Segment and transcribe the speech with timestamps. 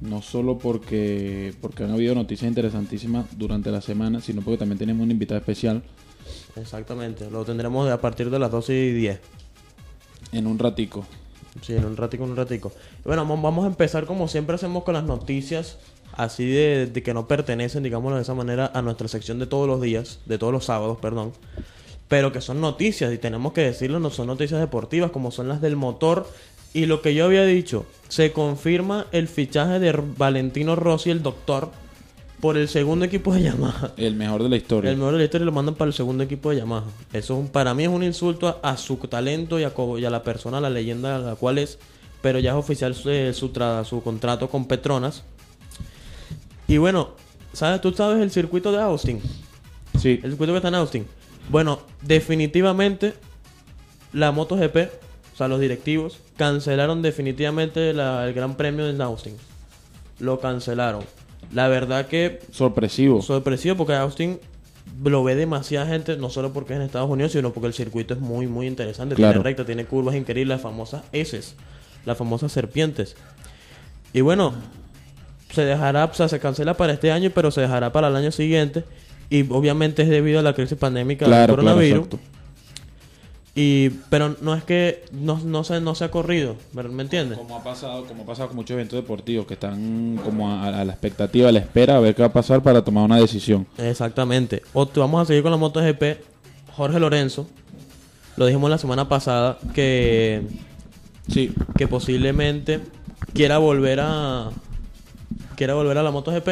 [0.00, 5.04] No solo porque, porque han habido noticias interesantísimas durante la semana, sino porque también tenemos
[5.04, 5.82] un invitado especial
[6.56, 9.20] Exactamente, lo tendremos a partir de las 12 y 10.
[10.32, 11.04] en un ratico.
[11.62, 12.72] Sí, en un ratico, en un ratico.
[13.04, 15.78] Bueno, vam- vamos a empezar como siempre hacemos con las noticias,
[16.12, 19.66] así de, de que no pertenecen, digámoslo de esa manera, a nuestra sección de todos
[19.68, 21.32] los días, de todos los sábados, perdón.
[22.08, 25.60] Pero que son noticias, y tenemos que decirlo, no son noticias deportivas, como son las
[25.60, 26.26] del motor.
[26.74, 31.70] Y lo que yo había dicho, se confirma el fichaje de Valentino Rossi, el doctor,
[32.40, 33.92] por el segundo equipo de Yamaha.
[33.96, 34.90] El mejor de la historia.
[34.90, 36.84] El mejor de la historia lo mandan para el segundo equipo de Yamaha.
[37.12, 40.10] Eso para mí es un insulto a, a su talento y a, co- y a
[40.10, 41.78] la persona, a la leyenda a la cual es.
[42.20, 45.22] Pero ya es oficial su, eh, su, tra- su contrato con Petronas.
[46.66, 47.10] Y bueno,
[47.52, 47.80] ¿sabes?
[47.80, 49.20] ¿Tú sabes el circuito de Austin?
[49.98, 51.06] Sí, El circuito que está en Austin.
[51.50, 53.14] Bueno, definitivamente
[54.12, 54.76] la MotoGP,
[55.34, 59.34] o sea, los directivos, cancelaron definitivamente la- el Gran Premio de Austin.
[60.20, 61.04] Lo cancelaron.
[61.52, 63.22] La verdad que sorpresivo.
[63.22, 64.38] sorpresivo porque Austin
[65.04, 68.14] lo ve demasiada gente, no solo porque es en Estados Unidos, sino porque el circuito
[68.14, 69.14] es muy, muy interesante.
[69.14, 69.32] Claro.
[69.34, 71.40] Tiene recta, tiene curvas increíbles, las famosas S,
[72.04, 73.16] las famosas serpientes.
[74.12, 74.54] Y bueno,
[75.52, 78.30] se dejará, o sea, se cancela para este año, pero se dejará para el año
[78.32, 78.84] siguiente.
[79.30, 82.04] Y obviamente es debido a la crisis pandémica del claro, claro, coronavirus.
[82.06, 82.18] exacto.
[83.54, 87.38] Y, pero no es que no, no, se, no se ha corrido, ¿me entiendes?
[87.38, 90.84] Como ha pasado, como ha pasado con muchos eventos deportivos que están como a, a
[90.84, 93.66] la expectativa, a la espera, a ver qué va a pasar para tomar una decisión.
[93.78, 94.62] Exactamente.
[94.72, 96.02] O te- vamos a seguir con la MotoGP.
[96.76, 97.46] Jorge Lorenzo,
[98.36, 100.42] lo dijimos la semana pasada, que,
[101.32, 102.80] Sí, que posiblemente
[103.32, 104.50] quiera volver a
[105.56, 106.48] quiera volver a la MotoGP.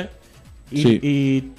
[0.70, 1.00] Y, Sí.
[1.03, 1.53] y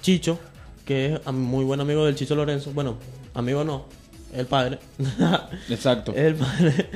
[0.00, 0.38] Chicho,
[0.86, 2.96] que es muy buen amigo del Chicho Lorenzo, bueno,
[3.34, 3.84] amigo no,
[4.34, 4.78] el padre.
[5.70, 6.12] exacto.
[6.14, 6.90] el padre.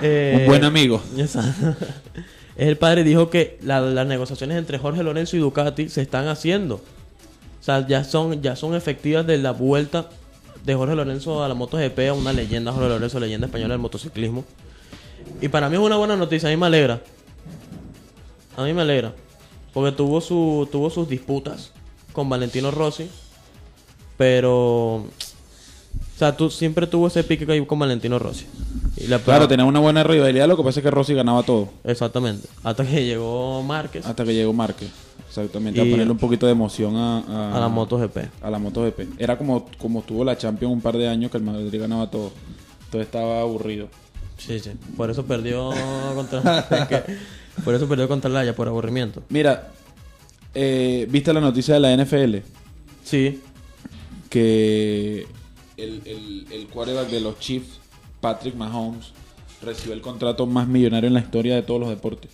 [0.00, 1.02] Eh, Un buen amigo.
[1.16, 1.74] Exacto.
[2.56, 6.76] El padre dijo que la- las negociaciones entre Jorge Lorenzo y Ducati se están haciendo.
[6.76, 10.08] O sea, ya son, ya son efectivas de la vuelta
[10.64, 14.44] de Jorge Lorenzo a la MotoGP, a una leyenda, Jorge Lorenzo, leyenda española del motociclismo.
[15.40, 17.00] Y para mí es una buena noticia, a mí me alegra.
[18.56, 19.14] A mí me alegra.
[19.72, 21.70] Porque tuvo, su, tuvo sus disputas
[22.12, 23.08] con Valentino Rossi.
[24.16, 25.06] Pero...
[26.22, 28.46] Sea, tú siempre tuvo ese pique que hay con Valentino Rossi.
[28.96, 31.70] Y la Claro, tenía una buena rivalidad, lo que pasa es que Rossi ganaba todo.
[31.82, 32.46] Exactamente.
[32.62, 34.88] Hasta que llegó Márquez Hasta que llegó Márquez.
[35.26, 35.80] Exactamente.
[35.80, 38.18] Y- a ponerle un poquito de emoción a, a, a la MotoGP.
[38.40, 39.18] a la MotoGP.
[39.20, 42.30] Era como, como tuvo la Champions un par de años que el Madrid ganaba todo.
[42.84, 43.88] Entonces estaba aburrido.
[44.38, 44.70] Sí, sí.
[44.96, 45.70] Por eso perdió
[46.14, 47.02] contra es que-
[47.64, 49.24] por eso perdió contra Laya por aburrimiento.
[49.28, 49.70] Mira,
[50.54, 52.36] eh, ¿viste la noticia de la NFL?
[53.02, 53.40] Sí.
[54.30, 55.26] Que
[55.76, 57.80] el, el, el quarterback de los Chiefs,
[58.20, 59.12] Patrick Mahomes,
[59.62, 62.30] recibió el contrato más millonario en la historia de todos los deportes.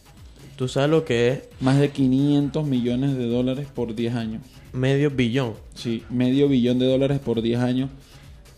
[0.56, 4.43] Tú sabes lo que es Más de 500 millones de dólares por 10 años.
[4.72, 5.53] medio billón.
[5.75, 7.91] Sí, medio billón de dólares por 10 años.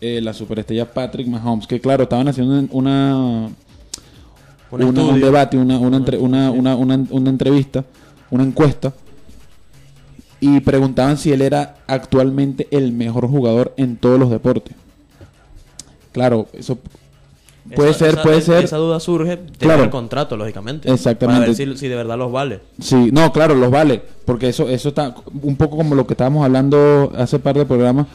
[0.03, 1.67] eh, la superestrella Patrick Mahomes.
[1.67, 3.49] Que claro, estaban haciendo una,
[4.71, 7.85] Un una- un debate, una, una, entre- una, una, una- una entrevista,
[8.31, 8.93] una encuesta.
[10.41, 14.75] Y preguntaban si él era actualmente el mejor jugador en todos los deportes.
[16.11, 16.77] Claro, eso
[17.75, 18.63] puede Esa- ser, esa- puede esa- ser.
[18.65, 19.83] Esa duda surge de Claro.
[19.83, 20.91] el contrato, lógicamente.
[20.91, 21.41] Exactamente.
[21.41, 22.59] Para ver si, si de verdad los vale.
[22.81, 26.43] Sí, no, claro, los vale, porque eso eso está un poco como lo que estábamos
[26.43, 28.07] hablando hace par de programas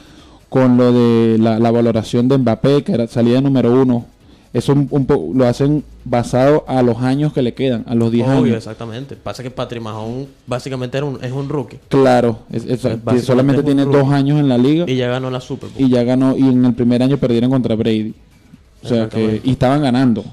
[0.49, 4.05] con lo de la, la valoración de Mbappé, que era salida número uno.
[4.53, 8.37] Eso un, lo hacen basado a los años que le quedan, a los 10 Obvio,
[8.39, 8.57] años.
[8.57, 9.15] exactamente.
[9.17, 11.79] Pasa que Patrick Mahomes básicamente era un, es un rookie.
[11.89, 12.81] Claro, es- es-
[13.25, 13.99] solamente tiene rookie.
[13.99, 15.89] dos años en la liga Y y, ya ganó la Super Bowl.
[15.91, 18.15] ya ganó, y en el primer año perdieron contra Brady.
[18.83, 20.25] O sea que, y estaban ganando.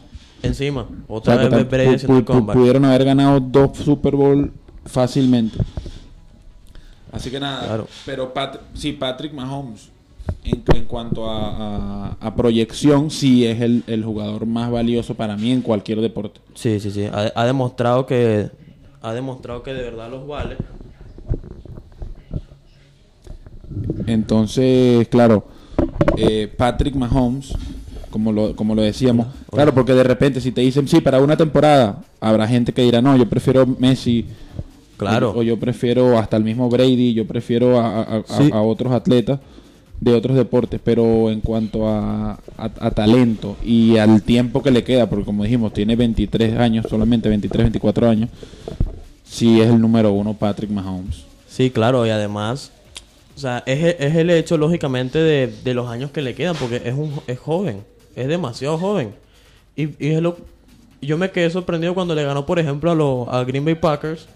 [0.42, 2.56] Encima, O otra sea, vez Brady haciendo el comeback.
[2.56, 4.52] pudieron haber ganado dos Super Bowl
[4.86, 5.58] fácilmente.
[7.12, 7.88] Así que nada, Claro.
[8.06, 9.90] pero Pat- sí, Patrick Mahomes,
[10.44, 11.50] en, en cuanto a,
[12.10, 16.40] a- a proyección, sí es el, el jugador más valioso para mí en cualquier deporte.
[16.56, 17.06] Sí, sí, sí.
[17.06, 18.50] Ha, ha demostrado que
[19.02, 20.56] ha demostrado que de verdad los vale.
[24.08, 25.46] Entonces, claro,
[26.18, 27.54] eh, Patrick Mahomes,
[28.10, 31.36] como lo, como lo decíamos, claro, porque de repente si te dicen, sí, para una
[31.38, 34.26] temporada, habrá gente que dirá, no, yo prefiero Messi.
[34.98, 35.32] Claro.
[35.32, 38.50] O, o yo prefiero hasta el mismo Brady, yo prefiero a, a- a- Sí.
[38.54, 39.40] a otros atletas
[40.04, 45.10] de otros deportes, pero en cuanto a, a- talento y al tiempo que le queda,
[45.10, 48.30] porque como dijimos, tiene 23 años, solamente 23, 24 años,
[49.24, 51.24] sí es el número uno Patrick Mahomes.
[51.48, 52.72] Sí, claro, y además,
[53.36, 56.82] o sea, es, es el hecho, lógicamente, de, de los años que le quedan, porque
[56.84, 57.82] es un es joven,
[58.16, 59.12] es demasiado joven.
[59.76, 60.38] Y, y es lo,
[61.02, 64.28] yo me quedé sorprendido cuando le ganó, por ejemplo, a, los a Green Bay Packers,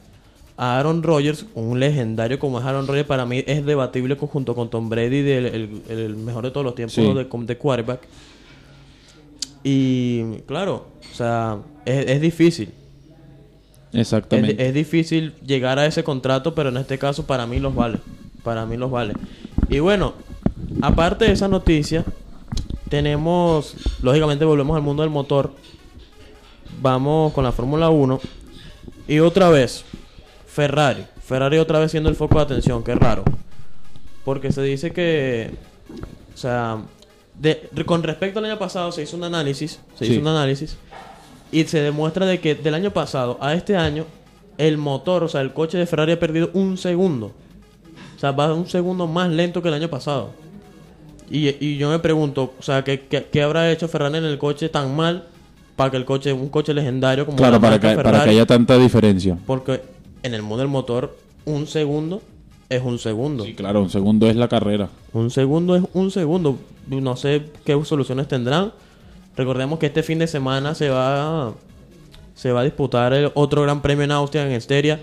[0.58, 4.70] a Aaron Rodgers, un legendario como es Aaron Rodgers, para mí es debatible junto con
[4.70, 7.02] Tom Brady, del, el, el mejor de todos los tiempos Sí.
[7.04, 8.02] de, de quarterback.
[9.64, 12.70] Y claro, o sea, es, es difícil.
[13.92, 14.66] Es, Exactamente.
[14.68, 18.00] es difícil llegar a ese contrato, pero en este caso para mí los vale.
[18.44, 19.14] Para mí los vale.
[19.70, 20.14] Y bueno,
[20.82, 22.06] aparte de esa noticia,
[22.90, 25.52] tenemos, lógicamente volvemos al mundo del motor.
[26.82, 28.20] Vamos con la Fórmula 1.
[29.08, 29.84] Y otra vez,
[30.62, 31.06] Ferrari.
[31.24, 33.24] Ferrari otra vez siendo el foco de atención, qué raro.
[34.26, 35.52] Porque se dice que,
[36.34, 36.78] o sea,
[37.40, 40.12] de- con respecto al año pasado se hizo un análisis, se Sí.
[40.14, 40.76] hizo un análisis
[41.52, 44.06] y se demuestra de que del año pasado a este año
[44.58, 47.28] el motor, o sea, el coche de Ferrari ha perdido un segundo.
[48.16, 50.32] O sea, va un segundo más lento que el año pasado.
[51.30, 54.40] Y, y yo me pregunto, o sea, ¿qué, qué, qué habrá hecho Ferrari en el
[54.40, 55.26] coche tan mal
[55.76, 58.30] para que el coche, un coche legendario como claro, la para que, para Ferrari, que
[58.32, 59.38] haya tanta diferencia.
[59.46, 59.82] porque
[60.28, 62.22] en el mundo del motor un segundo
[62.70, 63.46] es un segundo.
[63.46, 64.90] Sí, claro, un segundo es la carrera.
[65.14, 66.58] Un segundo es un segundo.
[66.88, 68.74] No sé qué soluciones tendrán.
[69.36, 71.54] Recordemos que este fin de semana se va
[72.36, 75.00] se va a disputar el otro Gran Premio en Austria en Esteria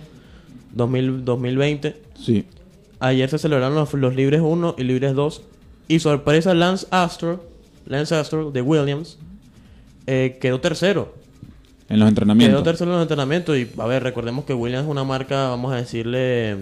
[0.75, 1.97] 2000 2020.
[2.21, 2.45] Sí.
[3.01, 5.43] Ayer se celebraron los, los libres 1 y libres 2
[5.89, 7.45] y sorpresa Lance Astro,
[7.87, 9.19] Lance Astro de Williams
[10.07, 11.15] eh, quedó tercero.
[11.89, 12.63] En los Quedó entrenamientos.
[12.65, 15.77] tercero en los entrenamientos y a ver, recordemos que Williams es una marca, vamos a
[15.77, 16.57] decirle,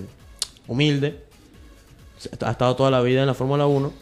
[0.67, 1.21] humilde.
[2.41, 3.93] Ha estado toda la vida en la Fórmula 1,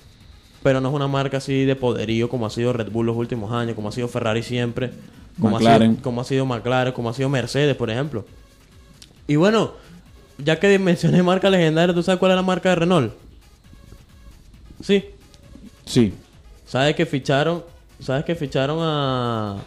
[0.63, 3.53] pero no es una marca así de poderío como ha sido Red Bull los últimos
[3.53, 4.93] años, como ha sido Ferrari siempre,
[5.41, 8.25] como, Ha, sido, como ha sido McLaren, como ha sido Mercedes, por ejemplo.
[9.27, 9.73] Y bueno,
[10.39, 13.13] ya que mencioné marca legendaria, ¿tú sabes cuál es la marca de Renault?
[14.83, 15.05] Sí.
[15.85, 16.15] Sí.
[16.67, 17.63] ¿Sabes que ficharon?
[18.01, 19.59] ¿Sabes que ficharon a,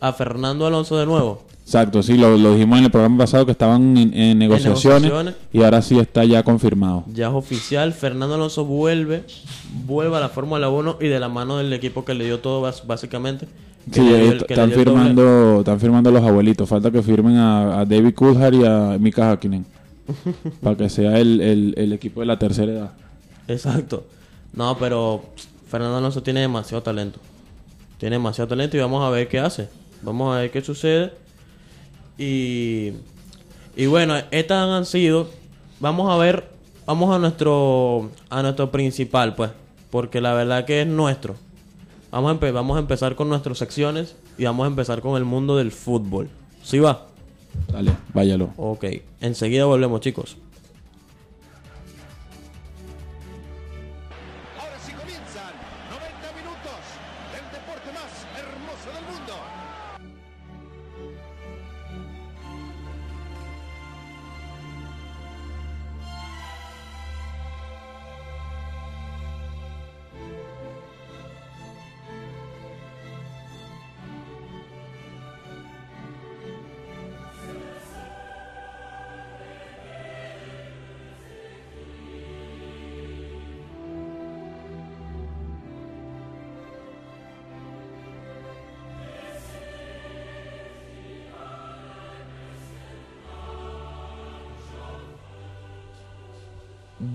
[0.00, 1.42] a Fernando Alonso de nuevo?
[1.64, 5.34] Exacto, sí, lo, lo dijimos en el programa pasado que estaban en, en negociaciones, negociaciones.
[5.52, 7.04] y ahora sí está ya confirmado.
[7.12, 9.24] Ya es oficial, Fernando Alonso vuelve,
[9.86, 12.62] vuelve a la Fórmula 1 y de la mano del equipo que le dio todo
[12.86, 13.46] básicamente.
[13.92, 14.74] Sí, dio están doble.
[14.84, 16.66] firmando, están firmando los abuelitos.
[16.68, 19.66] Falta que firmen a, a David Coulthard y a Mika Hakkinen.
[20.62, 22.90] para que sea el, el- el equipo de la tercera edad.
[23.46, 24.04] Exacto.
[24.54, 25.22] No, pero
[25.68, 27.18] Fernando Alonso tiene demasiado talento.
[27.98, 29.68] Tiene demasiado talento y vamos a ver qué hace.
[30.02, 31.12] Vamos a ver qué sucede.
[32.16, 32.92] Y,
[33.76, 35.28] y bueno, estas han sido.
[35.80, 36.48] Vamos a ver.
[36.86, 39.50] Vamos a nuestro a nuestro principal, pues.
[39.90, 41.36] Porque la verdad que es nuestro.
[42.10, 45.24] Vamos a, empe- vamos a empezar con nuestras secciones y vamos a empezar con el
[45.24, 46.28] mundo del fútbol.
[46.62, 47.06] ¿Sí va?
[47.70, 48.50] Dale, váyalo.
[48.56, 48.84] Ok.
[49.20, 50.36] Enseguida volvemos, chicos.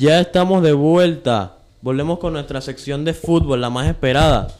[0.03, 1.59] Ya estamos de vuelta.
[1.79, 4.53] Volvemos con nuestra sección de fútbol, la más esperada.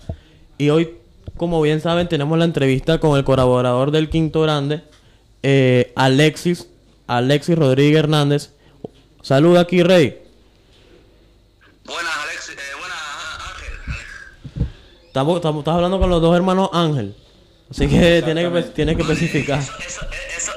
[0.57, 0.95] Y hoy,
[1.35, 4.83] como bien saben, tenemos la entrevista con el colaborador del Quinto Grande,
[5.41, 6.69] eh, Alexis,
[7.07, 8.53] Alexis Rodríguez Hernández.
[9.21, 10.17] Saluda aquí, Rey.
[11.83, 12.13] Buenas.
[12.50, 12.97] Eh, buenas,
[13.50, 14.67] Ángel.
[15.07, 17.17] Estamos, estamos, estás hablando con los dos hermanos Ángel.
[17.69, 19.59] Así que tiene que, tiene que especificar.
[19.59, 20.05] Eso,
[20.38, 20.51] eso,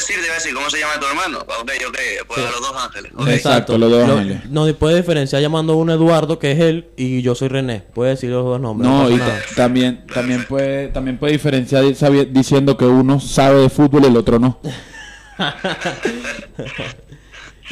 [0.00, 1.38] decir, te iba a decir, ¿cómo se llama tu hermano?
[1.38, 3.12] Ok, ok, pues a los dos ángeles.
[3.28, 4.44] Exacto, los dos ángeles.
[4.50, 7.84] No puede diferenciar llamando a uno Eduardo, que es él, y yo soy René.
[7.94, 8.90] Puede decir los dos nombres.
[8.90, 11.84] No, pasa y también, también puede, también puede diferenciar
[12.30, 14.60] diciendo que uno sabe de fútbol y el otro no.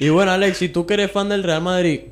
[0.00, 2.02] Y bueno, Alex, si tú que eres fan del Real Madrid,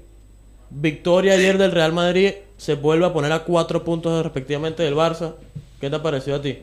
[0.71, 5.35] victoria ayer del Real Madrid se vuelve a poner a cuatro puntos respectivamente del Barça.
[5.81, 6.59] ¿Qué te ha parecido a ti?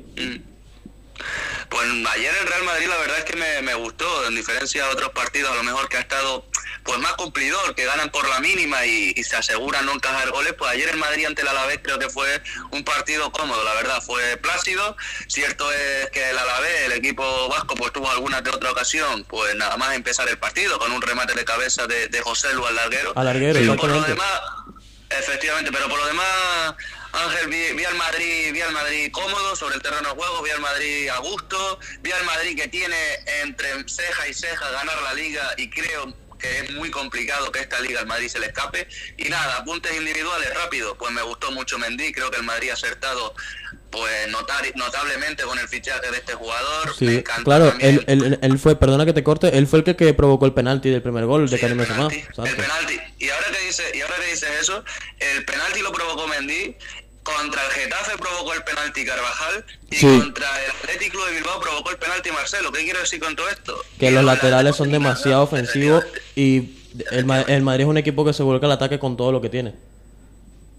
[1.69, 4.91] Pues ayer el Real Madrid la verdad es que me, me gustó, en diferencia de
[4.91, 6.45] otros partidos a lo mejor que ha estado
[6.83, 10.53] pues más cumplidor, que ganan por la mínima y, y se aseguran no encajar goles,
[10.57, 12.41] pues ayer el Madrid ante el Alavés creo que fue
[12.71, 17.75] un partido cómodo, la verdad, fue plácido, cierto es que el Alavés, el equipo vasco,
[17.75, 21.33] pues tuvo alguna de otra ocasión, pues nada más empezar el partido con un remate
[21.33, 23.13] de cabeza de, de José Lu al larguero.
[23.15, 24.41] Al larguero, Pero por lo demás,
[25.19, 26.73] Efectivamente, pero por lo demás,
[27.13, 30.49] Ángel, vi, vi al Madrid, vi al Madrid cómodo sobre el terreno de juego, vi
[30.49, 32.95] al Madrid a gusto, vi al Madrid que tiene
[33.43, 37.79] entre ceja y ceja ganar la liga y creo que es muy complicado que esta
[37.79, 38.87] liga al Madrid se le escape.
[39.17, 42.73] Y nada, apuntes individuales rápido, pues me gustó mucho Mendy, creo que el Madrid ha
[42.73, 43.33] acertado
[43.91, 46.87] pues notar, notablemente con el fichaje de este jugador.
[46.87, 49.85] Me Sí, encantó claro, él, él, él fue, perdona que te corte, él fue el
[49.85, 52.07] que, que provocó el penalti del primer gol de Sí, Karim Benzema.
[52.11, 52.99] el penalti.
[53.19, 54.83] Y ahora que dice, y ahora que dices eso,
[55.19, 56.75] el penalti lo provocó Mendy,
[57.23, 60.05] contra el Getafe provocó el penalti Carvajal y Sí.
[60.19, 62.71] contra el Atlético de Bilbao provocó el penalti Marcelo.
[62.71, 63.83] ¿Qué quiero decir con todo esto?
[63.99, 66.03] Que los la- laterales son demasiado ofensivos
[66.35, 66.77] y
[67.11, 69.73] el Madrid es un equipo que se vuelca al ataque con todo lo que tiene.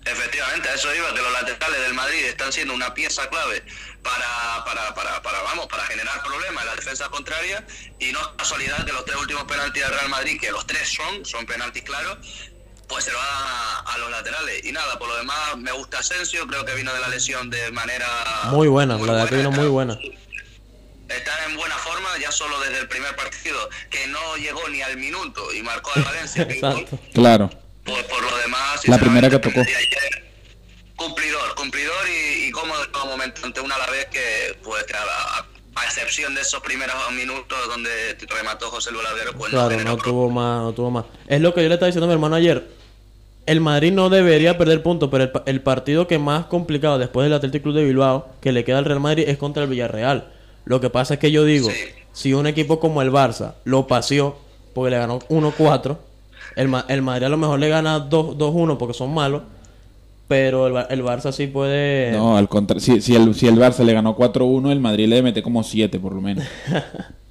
[0.07, 3.63] Efectivamente, a eso iba, que los laterales del Madrid están siendo una pieza clave
[4.03, 7.65] para, para, para, para, vamos, para generar problemas en la defensa contraria
[7.99, 10.93] y no es casualidad que los tres últimos penaltis del Real Madrid, que los tres
[10.93, 12.19] son, son penaltis claros,
[12.88, 14.64] pues se lo dan a, a los laterales.
[14.64, 17.71] Y nada, por lo demás me gusta Asensio, creo que vino de la lesión de
[17.73, 18.07] manera...
[18.50, 19.99] Muy buena, la verdad que vino muy buena.
[21.09, 24.97] Está en buena forma, ya solo desde el primer partido, que no llegó ni al
[24.97, 26.43] minuto y marcó al Valencia.
[26.49, 26.99] Exacto.
[27.12, 27.50] Claro.
[27.85, 29.61] Por, por lo demás, La primera que tocó.
[29.61, 30.25] ayer.
[30.97, 34.85] Cumplidor, cumplidor y, y cómodo en todo momento ante una a la vez que, pues,
[34.95, 39.67] a, a- a excepción de esos primeros minutos donde remató José Luis Larguero, pues no
[39.69, 41.05] Claro, no tuvo más, no tuvo más.
[41.26, 42.64] Es lo que yo le estaba diciendo a mi hermano ayer.
[43.47, 47.25] El Madrid no debería perder puntos, pero el, pa- el partido que más complicado después
[47.27, 50.29] del Athletic Club de Bilbao, que le queda al Real Madrid, es contra el Villarreal.
[50.65, 51.77] Lo que pasa es que yo digo, Sí.
[52.13, 54.39] si un equipo como el Barça lo paseó,
[54.73, 55.99] porque le ganó 1-4,
[56.57, 59.43] el, Ma- el Madrid a lo mejor le gana 2 2-1 porque son malos,
[60.27, 62.13] pero el, el Barça sí puede...
[62.13, 62.81] No, al contrario.
[62.81, 65.99] Si, si, el, si el Barça le ganó 4-1, el Madrid le mete como 7
[66.01, 66.45] por lo menos.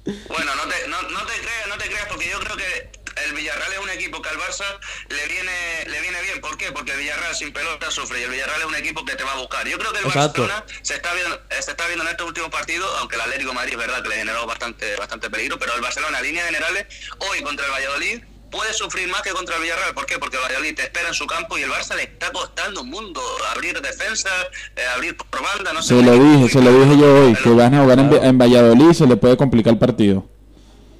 [0.04, 3.32] Bueno, no te, no, no te creas, no te creas, porque yo creo que el
[3.34, 4.64] Villarreal es un equipo que al Barça
[5.08, 5.50] le viene,
[5.90, 6.42] le viene bien.
[6.42, 6.72] ¿Por qué?
[6.72, 9.32] Porque el Villarreal sin pelota sufre y el Villarreal es un equipo que te va
[9.32, 9.66] a buscar.
[9.68, 10.42] Yo creo que el Exacto.
[10.42, 13.50] Barcelona se está viendo, eh, se está viendo en estos últimos partidos, aunque el Atlético
[13.50, 16.46] de Madrid es verdad que le generó bastante, bastante peligro, pero el Barcelona, en líneas
[16.46, 16.86] generales,
[17.18, 19.94] hoy contra el Valladolid puede sufrir más que contra el Villarreal.
[19.94, 20.18] ¿Por qué?
[20.18, 22.90] Porque el Valladolid te espera en su campo y el Barça le está costando un
[22.90, 24.30] mundo abrir defensa,
[24.76, 25.88] eh, abrir por banda, no sé.
[25.88, 28.38] Se un lo dije, se lo dije yo hoy, que van a jugar en, en
[28.38, 30.28] Valladolid y se le puede complicar el partido.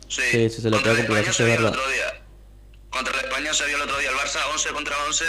[0.09, 1.71] Sí, Sí, sí, se le puede complicar, eso es verdad.
[1.71, 2.24] otro día.
[2.95, 5.25] Contra el Español se vio el otro día el Barça 11 contra 11,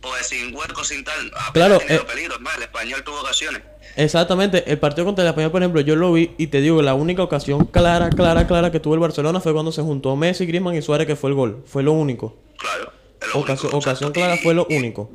[0.00, 1.30] pues sin huecos, sin tal.
[1.52, 2.34] Claro, eh, peligro.
[2.34, 3.62] Es más, el Español tuvo ocasiones.
[3.96, 6.94] Exactamente, el partido contra el Español, por ejemplo, yo lo vi y te digo, la
[6.94, 10.74] única ocasión clara, clara, clara que tuvo el Barcelona fue cuando se juntó Messi, Griezmann
[10.74, 11.62] y Suárez, que fue el gol.
[11.66, 12.36] Fue lo único.
[12.58, 12.92] Claro.
[13.32, 14.12] lo único, ocasión exacto.
[14.12, 15.10] clara Y- fue lo único.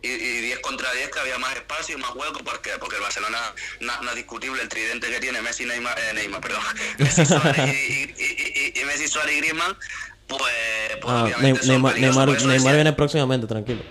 [0.00, 3.02] Y, y 10 contra 10 que había más espacio y más hueco porque, porque el
[3.02, 3.38] Barcelona
[3.80, 6.60] no, no es discutible el tridente que tiene Messi, Neymar, eh, Neymar perdón,
[6.98, 9.76] Messi, Suárez y, y, y- y- y Messi, Suárez y Griezmann,
[10.28, 10.42] pues,
[11.00, 11.82] pues Ah, obviamente Ne- son
[12.48, 13.82] Neymar, viene próximamente, tranquilo.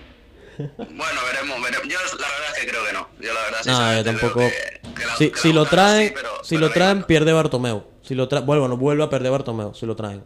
[0.56, 1.88] Bueno, veremos, veremos.
[1.88, 3.08] Yo la verdad es que creo que no.
[3.20, 4.40] Yo la verdad No, yo sinceramente creo tampoco.
[4.48, 7.06] que- que la- Si, que si lo traen, así, pero- si pero lo traen, no.
[7.06, 7.86] pierde Bartomeu.
[8.02, 10.24] Si lo traen, bueno, no vuelve a perder Bartomeu, si lo traen.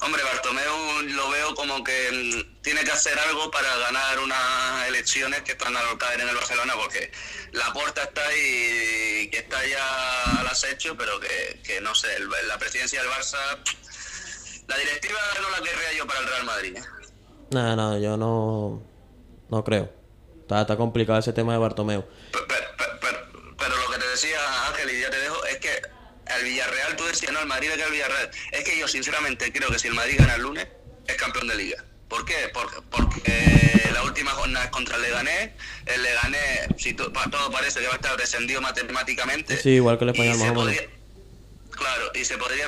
[0.00, 5.42] Hombre, Bartomeu lo veo como que mm, tiene que hacer algo para ganar unas elecciones
[5.42, 7.10] que están al caer en el Barcelona, porque
[7.52, 12.28] la puerta está ahí que está ya al acecho, pero que, que no sé, el-
[12.48, 13.38] la presidencia del Barça,
[14.66, 16.76] la directiva no la querría yo para el Real Madrid.
[16.76, 16.82] ¿eh?
[17.50, 18.82] No, no, yo no,
[19.50, 19.92] no creo.
[20.42, 22.04] Está, está complicado ese tema de Bartomeu.
[22.32, 25.70] Pero, pero- pero- pero lo que te decía Ángel, y ya te dejo, es que
[26.38, 28.30] el Villarreal, tú decías, no, el Madrid le queda el Villarreal.
[28.52, 30.66] Es que yo sinceramente creo que si el Madrid gana el lunes,
[31.06, 31.84] es campeón de liga.
[32.08, 32.50] ¿Por qué?
[32.52, 35.50] Porque, porque la última jornada es contra el Leganés.
[35.86, 39.56] El Leganés, si to- todo parece que va a estar descendido matemáticamente.
[39.56, 40.82] Sí, igual que el español, más o menos.
[41.76, 42.66] Claro, y se podría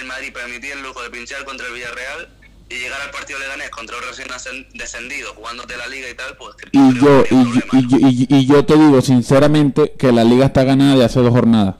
[0.00, 2.28] el Madrid permitir el lujo de pinchar contra el Villarreal
[2.70, 6.54] y llegar al partido Leganés contra un recién descendido, jugándote la liga y tal, pues
[6.72, 10.64] Y yo, y, problema, y, y- y yo te digo sinceramente que la liga está
[10.64, 11.76] ganada de hace dos jornadas.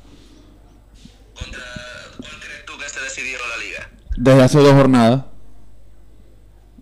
[1.38, 1.60] Contra,
[2.20, 3.90] ¿Cuál crees tú que se decidió la liga?
[4.16, 5.24] Desde hace dos jornadas.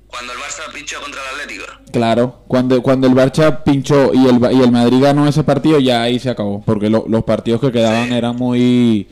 [0.06, 1.64] Cuando el Barça pinchó contra el Atlético.
[1.92, 6.02] Claro, cuando, cuando el Barça pinchó y el, y el Madrid ganó ese partido, ya
[6.02, 6.62] ahí se acabó.
[6.64, 8.14] Porque lo- los partidos que quedaban Sí.
[8.14, 9.08] eran muy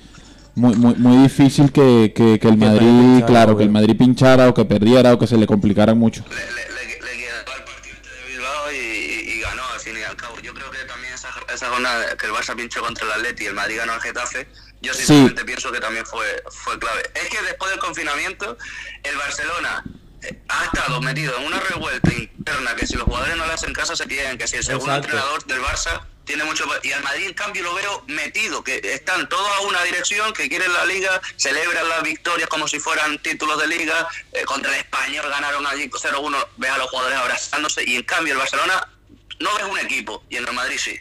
[0.54, 3.58] muy, muy, muy difícil que, que, que el Que Madrid, pinchara, claro, obvio.
[3.58, 6.24] que el Madrid pinchara o que perdiera o que se le complicaran mucho.
[6.30, 9.96] Le, le, le, le quedaba el partido de Bilbao y, y- y ganó al fin
[9.98, 10.38] y al cabo.
[10.40, 13.46] Yo creo que también esa, esa jornada que el Barça pinchó contra el Atleti y
[13.46, 14.46] el Madrid ganó al Getafe,
[14.80, 17.02] yo sinceramente pienso que también fue, fue clave.
[17.14, 18.56] Es que después del confinamiento,
[19.02, 19.82] el Barcelona
[20.22, 23.72] eh, ha estado metido en una revuelta interna que si los jugadores no le hacen
[23.72, 25.08] caso se quieren, que si el segundo Exacto.
[25.16, 29.28] entrenador del Barça tiene mucho y al Madrid en cambio lo veo metido que están
[29.28, 33.60] todos a una dirección que quieren la liga celebran las victorias como si fueran títulos
[33.60, 37.96] de liga eh, contra el español ganaron allí 0-1 ves a los jugadores abrazándose y
[37.96, 38.88] en cambio el Barcelona
[39.40, 40.96] no es un equipo, y en el Madrid sí.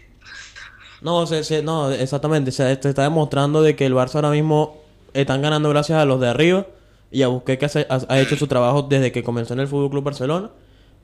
[1.01, 2.51] No, se, se- no, exactamente.
[2.51, 6.19] Se, se está demostrando de que el Barça ahora mismo están ganando gracias a los
[6.19, 6.65] de arriba
[7.11, 9.91] y a Busquets que ha, ha hecho su trabajo desde que comenzó en el Fútbol
[9.91, 10.49] Club Barcelona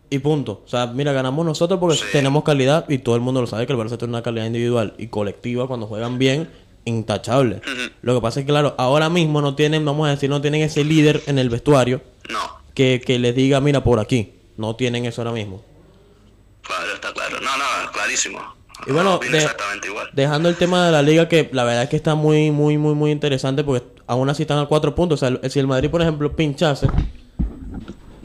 [0.09, 0.63] y punto.
[0.65, 2.03] O sea, mira, ganamos nosotros porque Sí.
[2.11, 4.93] tenemos calidad y todo el mundo lo sabe que el Barça tiene una calidad individual
[4.97, 6.49] y colectiva cuando juegan bien
[6.85, 7.61] intachable.
[8.01, 10.61] Lo que pasa es que claro, ahora mismo no tienen, vamos a decir, no tienen
[10.61, 12.39] ese líder en el vestuario No,
[12.73, 14.33] que, que les diga, mira, por aquí.
[14.57, 15.63] No tienen eso ahora mismo.
[16.63, 17.37] claro, está claro.
[17.41, 18.39] No, no, clarísimo.
[18.87, 20.07] Y bueno, de- exactamente igual.
[20.13, 22.95] Dejando el tema de la liga, que la verdad es que está muy, muy, muy,
[22.95, 25.21] muy interesante porque aún así están a cuatro puntos.
[25.21, 26.87] O sea, si el Madrid, por ejemplo, pinchase,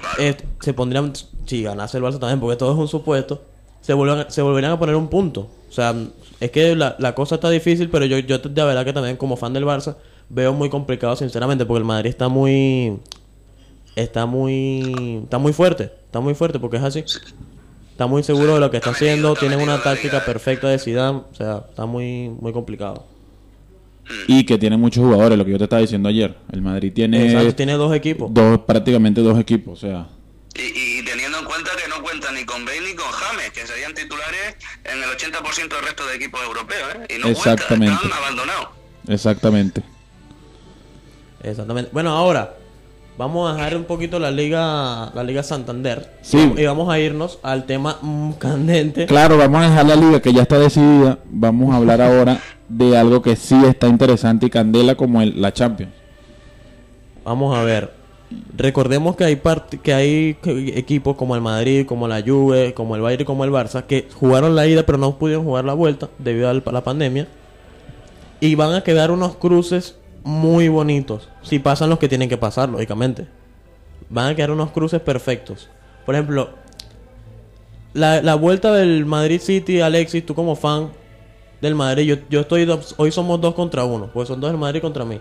[0.04, 0.22] Claro.
[0.30, 1.12] eh, se pondrían,
[1.46, 3.42] si ganase el Barça también, porque todo es un supuesto,
[3.80, 5.48] se, vuelvan, se volverían a poner un punto.
[5.68, 5.94] O sea,
[6.40, 9.36] es que la, la cosa está difícil, pero yo, yo de verdad que también como
[9.36, 9.96] fan del Barça
[10.28, 12.98] veo muy complicado, sinceramente, porque el Madrid está muy...
[13.96, 15.20] Está muy...
[15.24, 15.84] Está muy fuerte.
[15.84, 17.04] Está muy fuerte porque es así.
[17.90, 19.34] Está muy seguro de lo que está haciendo.
[19.40, 21.18] metido una táctica perfecta de Zidane.
[21.30, 23.04] O sea, está muy, muy complicado.
[24.28, 26.36] Y que tiene muchos jugadores, lo que yo te estaba diciendo ayer.
[26.52, 28.32] El Madrid tiene, Exacto, tiene dos equipos.
[28.32, 30.06] dos, prácticamente dos equipos, o sea.
[30.54, 33.66] Y, y teniendo en cuenta que no cuentan ni con Bale ni con James, que
[33.66, 37.14] serían titulares en el 80% del resto de equipos europeos, ¿eh?
[37.16, 37.86] Y no Exactamente.
[37.96, 38.68] cuentan, están abandonados.
[39.08, 39.82] Exactamente.
[41.42, 41.90] Exactamente.
[41.92, 42.56] Bueno, ahora
[43.18, 46.10] vamos a dejar un poquito la liga, la liga Santander.
[46.22, 46.52] Sí.
[46.56, 49.06] Y vamos a irnos al tema mm, candente.
[49.06, 51.18] Claro, vamos a dejar la liga que ya está decidida.
[51.30, 55.52] Vamos a hablar ahora de algo que sí está interesante y candela como el, la
[55.52, 55.92] Champions.
[57.24, 57.92] Vamos a ver.
[58.56, 60.36] Recordemos que hay part- que hay
[60.74, 64.08] equipos como el Madrid, como la Juve, como el Bayern y como el Barça que
[64.12, 67.28] jugaron la ida pero no pudieron jugar la vuelta debido a la pandemia.
[68.40, 71.28] Y van a quedar unos cruces muy bonitos.
[71.42, 73.28] Si pasan los que tienen que pasar, lógicamente.
[74.08, 75.68] Van a quedar unos cruces perfectos.
[76.04, 76.50] Por ejemplo,
[77.92, 80.92] la, la vuelta del Madrid City, Alexis, tú como fan
[81.60, 84.58] del Madrid, yo, yo estoy dos- hoy somos dos contra uno, pues son dos del
[84.58, 85.20] Madrid contra mí.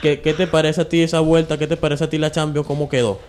[0.00, 1.58] ¿Qué, ¿Qué te parece a ti esa vuelta?
[1.58, 2.66] ¿Qué te parece a ti la Champions?
[2.66, 3.20] ¿Cómo quedó?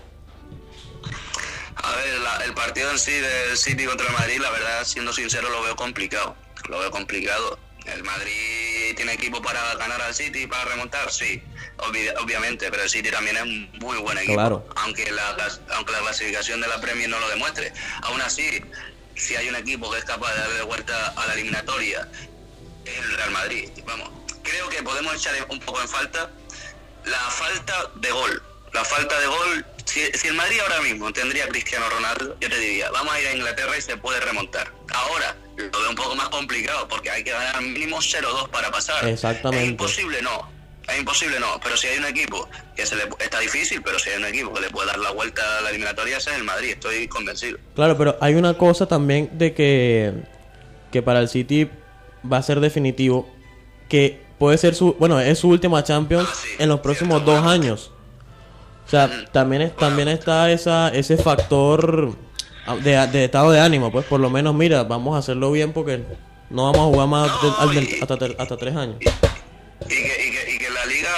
[1.76, 5.12] A ver, la- el partido en sí del City contra el Madrid, la verdad, siendo
[5.14, 6.36] sincero, lo veo complicado.
[6.70, 7.58] Lo veo complicado.
[7.86, 11.42] El Madrid tiene equipo para ganar al City y para remontar, sí,
[11.78, 14.36] obvi- obviamente, pero el City también es un muy buen equipo.
[14.36, 14.68] Claro.
[14.78, 15.36] Aunque la,
[15.76, 17.74] aunque la clasificación de la Premier no lo demuestre.
[18.04, 18.64] Aún así,
[19.16, 22.08] si hay un equipo que es capaz de darle vuelta a la eliminatoria,
[22.86, 23.70] es el Real Madrid.
[23.86, 24.10] Vamos,
[24.44, 26.30] creo que podemos echar un poco en falta
[27.06, 28.44] la falta de gol.
[28.72, 32.50] La falta de gol, si, si el Madrid ahora mismo tendría a Cristiano Ronaldo, yo
[32.50, 34.72] te diría, vamos a ir a Inglaterra y se puede remontar.
[34.94, 39.08] Ahora lo veo un poco más complicado porque hay que ganar mínimo 0-2 para pasar.
[39.08, 39.64] Exactamente.
[39.66, 40.50] Es imposible, no.
[40.88, 41.60] Es imposible, no.
[41.64, 44.54] Pero si hay un equipo que se le está difícil, pero si hay un equipo
[44.54, 46.72] que le puede dar la vuelta a la eliminatoria, ese es el Madrid.
[46.72, 47.58] Estoy convencido.
[47.76, 50.14] Claro, pero hay una cosa también de que,
[50.92, 51.70] que para el City
[52.32, 53.30] va a ser definitivo
[53.90, 57.32] que puede ser su, bueno, es su última Champions Ah, sí, en los próximos cierto,
[57.32, 57.50] dos bueno.
[57.52, 57.92] años.
[58.86, 62.14] O sea, también es, también está esa, ese factor
[62.82, 66.04] de, de estado de ánimo, pues por lo menos mira, vamos a hacerlo bien porque
[66.50, 68.98] no vamos a jugar más de- No, al- del- y- hasta, hasta tres años.
[69.00, 69.06] Y
[69.88, 71.10] que, y que, y que la liga,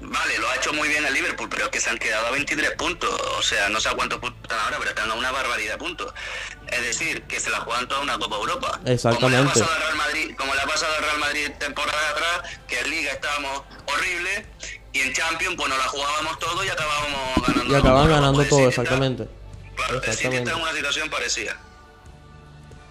[0.00, 2.30] vale, lo ha hecho muy bien el Liverpool, pero es que se han quedado a
[2.30, 3.10] 23 puntos.
[3.38, 5.78] O sea, no sé a cuántos puntos están ahora, pero están a una barbaridad de
[5.78, 6.12] puntos.
[6.68, 8.80] Es decir, que se la juegan toda una Copa Europa.
[8.86, 9.20] Exactamente.
[9.20, 12.10] Como le ha pasado al Real Madrid, como le ha pasado al Real Madrid temporada
[12.10, 13.62] atrás, que en Liga estábamos
[13.92, 14.44] horribles
[14.92, 17.64] y en Champions pues nos la jugábamos todo y acabábamos ganando.
[17.64, 18.06] Y Europa.
[18.08, 19.28] ganando todo, exactamente.
[19.76, 21.56] Claro, City está en una situación parecida.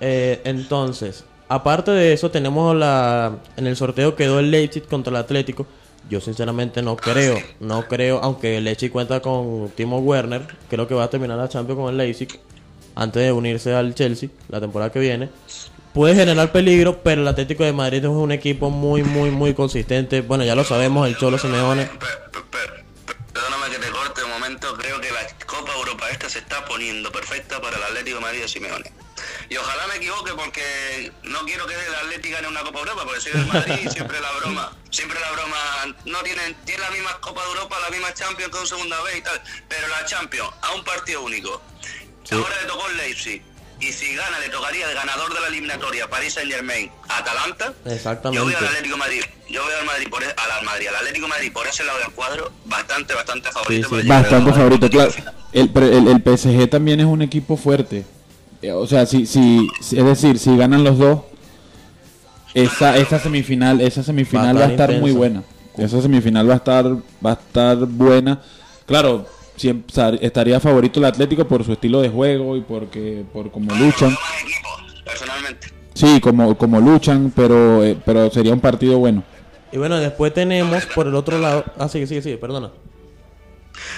[0.01, 3.37] Eh, entonces, aparte de eso, tenemos la.
[3.57, 5.65] En el sorteo quedó el Leipzig contra el Atlético.
[6.09, 10.93] Yo sinceramente no creo, no creo, aunque el Leipzig cuenta con Timo Werner, creo que
[10.93, 12.39] va a terminar la Champions con el Leipzig
[12.93, 15.29] antes de unirse al Chelsea la temporada que viene.
[15.95, 20.21] Puede generar peligro, pero el Atlético de Madrid es un equipo muy, muy, muy consistente.
[20.21, 21.85] Bueno, ya lo sabemos, el Cholo Simeone.
[21.85, 22.83] Per- per- per-
[23.33, 27.09] Perdóname que te corte un momento, creo que la Copa Europa esta se está poniendo
[27.09, 28.91] perfecta para el Atlético de Madrid de Simeone.
[29.49, 33.21] Y ojalá me equivoque porque no quiero que el Atlético gane una Copa Europa, porque
[33.21, 37.17] soy del Madrid y siempre la broma, siempre la broma, no tienen, tiene la misma
[37.21, 40.73] Copa de Europa, la misma Champions con segunda vez y tal, pero la Champions a
[40.73, 41.61] un partido único.
[42.29, 43.41] Ahora le tocó el Leipzig.
[43.79, 47.73] Y si gana, le tocaría el ganador de la eliminatoria, Paris Saint Germain, Atalanta.
[47.85, 48.37] Exactamente.
[48.41, 50.95] Yo veo al Atlético de Madrid, yo veo al Madrid por e- al Madrid, al
[50.95, 53.89] Atlético de Madrid por ese lado del cuadro, bastante, bastante favorito.
[54.01, 54.07] sí.
[54.07, 55.11] Bastante favorito, claro.
[55.51, 58.05] El, el, el PSG también es un equipo fuerte.
[58.61, 61.19] Eh, O sea, si, si, es decir, si ganan los dos,
[62.53, 65.43] esa, esa semifinal, esa semifinal Va va a estar muy buena.
[65.77, 66.85] Esa semifinal va a estar,
[67.25, 68.41] va a estar buena.
[68.85, 73.73] Claro, siempre, estaría favorito el Atlético por su estilo de juego y porque por cómo
[73.75, 74.09] luchan.
[74.09, 75.67] Veo más equipos, personalmente.
[75.93, 79.23] Sí, como, como luchan, pero, eh, pero sería un partido bueno.
[79.71, 81.65] Y bueno, después tenemos por el otro lado.
[81.77, 82.67] Ah, sí, sí, sí, perdona.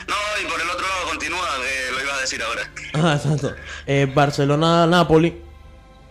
[0.08, 2.62] No, y por el otro lado continúa, eh, lo iba a decir ahora.
[2.93, 3.54] Ah, exacto.
[3.86, 5.36] Eh, Barcelona-Napoli,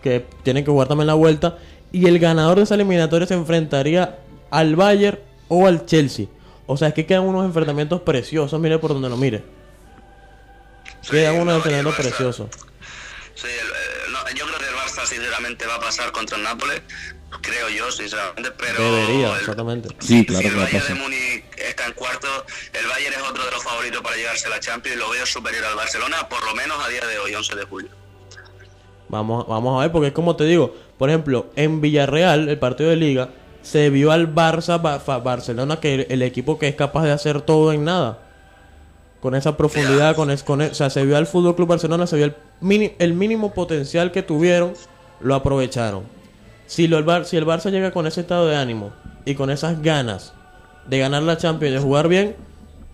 [0.01, 1.57] que tienen que jugar también la vuelta.
[1.91, 4.19] Y el ganador de esa eliminatoria se enfrentaría
[4.51, 6.27] al Bayern o al Chelsea.
[6.67, 9.43] O sea, es que quedan unos enfrentamientos preciosos, mire por donde lo mire.
[11.09, 12.47] Quedan unos no, el enfrentamientos preciosos.
[13.35, 16.43] Sí, el- eh, no, yo creo que el Barça sinceramente va a pasar contra el
[16.43, 16.81] Nápoles,
[17.41, 19.89] creo yo sinceramente, pero Debería, el- exactamente.
[19.99, 20.93] Sí, claro si que el Bayern de.
[20.95, 22.27] Múnich está en cuarto,
[22.73, 25.25] el Bayern es otro de los favoritos para llegarse a la Champions y lo veo
[25.25, 27.89] superior al Barcelona, por lo menos a día de hoy, 11 de julio.
[29.09, 32.89] Vamos, vamos a ver, porque es como te digo, por ejemplo, en Villarreal, el partido
[32.89, 33.29] de liga,
[33.67, 37.41] se vio al Barça, Ba- Barcelona, que el, el equipo que es capaz de hacer
[37.41, 38.19] todo en nada.
[39.19, 42.07] Con esa profundidad, con, es, con e- o sea, se vio al Fútbol Club Barcelona,
[42.07, 44.73] se vio el, mini- el mínimo potencial que tuvieron,
[45.19, 46.03] lo aprovecharon.
[46.65, 48.91] Si, lo, el Bar- si el Barça llega con ese estado de ánimo
[49.25, 50.33] y con esas ganas
[50.87, 52.35] de ganar la Champions y de jugar bien,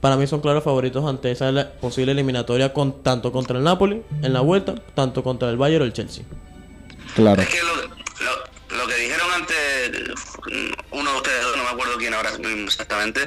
[0.01, 4.01] para mí son claros favoritos ante esa la- posible eliminatoria con tanto contra el Napoli
[4.23, 6.23] en la vuelta, tanto contra el Bayern o el Chelsea.
[7.15, 7.41] Claro.
[7.43, 8.02] Es que lo,
[8.77, 9.91] lo, que dijeron antes,
[10.91, 13.21] uno de ustedes dos, no me acuerdo quién ahora mismo exactamente,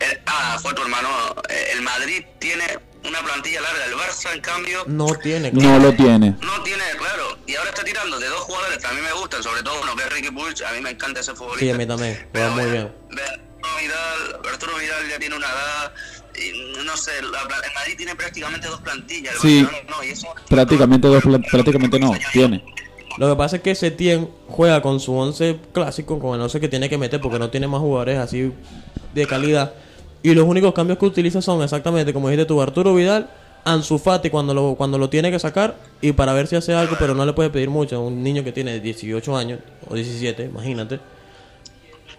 [0.00, 1.08] el- ah, fue tu hermano,
[1.48, 2.64] eh, el Madrid tiene
[3.04, 6.36] una plantilla larga, el Barça en cambio No tiene, No lo tiene.
[6.40, 9.42] no tiene, claro, y ahora está tirando de dos jugadores que a mí me gustan,
[9.42, 11.60] sobre todo uno que es Ricky Puig, a mí me encanta ese futbolista.
[11.64, 12.92] Sí, a mí también, juega muy bien.
[13.62, 15.92] Arturo Vidal, Arturo Vidal ya tiene una edad,
[16.36, 16.52] y
[16.84, 19.62] no sé, la pla- el Madrid tiene prácticamente dos plantillas, el Sí.
[19.64, 22.64] Barcelona no, y eso Prácticamente dos, pla- prácticamente no, tiene.
[23.18, 26.68] Lo que pasa es que Setien juega con su 11 clásico, con el 11 que
[26.68, 28.52] tiene que meter porque no tiene más jugadores así
[29.14, 29.74] de calidad.
[30.22, 33.28] Y los únicos cambios que utiliza son exactamente, como dijiste tú, Arturo Vidal,
[33.64, 36.96] Ansu Fati cuando lo, cuando lo tiene que sacar y para ver si hace algo,
[36.98, 40.44] pero no le puede pedir mucho a un niño que tiene 18 años o 17,
[40.44, 41.00] imagínate.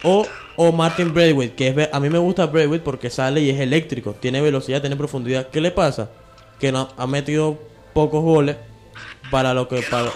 [0.02, 0.26] O,
[0.56, 4.12] o Martin Braithwaite, que es, a mí me gusta Braithwaite porque sale y es eléctrico,
[4.12, 5.48] tiene velocidad, tiene profundidad.
[5.48, 6.10] ¿Qué le pasa?
[6.60, 7.58] Que no, ha metido
[7.94, 8.56] pocos goles
[9.30, 9.82] para lo que...
[9.90, 10.10] Para,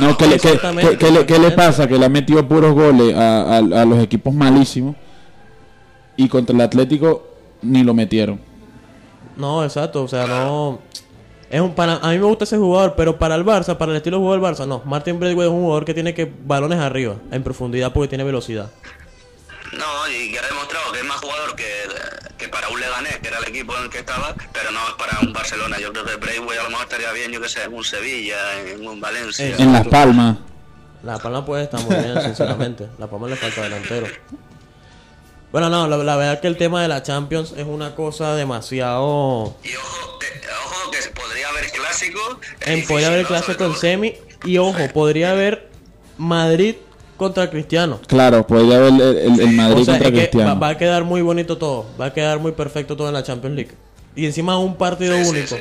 [0.00, 1.86] No, ¿qué le, qué- qué- qué le, qué le pasa?
[1.86, 4.96] Que le ha metido puros goles a, a- a los equipos malísimos
[6.16, 7.26] y contra el Atlético
[7.62, 8.40] ni lo metieron.
[9.36, 10.78] No, exacto, o sea, no
[11.50, 13.96] es un para a mí me gusta ese jugador, pero para el Barça, para el
[13.98, 14.82] estilo de juego del Barça, no.
[14.86, 18.70] Martin Braithwaite es un jugador que tiene que balones arriba, en profundidad porque tiene velocidad.
[19.72, 21.64] No, y que ha demostrado que es más jugador que,
[22.42, 24.94] que para un Leganés, que era el equipo en el que estaba, pero no es
[24.94, 25.78] para un Barcelona.
[25.78, 28.60] Yo creo que Braithwaite a lo mejor estaría bien, yo que sé, en un Sevilla,
[28.60, 29.54] en un Valencia.
[29.58, 30.38] En Las Palmas.
[31.04, 32.88] La Palma puede estar muy bien, sinceramente.
[32.98, 34.08] La Palma le falta delantero.
[35.52, 39.54] Bueno, no, la, la verdad que el tema de la Champions es una cosa demasiado
[39.62, 42.40] Y ojo, que, ojo que podría haber clásico.
[42.60, 45.68] es en podría haber clásico en semi y ojo, podría haber
[46.16, 46.76] Madrid
[47.16, 48.00] contra Cristiano.
[48.06, 50.60] Claro, podría haber el, el- el Madrid o sea, contra es que va, Cristiano.
[50.60, 51.86] va a quedar muy bonito todo.
[52.00, 53.72] Va a quedar muy perfecto todo en la Champions League.
[54.16, 55.46] Y encima un partido Sí, único.
[55.48, 55.56] sí.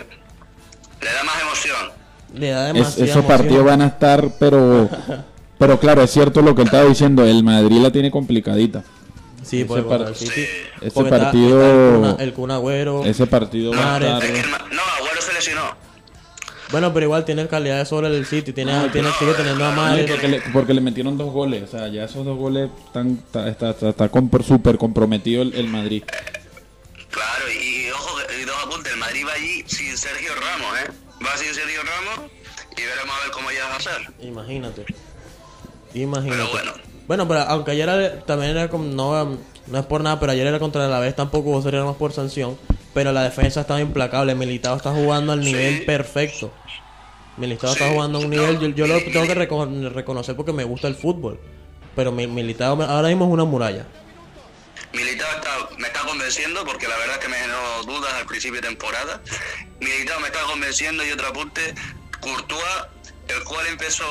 [1.02, 1.92] Le da más emoción.
[2.36, 4.90] Le da Es- demasiada esos partidos van a estar, pero
[5.58, 8.84] pero claro, es cierto lo que él estaba diciendo, el Madrid la tiene complicadita.
[9.44, 10.42] Sí, ese porque par- contra el City.
[10.82, 13.06] ese está- partido- está el, Kun- el Kun Agüero.
[13.06, 14.10] Ese partido va a Mahrez.
[14.14, 14.24] estar...
[14.24, 15.62] Es que no, Agüero se lesionó.
[16.72, 18.54] Bueno, pero igual tiene calidad de sobre el City.
[18.54, 20.10] Tiene, tiene, sigue teniendo a Mahrez.
[20.10, 23.48] porque, le, porque le metieron dos goles, o sea, ya esos dos goles están está,
[23.50, 24.10] está, está, está
[24.44, 26.04] súper comprometido el, el Madrid.
[27.10, 28.94] Claro, y, y ojo, que- y dos apuntes.
[28.94, 30.92] El Madrid va allí sin Sergio Ramos, ¿eh?
[31.26, 32.32] Va sin Sergio Ramos
[32.78, 34.14] y veremos a ver cómo ya va a ser.
[34.26, 34.86] Imagínate.
[35.94, 36.38] Imagínate.
[36.40, 36.72] Pero bueno.
[37.08, 38.86] Bueno, pero aunque ayer era- también era como.
[38.86, 42.14] No, no es por nada, pero ayer era contra la vez tampoco sería más por
[42.14, 42.58] sanción.
[42.94, 44.36] Pero la defensa estaba implacable.
[44.36, 46.54] Militado está jugando al nivel perfecto.
[47.38, 48.60] Militado está jugando a un nivel.
[48.60, 51.40] Yo, yo lo tengo que reco- reconocer porque me gusta el fútbol.
[51.96, 53.86] Pero mi, Militado ahora mismo es una muralla.
[54.94, 58.60] Militao está, me está convenciendo porque la verdad es que me generó dudas al principio
[58.62, 59.22] de temporada.
[59.80, 61.74] Militao me está convenciendo y otro apunte,
[62.20, 62.62] Courtois,
[63.32, 64.06] el cual empezó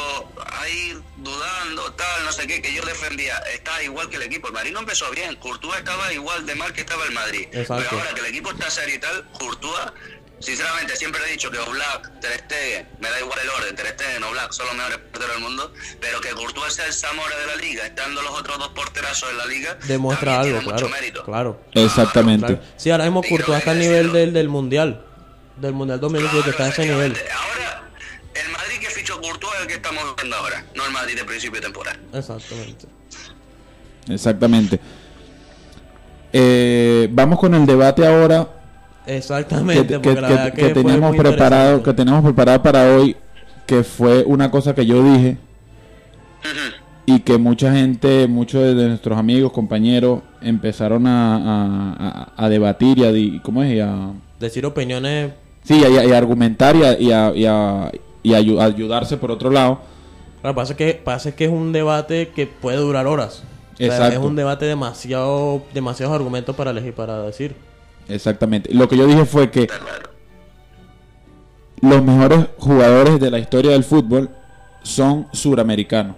[0.47, 4.49] a ir dudando, tal, no sé qué, que yo defendía, está igual que el equipo.
[4.49, 7.49] El Madrid no empezó bien, Courtois estaba igual de mal que estaba el Madrid.
[7.53, 7.85] Exacto.
[7.89, 9.93] Pero ahora que el equipo está serio y tal, Courtois,
[10.41, 14.25] sinceramente siempre he dicho que Oblak, Ter Stegen, me da igual el orden, Ter Stegen,
[14.25, 17.57] Oblak son los mejores porteros del mundo, pero que Courtois sea el Zamora de la
[17.57, 20.77] liga, estando los otros dos porterazos en la liga, Demuestra algo, tiene claro.
[20.77, 21.25] mucho mérito.
[21.25, 21.61] Claro.
[21.75, 22.47] Exactamente.
[22.47, 22.63] claro.
[22.77, 25.05] Sí, ahora mismo Courtois está al nivel del, del Mundial.
[25.57, 27.15] Del Mundial 2017 está a ese nivel.
[27.35, 27.90] Ahora,
[29.01, 31.99] fichó Courtois es el que estamos viendo ahora, no el Madrid de principio de temporada.
[32.13, 32.87] Exactamente.
[34.09, 34.81] Exactamente.
[36.33, 38.49] Eh, vamos con el debate ahora
[39.07, 40.15] Exactamente, que,
[40.55, 43.17] que- teníamos preparado, que teníamos preparado para hoy,
[43.67, 45.37] que fue una cosa que yo dije
[47.07, 51.97] y que mucha gente, muchos de nuestros amigos, compañeros, empezaron a, a-
[52.37, 53.73] a- a debatir y a, di- ¿cómo es?
[53.75, 55.33] Y a, Decir opiniones
[55.65, 57.91] sí, y a, y a argumentar y a, y a- y a-
[58.23, 59.81] y ayu- ayudarse por otro lado.
[60.43, 63.43] Lo que pasa es que, pasa es que es un debate que puede durar horas.
[63.75, 64.13] O sea, Exacto.
[64.21, 67.55] es un debate demasiado, demasiados argumentos para elegir, para decir.
[68.09, 68.73] Exactamente.
[68.75, 69.69] Lo que yo dije fue que
[71.81, 74.31] los mejores jugadores de la historia del fútbol
[74.83, 76.17] son suramericanos.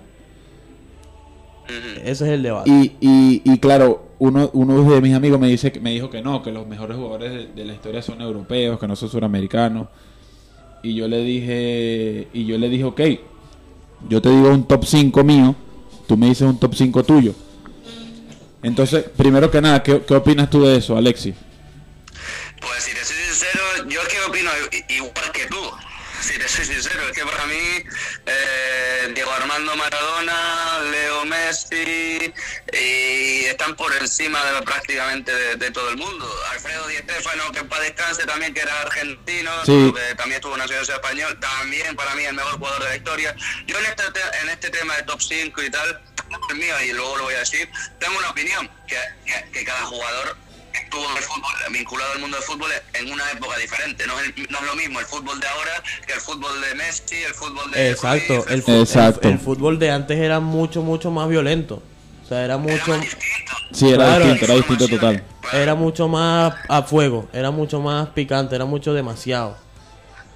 [2.05, 2.71] Ese es el debate.
[2.71, 6.21] Y, y, y claro, uno, uno de mis amigos me dice que me dijo que
[6.21, 9.87] no, que los mejores jugadores de, de la historia son europeos, que no son suramericanos.
[10.83, 13.01] Y yo le dije, y yo le dije, ok,
[14.09, 15.55] yo te digo un top 5 mío,
[16.09, 17.35] tú me dices un top 5 tuyo.
[18.63, 21.35] Entonces, primero que nada, ¿qué, qué opinas tú de eso, Alexis?
[22.61, 24.51] Pues si te soy sincero, yo es que opino
[24.89, 25.57] igual que tú.
[26.23, 27.85] Si te soy sincero, es que para mí
[28.27, 32.33] eh, Diego Armando Maradona, Leo Messi
[32.73, 36.33] y están por encima de prácticamente de, de todo el mundo.
[36.53, 39.93] Alfredo Di Stéfano, que para descanse también, que era argentino, Sí.
[39.95, 43.35] que también tuvo nacionalidad español, también para mí el mejor jugador de la historia.
[43.67, 46.01] Yo en este, te- en este tema de top 5 y tal,
[46.55, 50.37] mío, y luego lo voy a decir, tengo una opinión, que, que- que cada jugador
[50.75, 54.07] estuvo en el fútbol, vinculado al mundo del fútbol en una época diferente.
[54.07, 56.75] No es, el- no es lo mismo el fútbol de ahora que el fútbol de
[56.75, 58.45] Messi, el fútbol de Exacto.
[58.49, 59.29] El, el- Exacto.
[59.29, 61.83] el fútbol de antes era mucho, mucho más violento.
[62.25, 63.53] O sea, era fútbol mucho, más distinto.
[63.73, 64.25] Sí, era Claro.
[64.25, 65.25] distinto, era distinto total.
[65.53, 69.59] era mucho más a fuego, era mucho más picante, era mucho demasiado.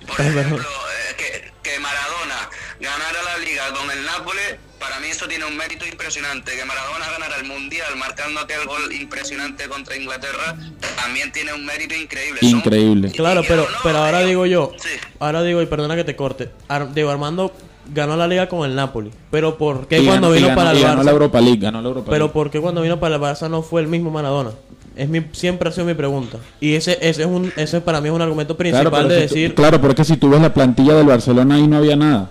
[0.07, 0.57] Por ejemplo,
[1.11, 2.49] eh, que, que Maradona
[2.81, 6.53] ganara la liga con el Nápoles, para mí eso tiene un mérito impresionante.
[6.57, 10.57] Que Maradona ganara el Mundial marcando aquel gol impresionante contra Inglaterra,
[11.03, 12.41] también tiene un mérito increíble.
[12.41, 13.11] Son- Increíble.
[13.12, 14.89] Claro, pero, no, pero ahora digo yo, Sí.
[15.19, 17.53] ahora digo, y perdona que te corte, Ar- Diego Armando
[17.95, 20.59] ganó la liga con el Napoli, pero ¿por qué Y cuando ganó- y vino ganó-
[20.61, 21.05] para el y ganó Barça?
[21.05, 22.33] la Europa League, ganó la Europa Pero League.
[22.33, 24.51] ¿por qué cuando vino para el Barça no fue el mismo Maradona?
[24.97, 26.39] Es mi, siempre ha sido mi pregunta.
[26.59, 29.29] Y ese, ese es un, ese para mí es un argumento principal pero de si
[29.29, 32.31] tú- decir, claro, porque si tú ves la plantilla del Barcelona ahí no había nada.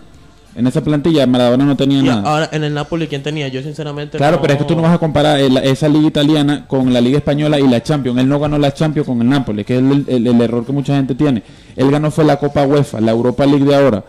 [0.56, 2.22] En esa plantilla Maradona no tenía y nada.
[2.30, 4.94] ahora en el Napoli quién tenía, yo sinceramente Claro, pero es que tú no vas
[4.94, 8.18] a comparar el- esa liga italiana con la liga española y la Champions.
[8.20, 10.72] Él no ganó la Champions con el Nápoles, que es el, el- el error que
[10.72, 11.44] mucha gente tiene.
[11.76, 14.04] Él ganó fue la Copa UEFA, la Europa League de ahora,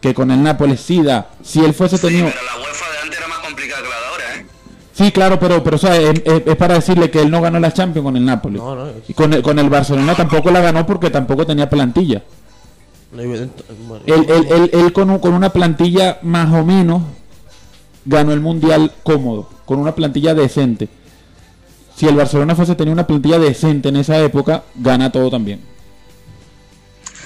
[0.00, 1.28] que con el Nápoles sí da.
[1.42, 2.26] Si él fuese Sí, tenido...
[2.26, 4.46] pero la UEFA de antes era más complicada que la de ahora, ¿eh?
[4.92, 7.58] Sí, claro, pero, pero o sea, es, es- es para decirle que él no ganó
[7.60, 8.60] la Champions con el Nápoles.
[8.60, 12.22] No, no, Y con el, con el Barcelona tampoco la ganó porque tampoco tenía plantilla.
[14.06, 17.02] Él, él- él- él con, un- con una plantilla más o menos
[18.04, 20.88] ganó el Mundial cómodo, con una plantilla decente.
[21.96, 25.60] Si el Barcelona fuese tenía una plantilla decente en esa época, gana todo también.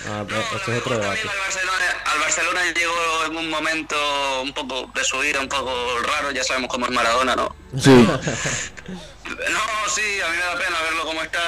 [0.09, 1.21] ah, es otro debate.
[1.21, 2.93] al Barcelona, al Barcelona llegó
[3.31, 3.97] en un momento
[4.43, 5.71] un poco de su vida, un poco
[6.07, 7.55] raro, ya sabemos cómo es Maradona, ¿no?
[7.77, 7.91] Sí,
[9.29, 11.41] No, sí, a mí me da pena verlo como está.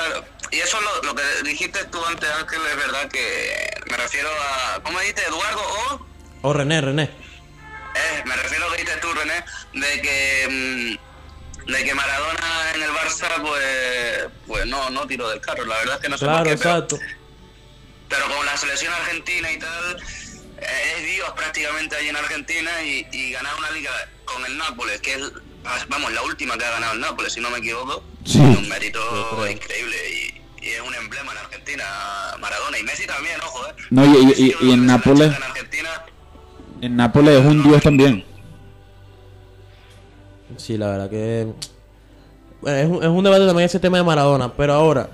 [0.54, 4.28] Y eso es lo, lo que dijiste tú antes, Ángel, es verdad que me refiero
[4.30, 4.80] a...
[4.82, 5.60] ¿Cómo dijiste, Eduardo?
[5.62, 6.06] O...
[6.42, 7.04] O René, René.
[7.04, 10.98] Eh, me refiero a lo que dijiste tú, René, de que...
[10.98, 14.28] mm, de que Maradona en el Barça, pues...
[14.46, 16.52] Pues no, no tiró del carro, la verdad es que no sé Claro, por qué,
[16.52, 16.98] exacto.
[18.08, 19.96] pero con la selección argentina y tal,
[20.60, 23.90] eh, es Dios prácticamente allí en Argentina y, y ganar una liga
[24.24, 25.20] con el Nápoles, que es,
[25.88, 28.38] vamos, la última que ha ganado el Nápoles, si no me equivoco, Sí.
[28.38, 29.96] un mérito increíble
[30.64, 31.84] y, es un emblema en Argentina,
[32.40, 33.72] Maradona y Messi también, ojo, eh.
[33.90, 35.88] No, y- y- y- en Nápoles- En Argentina,
[36.80, 38.24] en Nápoles es un dios también.
[40.56, 41.48] Sí, la verdad que...
[42.60, 45.10] Bueno, es, un, es un debate también ese tema de Maradona, pero ahora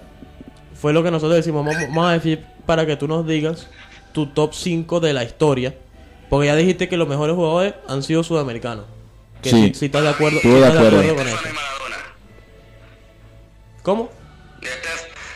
[0.81, 3.67] fue lo que nosotros decimos, vamos, vamos a decir para que tú nos digas
[4.13, 5.75] tu top 5 de la historia,
[6.29, 8.85] porque ya dijiste que los mejores jugadores han sido sudamericanos.
[9.43, 9.69] Que Sí.
[9.69, 11.15] si, si estás de acuerdo, Estuve si de estás acuerdo.
[11.17, 11.39] con eso.
[13.83, 14.11] ¿Cómo?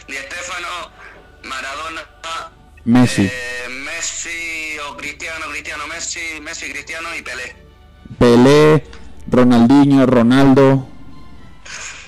[0.07, 0.91] Di Stef- Di Stefano,
[1.45, 2.03] Maradona,
[2.85, 7.57] Messi, eh, Messi o Cristiano, Cristiano, Messi, Messi, Cristiano y Pelé.
[8.19, 8.85] Pelé,
[9.31, 10.89] Ronaldinho, Ronaldo.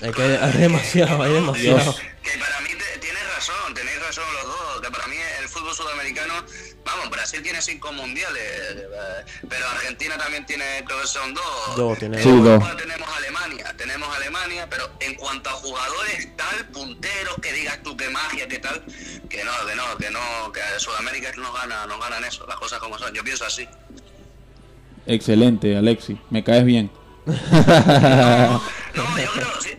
[0.01, 1.79] Es que hay demasiado, hay demasiado.
[1.81, 2.01] Dios.
[7.27, 11.75] Brasil tiene cinco mundiales, eh, pero Argentina también tiene, creo que son dos.
[11.75, 12.63] Dos, tiene Sí, dos.
[12.77, 18.07] tenemos Alemania, tenemos Alemania, pero en cuanto a jugadores tal, punteros, que digas tú qué
[18.09, 18.81] magia, qué tal,
[19.29, 22.79] que no, que no, que no, que Sudamérica nos gana, nos ganan eso, las cosas
[22.79, 23.67] como son, yo pienso así.
[25.05, 26.17] Excelente, Alexis.
[26.29, 26.89] Me caes bien.
[28.95, 29.77] No, yo creo que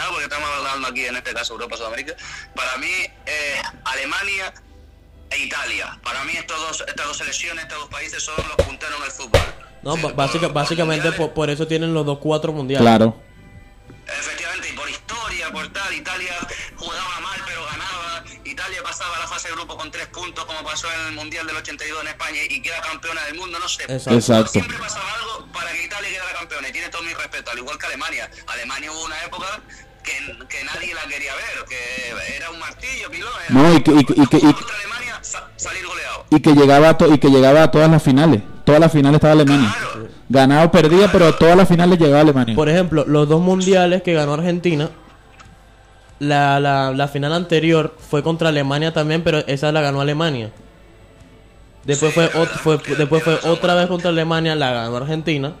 [0.00, 2.14] combinado, porque estamos hablando aquí en este caso Europa, Sudamérica,
[2.54, 2.90] para mí
[3.26, 4.52] es Alemania
[5.30, 5.98] e Italia.
[6.02, 9.10] Para mí estos dos, estas dos selecciones, estos dos países son los punteros en el
[9.12, 9.40] fútbol.
[9.82, 12.86] No, Sí, básica- por básicamente por, por eso tienen los dos cuatro mundiales.
[12.86, 13.20] Claro.
[14.06, 16.34] Efectivamente, y por historia, por tal, Italia
[16.76, 20.62] jugaba mal pero ganaba, Italia pasaba a la fase de grupo con tres puntos como
[20.64, 23.84] pasó en el Mundial del 82 en España y queda campeona del mundo, no sé.
[23.84, 24.14] Exacto.
[24.14, 24.50] Exacto.
[24.52, 27.78] Siempre pasaba algo para que Italia quedara campeona y tiene todo mi respeto, al igual
[27.78, 28.28] que Alemania.
[28.48, 29.60] Alemania hubo una época
[30.02, 30.12] que,
[30.48, 33.30] que nadie la quería ver, que era un martillo, pilón.
[33.50, 36.24] No, y que- y que- y que- y- contra Alemania sa- salir goleado.
[36.30, 38.42] Y que llegaba a to- y que llegaba a todas las finales.
[38.64, 39.74] Todas las finales estaba Alemania.
[39.92, 40.08] Claro.
[40.28, 42.54] Ganado perdía, pero a todas las finales llegaba Alemania.
[42.54, 44.90] Por ejemplo, los dos mundiales que ganó Argentina,
[46.18, 50.50] la, la, la final anterior fue contra Alemania también, pero esa la ganó Alemania.
[51.84, 52.30] Después, fue,
[52.98, 55.54] después fue otra vez contra Alemania, la ganó Argentina.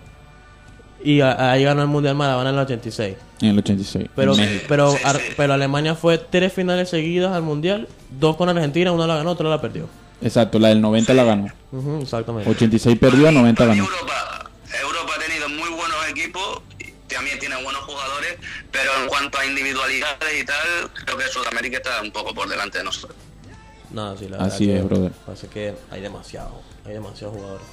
[1.02, 3.16] Y a- ahí ganó el Mundial Maradona en el 86.
[3.40, 4.08] En el 86.
[4.14, 4.64] Pero, México.
[4.68, 5.32] pero, Sí, Ar- sí.
[5.36, 7.88] pero Alemania fue tres finales seguidas al Mundial.
[8.10, 9.88] Dos con Argentina, una la ganó, otra la perdió.
[10.22, 11.46] Exacto, la del 90 la ganó.
[11.72, 12.50] Ujú, exactamente.
[12.50, 13.82] 86 perdió, 90 ganó.
[13.84, 14.50] Europa,
[14.82, 16.60] Europa ha tenido muy buenos equipos,
[17.08, 18.36] también tiene buenos jugadores,
[18.70, 22.78] pero en cuanto a individualidades y tal, creo que Sudamérica está un poco por delante
[22.78, 23.16] de nosotros.
[23.90, 25.12] No, sí, la Así verdad es, que brother.
[25.26, 27.66] Pasa que hay demasiado, hay demasiados jugadores.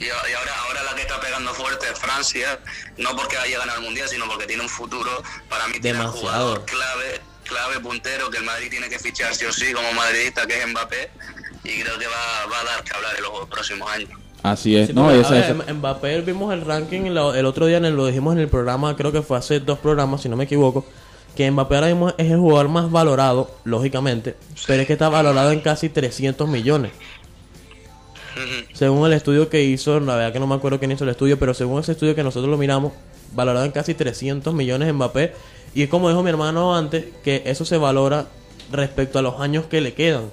[0.00, 2.58] Y, ahora, ahora la que está pegando fuerte es Francia,
[2.96, 5.10] no porque vaya a ganar el Mundial, sino porque tiene un futuro,
[5.48, 6.20] para mí tiene un Demasiado.
[6.20, 10.46] jugador clave, clave puntero, que el Madrid tiene que fichar sí o sí como madridista,
[10.46, 11.10] que es Mbappé,
[11.64, 14.10] y creo que va, va a dar que hablar en los próximos años.
[14.42, 14.86] Así es.
[14.86, 18.06] Sí, no, esa, ver, esa- Mbappé vimos el ranking el otro día, en el- lo
[18.06, 20.86] dijimos en el programa, creo que fue hace dos programas, si no me equivoco,
[21.36, 24.34] que Mbappé ahora mismo es el jugador más valorado, lógicamente,
[24.66, 26.92] pero es que está valorado en casi 300 millones.
[28.72, 31.38] Según el estudio que hizo, la verdad que no me acuerdo quién hizo el estudio,
[31.38, 32.92] pero según ese estudio que nosotros lo miramos,
[33.34, 35.32] valorado en casi 300 millones Mbappé.
[35.74, 38.26] Y es como dijo mi hermano antes, que eso se valora
[38.72, 40.24] respecto a los años que le quedan.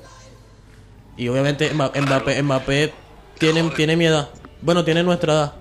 [1.18, 2.94] Y obviamente Mba- Mbappé, Mbappé
[3.40, 4.30] tiene, tiene mi edad.
[4.62, 5.54] Bueno, tiene nuestra edad.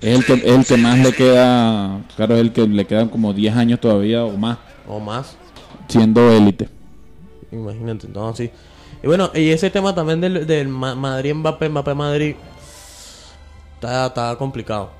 [0.00, 2.00] es el que, es el que más le queda.
[2.16, 5.36] Claro, es el que le quedan como 10 años todavía o más O más.
[5.88, 6.68] siendo élite.
[7.50, 8.50] Imagínate, no, sí.
[9.02, 12.36] Y bueno, y ese tema también del, del Ma- Madrid Mbappé, Mbappé Madrid,
[13.74, 14.92] está, está complicado.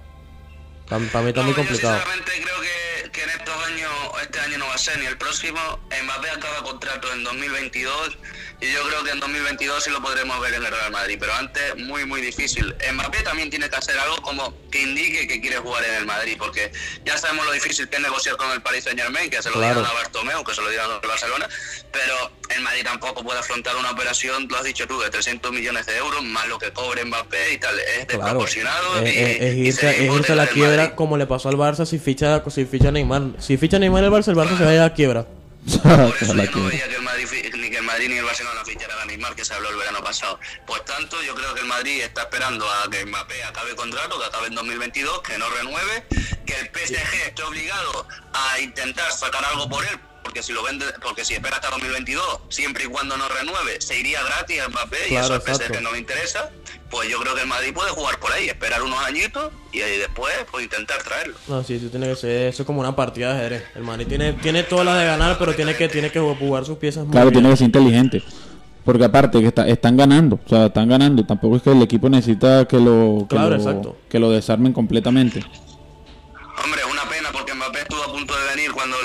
[0.88, 1.98] Para, mí está muy No, yo complicado.
[2.00, 3.90] sinceramente creo que, que en estos años,
[4.22, 5.58] este año no va a ser ni el próximo.
[6.04, 8.18] Mbappé acaba contrato en 2022
[8.62, 11.34] y yo creo que en 2022 sí lo podremos ver en el Real Madrid, pero
[11.34, 12.74] antes muy muy difícil.
[12.92, 16.36] Mbappé también tiene que hacer algo como que indique que quiere jugar en el Madrid,
[16.38, 16.70] porque
[17.04, 19.56] ya sabemos lo difícil que es negociar con el Paris Saint Germain, que se lo
[19.56, 19.80] Claro.
[19.80, 21.48] dieron a Bartomeu, que se lo dieron al Barcelona,
[21.90, 25.84] pero el Madrid tampoco puede afrontar una operación, lo has dicho tú, de 300 millones
[25.86, 28.98] de euros, más lo que cobre Mbappé y tal, es desproporcionado.
[29.02, 30.94] es, y- es- es irse, sería es irse a la quiebra Madrid.
[30.94, 33.22] como le pasó al Barça si ficha, si ficha Neymar.
[33.40, 35.26] Si ficha Neymar el Barça, el Barça se va a ir a la quiebra.
[35.82, 38.64] Por eso yo no veía que el Madrid, ni que el Madrid ni el Barcelona
[38.64, 40.40] ficharan a Neymar, que se habló el verano pasado.
[40.66, 44.24] Pues tanto, yo creo que el Madrid está esperando a que Mbappé acabe contrato, que
[44.24, 46.04] acabe en 2022, que no renueve,
[46.44, 50.86] que el PSG esté obligado a intentar sacar algo por él, porque si lo vende,
[51.00, 55.10] porque si espera hasta 2022, siempre y cuando no renueve, se iría gratis a Mbappé
[55.10, 56.50] y eso al PSG no le interesa.
[56.92, 59.96] Pues yo creo que el Madrid puede jugar por ahí, esperar unos añitos y ahí
[59.96, 61.34] después pues intentar traerlo.
[61.48, 63.64] No, sí, sí, tiene que ser eso es como una partida de ajedrez.
[63.74, 66.76] El Madrid tiene, tiene todas las de ganar, pero tiene que, tiene que jugar sus
[66.76, 67.40] piezas muy Claro, bien.
[67.40, 68.22] tiene que ser inteligente.
[68.84, 71.24] Porque aparte que está- están ganando, o sea, están ganando.
[71.24, 73.96] Tampoco es que el equipo necesita que lo, que, Claro, lo, exacto.
[74.10, 75.42] que lo desarmen completamente.
[76.64, 76.80] Hombre,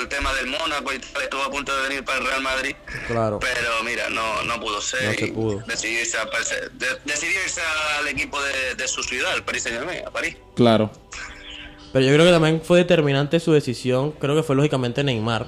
[0.08, 2.74] el tema del Mónaco y tal estuvo a punto de venir para el Real Madrid.
[3.06, 3.38] Claro.
[3.40, 5.04] Pero mira, no, no pudo ser.
[5.04, 5.62] No se pudo.
[5.66, 7.60] Decidió irse, a París- de- decidió irse
[7.98, 10.36] al equipo de, de su ciudad, el Paris Saint Germain, a París.
[10.56, 10.90] Claro.
[11.92, 14.12] Pero yo creo que también fue determinante su decisión.
[14.12, 15.46] Creo que fue lógicamente Neymar.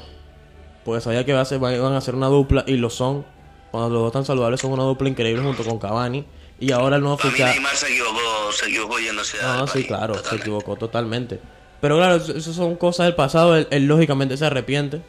[0.84, 3.26] Porque sabía que iba a ser- iban a hacer una dupla y lo son.
[3.70, 6.24] Cuando los dos tan saludables son una dupla increíble junto con Cavani.
[6.58, 7.54] Y ahora el nuevo fichaje.
[7.54, 11.40] Neymar se equivocó, se equivocó yéndose a No, sí, claro, se equivocó totalmente.
[11.80, 13.56] Pero claro, eso son cosas del pasado.
[13.56, 15.00] Él, él lógicamente se arrepiente.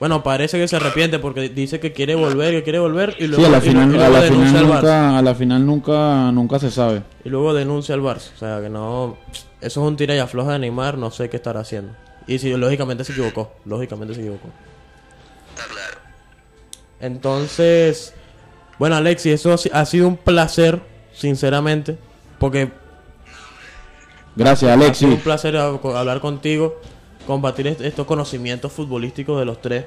[0.00, 3.14] Bueno, parece que se arrepiente porque dice que quiere volver, que quiere volver.
[3.18, 4.80] Y luego, Sí, a la final, y a la denuncia final al Barça.
[4.82, 7.02] nunca, a la final nunca, nunca se sabe.
[7.24, 8.30] Y luego denuncia al Barça.
[8.34, 9.16] O sea, que no.
[9.60, 10.98] Eso es un tira y afloja de Neymar.
[10.98, 11.92] No sé qué estará haciendo.
[12.26, 13.52] Y si lógicamente se equivocó.
[13.64, 14.48] Lógicamente se equivocó.
[15.50, 15.98] Está claro.
[17.00, 18.14] Entonces.
[18.78, 20.80] Bueno, Alexi, eso ha sido un placer,
[21.12, 21.96] sinceramente.
[22.38, 22.72] Porque
[24.36, 25.08] Gracias, Alexis.
[25.08, 26.80] un placer hablar contigo.
[27.26, 29.84] Compartir est- estos conocimientos futbolísticos de los tres.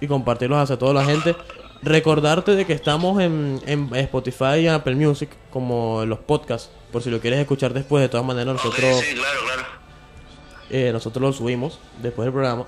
[0.00, 1.34] Y compartirlos hacia toda la gente.
[1.82, 5.30] Recordarte de que estamos en, en Spotify y Apple Music.
[5.50, 6.70] Como en los podcasts.
[6.92, 8.02] Por si lo quieres escuchar después.
[8.02, 9.00] De todas maneras, nosotros.
[9.00, 9.62] sí, claro, claro.
[10.70, 12.66] Eh, nosotros lo subimos después del programa.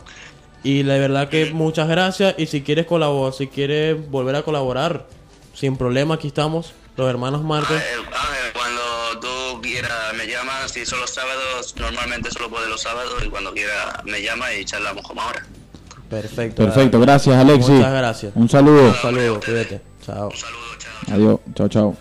[0.64, 2.34] Y la verdad que muchas gracias.
[2.39, 5.07] Y si quieres colaborar, si quieres volver a colaborar,
[5.55, 7.82] sin problema, aquí estamos, los hermanos Márquez.
[10.68, 14.52] Llamas, si son los sábados, normalmente solo puedo los sábados y cuando quiera me llama
[14.54, 15.44] y charlamos como ahora.
[16.08, 16.64] Perfecto.
[16.64, 17.70] Perfecto, gracias Alexis.
[17.70, 18.32] Muchas gracias.
[18.34, 18.88] Un saludo.
[18.88, 19.80] Un saludo, cuídate.
[20.04, 20.28] Chao.
[20.28, 21.14] Un saludo, chao.
[21.14, 21.96] Adiós, chao, chao.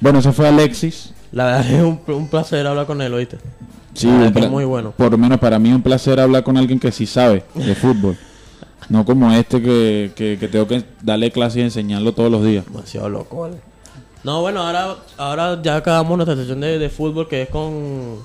[0.00, 1.12] Bueno, ese fue Alexis.
[1.32, 3.38] La verdad es un, un placer hablar con él, ¿oíste?
[3.94, 4.92] Sí, es muy bueno.
[4.92, 7.74] Por lo menos para mí es un placer hablar con alguien que sí sabe de
[7.74, 8.16] fútbol.
[8.88, 12.64] no como este que, que, que tengo que darle clase y enseñarlo todos los días.
[12.66, 13.56] Demasiado loco, ¿vale?
[14.28, 18.22] No, bueno, ahora, ahora ya acabamos nuestra sección de, de fútbol que es con...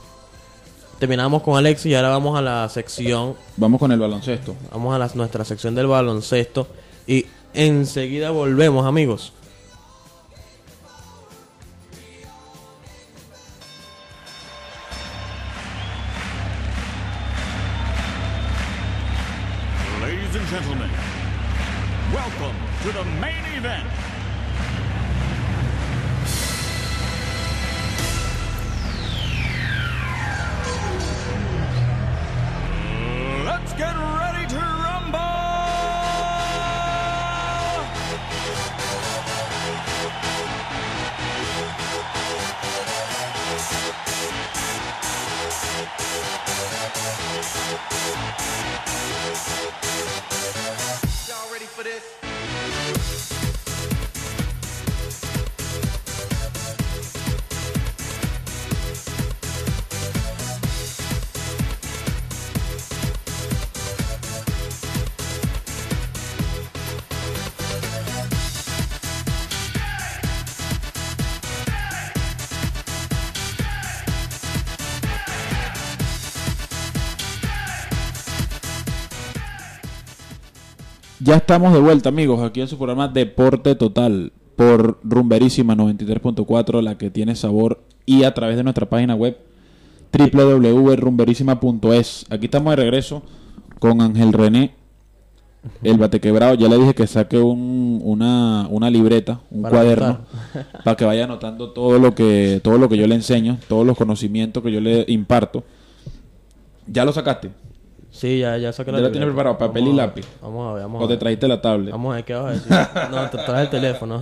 [0.99, 4.53] Terminamos con Alexis y ahora vamos a la sección, Vamos con el baloncesto.
[4.69, 6.67] vamos a la- nuestra sección del baloncesto
[7.07, 9.31] y enseguida volvemos, amigos.
[20.01, 20.89] Ladies and gentlemen,
[22.13, 23.32] welcome to the main
[81.23, 86.97] Ya estamos de vuelta, amigos, aquí en su programa Deporte Total por Rumberísima 93.4, la
[86.97, 89.37] que tiene sabor, y a través de nuestra página web
[90.11, 92.25] www.rumberísima.es.
[92.29, 93.23] Aquí estamos de regreso
[93.79, 94.73] con Ángel René,
[95.81, 96.55] el bate quebrado.
[96.55, 100.19] Ya le dije que saque un- una, una libreta, un Para cuaderno,
[100.83, 103.97] para que vaya anotando todo lo que todo lo que yo le enseño, todos los
[103.97, 105.63] conocimientos que yo le imparto.
[106.85, 107.49] ¿Ya lo sacaste?
[108.13, 110.25] Sí, ya, ya saqué ¿Ya lo tienes preparado, papel Vamos y a- lápiz?
[110.41, 111.19] Vamos a ver, vamos ¿O a te ver.
[111.19, 111.91] trajiste la tablet?
[111.91, 112.71] Vamos a ver qué vas a decir.
[113.11, 114.21] No, te traes el teléfono.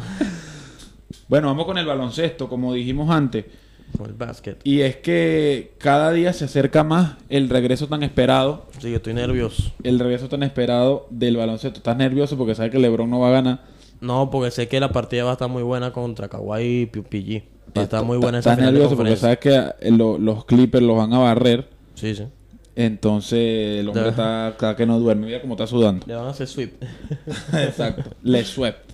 [1.27, 3.45] Bueno, vamos con el baloncesto, como dijimos antes.
[3.97, 4.55] Con el basket.
[4.63, 9.13] Y es que cada día se acerca más el regreso tan esperado, Sí, yo estoy
[9.13, 9.71] nervioso.
[9.83, 11.77] el regreso tan esperado del baloncesto.
[11.79, 13.59] Estás nervioso porque sabes que LeBron no va a ganar.
[13.99, 17.43] No, porque sé que la partida va a estar muy buena contra Kawhi y PG.
[17.77, 20.83] Va a estar muy buena esa Estás nervioso porque sabes que eh, lo- los Clippers
[20.83, 21.67] los van a barrer.
[21.95, 22.23] Sí, sí.
[22.75, 25.27] Entonces el hombre está, está que no duerme.
[25.27, 26.05] Mira cómo está sudando.
[26.07, 26.81] Le van a hacer sweep.
[27.53, 28.11] Exacto.
[28.23, 28.91] Le swept.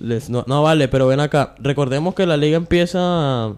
[0.00, 1.54] Les- no, no, vale, pero ven acá.
[1.58, 3.54] Recordemos que la liga empieza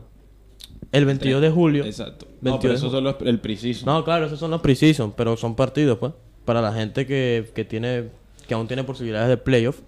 [0.92, 1.84] el 22 de julio.
[1.84, 2.26] Exacto.
[2.40, 3.84] No, 22 pero eso solo es el preciso.
[3.84, 6.12] No, claro, esos son los precision, pero son partidos, pues.
[6.44, 8.10] Para la gente que, que tiene,
[8.46, 9.80] que aún tiene posibilidades de playoff.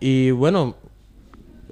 [0.00, 0.76] Y bueno,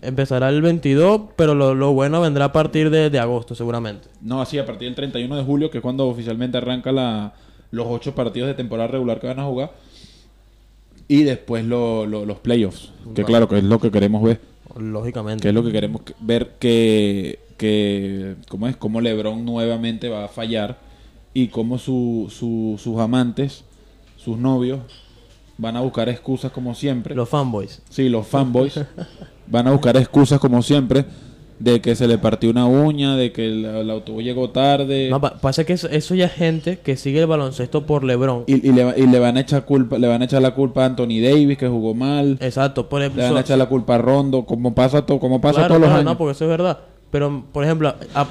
[0.02, 4.08] empezará el 22, pero lo, lo bueno vendrá a partir de, de agosto, seguramente.
[4.20, 7.34] No, así a partir del 31 de julio, que es cuando oficialmente arranca la,
[7.70, 9.72] los ocho partidos de temporada regular que van a jugar.
[11.08, 12.92] Y después lo- lo- los playoffs.
[13.14, 13.24] Que Vale.
[13.24, 14.40] claro, que es lo que queremos ver.
[14.76, 15.42] Lógicamente.
[15.42, 18.76] Que es lo que queremos que- ver que, que ¿cómo es?
[18.76, 20.78] Cómo LeBron nuevamente va a fallar.
[21.32, 23.62] Y cómo su, su- sus amantes,
[24.16, 24.80] sus novios,
[25.58, 27.14] van a buscar excusas como siempre.
[27.14, 27.82] Los fanboys.
[27.88, 28.80] Sí, los fanboys
[29.48, 31.04] van a buscar excusas como siempre
[31.58, 35.22] de que se le partió una uña, de que el, el autobús llegó tarde No,
[35.22, 38.44] pa- pasa que eso, eso ya es gente que sigue el baloncesto por LeBron.
[38.46, 40.82] y, y le, y le van a echar culpa, le van a echar la culpa
[40.82, 43.24] a Anthony Davis que jugó mal, Exacto, por le ejemplo.
[43.24, 45.88] van a echar la culpa a Rondo, como pasa todo, como pasa Claro, todos los
[45.88, 46.12] claro, años.
[46.12, 46.78] No, porque eso es verdad.
[47.10, 48.26] Pero, por ejemplo, a-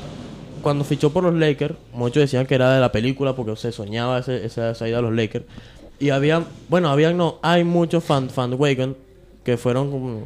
[0.62, 4.20] cuando fichó por los Lakers, muchos decían que era de la película porque se soñaba
[4.20, 5.46] ese- esa salida a los Lakers.
[6.00, 8.56] Y había, bueno, habían no, hay muchos fan, fan
[9.44, 10.22] que fueron como,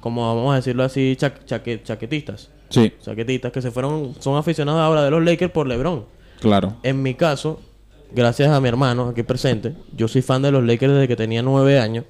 [0.00, 2.50] como, vamos a decirlo así, cha- chaque- chaquetistas.
[2.68, 6.04] Sí, Chaquetistas que se fueron, son aficionados ahora de los Lakers por LeBron.
[6.40, 6.74] claro.
[6.82, 7.60] En mi caso,
[8.12, 11.42] gracias a mi hermano aquí presente, yo soy fan de los Lakers desde que tenía
[11.42, 12.04] nueve años.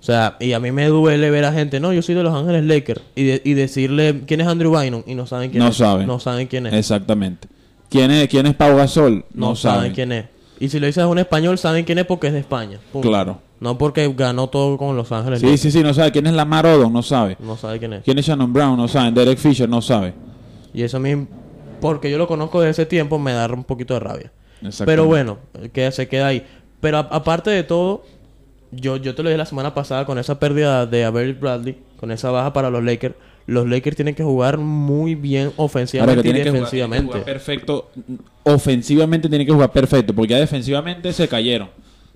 [0.00, 2.34] O sea, y a mí me duele ver a gente, no, yo soy de Los
[2.34, 5.70] Ángeles Lakers, y, de- y decirle quién es Andrew Bynum y no saben quién No
[5.70, 5.76] es.
[5.76, 6.06] saben.
[6.06, 6.74] No saben quién es.
[6.74, 7.48] Exactamente.
[7.88, 9.24] ¿Quién es, quién es Pau Gasol?
[9.32, 9.78] no, No, saben.
[9.78, 9.92] saben.
[9.94, 10.26] quién es.
[10.58, 12.78] Y si lo dices a un español, saben quién es porque es de España.
[13.00, 13.40] Claro.
[13.60, 15.60] No porque ganó todo con Los Ángeles Sí, Lakers.
[15.62, 16.12] sí, sí, no sabe.
[16.12, 16.92] ¿Quién es Lamar Odom?
[16.92, 17.36] No sabe.
[17.40, 18.04] No sabe quién es.
[18.04, 18.76] ¿Quién es Shannon Brown?
[18.76, 19.12] No sabe.
[19.12, 20.12] Derek Fisher no sabe.
[20.74, 21.26] Y eso a mí
[21.80, 24.32] porque yo lo conozco desde ese tiempo, me da un poquito de rabia.
[24.84, 25.38] Pero bueno,
[25.72, 26.44] que se queda ahí.
[26.80, 28.04] Pero a- aparte de todo,
[28.72, 32.10] yo, yo te lo dije la semana pasada con esa pérdida de Avery Bradley, con
[32.10, 33.14] esa baja para los Lakers.
[33.46, 37.06] Los Lakers tienen que jugar muy bien ofensivamente que y tiene que, jugar, que defensivamente.
[37.12, 37.90] jugar perfecto.
[38.42, 41.68] Ofensivamente tiene que jugar perfecto, porque ya defensivamente se cayeron.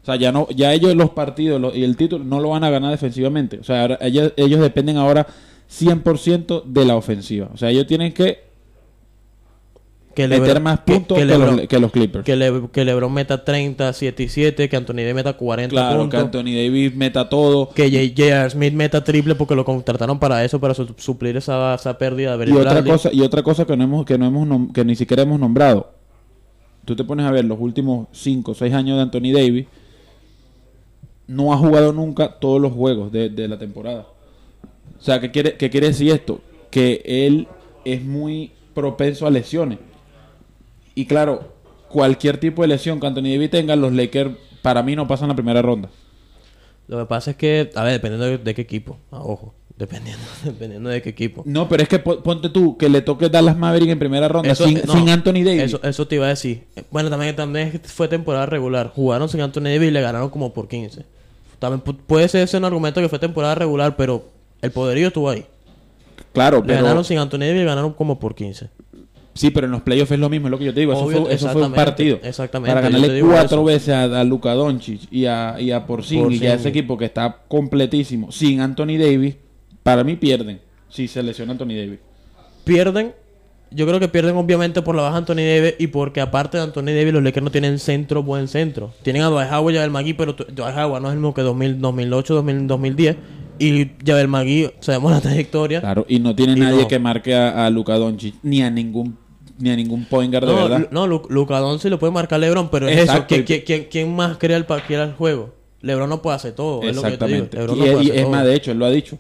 [0.03, 2.65] O sea, ya no, ya ellos los partidos lo- y el título no lo van
[2.65, 3.59] a ganar defensivamente.
[3.59, 5.27] O sea, ahora ellos, ellos dependen ahora
[5.69, 7.51] 100% de la ofensiva.
[7.53, 8.49] O sea, ellos tienen que
[10.15, 12.25] que meter Lebron- más que- puntos que, que, Lebron, los, que los Clippers.
[12.25, 15.99] que Le- que LeBron meta 30, 7 y 7, que Anthony Davis meta 40 claro,
[15.99, 16.21] que puntos.
[16.25, 17.69] Anthony Davis meta todo.
[17.71, 18.51] Que J.J.R.
[18.51, 22.51] Smith meta triple porque lo contrataron para eso, para su- suplir esa, esa pérdida de
[22.51, 24.97] Y otra cosa, y otra cosa que no hemos, que no hemos nom- que ni
[24.97, 25.93] siquiera hemos nombrado.
[26.85, 29.67] Tú te pones a ver los últimos 5 o 6 años de Anthony Davis.
[31.31, 34.07] No ha jugado nunca todos los juegos de, de la temporada.
[34.99, 36.41] O sea, ¿qué quiere, ¿qué quiere decir esto?
[36.71, 37.47] Que él
[37.85, 39.79] es muy propenso a lesiones.
[40.95, 41.53] Y claro,
[41.89, 45.35] cualquier tipo de lesión que Anthony Davis tenga, los Lakers para mí no pasan la
[45.35, 45.89] primera ronda.
[46.89, 48.99] Lo que pasa es que, a ver, dependiendo de, de qué equipo.
[49.13, 51.43] Ah, ojo, dependiendo, dependiendo de qué equipo.
[51.47, 54.51] No, pero es que po- ponte tú que le toque Dallas Maverick en primera ronda
[54.57, 55.63] sin, no, sin Anthony Davis.
[55.63, 56.65] Eso, eso te iba a decir.
[56.91, 58.91] Bueno, también, también fue temporada regular.
[58.95, 61.05] Jugaron sin Anthony Davis y le ganaron como por 15.
[61.61, 64.25] También pu- puede ser ese un argumento que fue temporada regular, pero
[64.63, 65.45] el poderío estuvo ahí.
[66.33, 68.69] Claro, Le pero ganaron sin Anthony Davis y ganaron como por 15.
[69.33, 70.93] Sí, pero en los playoffs es lo mismo, es lo que yo te digo.
[70.93, 72.19] Eso, fue, eso fue un partido.
[72.23, 73.65] exactamente, Para ganarle cuatro eso.
[73.65, 77.05] veces a, a Luka Doncic y a, y a Porzingis y a ese equipo que
[77.05, 79.37] está completísimo sin Anthony Davis,
[79.83, 82.01] para mí pierden si se lesiona Anthony Davis.
[82.65, 83.13] Pierden.
[83.73, 86.87] Yo creo que pierden obviamente por la baja Anthony Davis y porque aparte de Anthony
[86.87, 88.93] Davis los Lakers no tienen centro, buen centro.
[89.03, 91.43] Tienen a Dwight Howard y a McGee, pero Dwight Howard no es el mismo que
[91.43, 93.17] 2000, 2008, 2000, 2010.
[93.61, 95.81] Y Javel McGee, sabemos la trayectoria.
[95.81, 96.89] Claro, y no tiene Y nadie no.
[96.89, 99.17] que marque a, a Luka Doncic ni a ningún
[99.59, 100.89] ni a ningún point guard de verdad.
[100.91, 103.45] No Lu- Luka Doncic lo puede marcar LeBron, pero es Exacto, eso.
[103.45, 105.55] ¿Quién, quién, quién más crea el, crea el juego?
[105.83, 106.83] LeBron no puede hacer todo.
[106.83, 107.47] Es lo que yo te digo.
[107.53, 108.31] LeBron y no puede y hacer es todo.
[108.31, 109.19] más, de hecho, él lo ha dicho.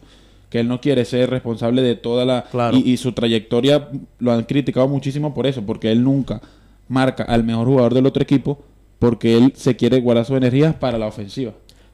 [0.50, 2.44] Que él no quiere ser responsable de toda la...
[2.50, 2.76] Claro.
[2.76, 3.88] Y, y su trayectoria
[4.18, 5.62] lo han criticado muchísimo por eso.
[5.64, 6.42] Porque él nunca
[6.88, 8.58] marca al mejor jugador del otro equipo.
[8.98, 11.52] Porque él se quiere guardar sus energías para la ofensiva.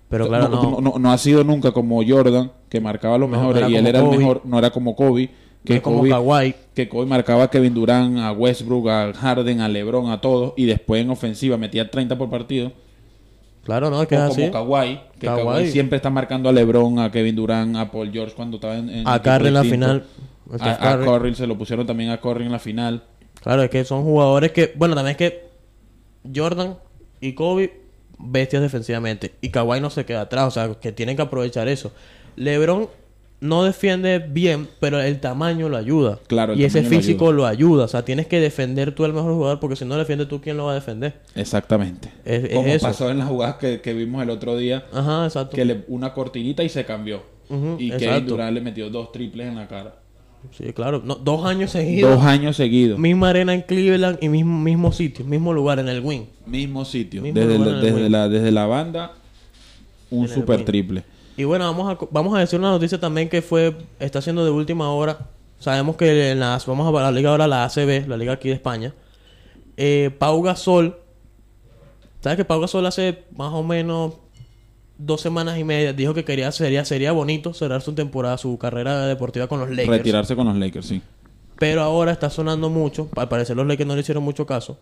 [0.09, 0.81] Pero claro, no, no.
[0.81, 3.69] no- no ha sido nunca como Jordan, que marcaba los mejores.
[3.69, 4.41] y él era el mejor.
[4.45, 5.31] No era como Kobe.
[5.65, 6.55] Que como Kobe, Kawhi.
[6.75, 10.53] que Kobe marcaba a Kevin Durant, a Westbrook, a Harden, a LeBron, a todos.
[10.57, 12.71] Y después en ofensiva metía 30 por partido.
[13.67, 14.49] Claro, no, es que es así.
[14.51, 15.43] como Kawhi, que Kawhi.
[15.43, 18.89] Kawhi siempre está marcando a LeBron, a Kevin Durant, a Paul George cuando estaba en,
[18.89, 20.05] en A Curry en la final.
[20.59, 21.05] A A, a Curry.
[21.05, 23.03] Curry se lo pusieron también a Curry en la final.
[23.43, 24.73] Claro, es que son jugadores que.
[24.77, 25.49] Bueno, también es que
[26.35, 26.77] Jordan
[27.21, 27.81] y Kobe,
[28.19, 29.35] bestias defensivamente.
[29.41, 31.93] Y Kawhi no se queda atrás, o sea, que tienen que aprovechar eso.
[32.37, 32.89] LeBron
[33.41, 36.19] no defiende bien, pero el tamaño lo ayuda.
[36.27, 37.85] Claro, el y ese lo físico lo ayuda.
[37.85, 40.57] O sea, tienes que defender tú al mejor jugador, porque si no defiendes tú, ¿quién
[40.57, 41.21] lo va a defender?
[41.35, 42.11] Exactamente.
[42.25, 42.87] Es- es como eso.
[42.87, 45.55] pasó en las jugadas que, que vimos el otro día, Ajá, exacto.
[45.55, 47.23] que le, una cortinita y se cambió.
[47.79, 48.31] Y exacto.
[48.31, 49.97] Durant le metió dos triples en la cara.
[50.57, 51.03] Sí, claro.
[51.05, 52.11] No, dos años seguidos.
[52.17, 52.99] Dos años seguidos.
[52.99, 56.27] Misma arena en Cleveland y mismo, mismo sitio, mismo lugar en el win.
[56.47, 57.23] Mismo sitio.
[57.23, 59.13] Mismo desde, el desde, la, desde la banda,
[60.11, 61.05] un En super triple.
[61.37, 64.51] Y bueno, vamos a, vamos a decir una noticia también que fue, está siendo de
[64.51, 65.19] última hora.
[65.59, 68.55] Sabemos que en las, vamos a la liga ahora, la ACB, la liga aquí de
[68.55, 68.95] España.
[69.77, 70.99] Eh, Pau Gasol,
[72.21, 74.15] ¿sabes que Pau Gasol hace más o menos
[74.99, 79.07] dos semanas y media dijo que quería sería, sería bonito cerrar su temporada, su carrera
[79.07, 79.89] deportiva con los Lakers?
[79.89, 81.03] Retirarse con los Lakers, sí.
[81.59, 83.09] Pero ahora está sonando mucho.
[83.17, 84.79] Al parecer los Lakers no le hicieron mucho caso.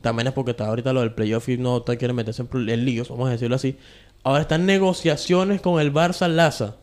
[0.00, 3.08] También es porque está ahorita lo del playoff y no te quieren meterse en, líos,
[3.08, 3.76] vamos a decirlo así.
[4.22, 6.76] Ahora están negociaciones con el Barça Laza.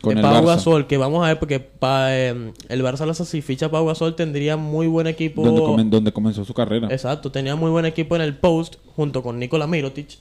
[0.00, 0.46] Con de el Pau Barça.
[0.46, 4.14] Gasol, que vamos a ver porque pa- eh, el Barça Laza si ficha Pau Gasol
[4.16, 5.42] tendría muy buen equipo.
[5.44, 6.88] Donde, comen- donde comenzó su carrera.
[6.90, 10.18] Exacto, tenía muy buen equipo en el post junto con Nikola Mirotic.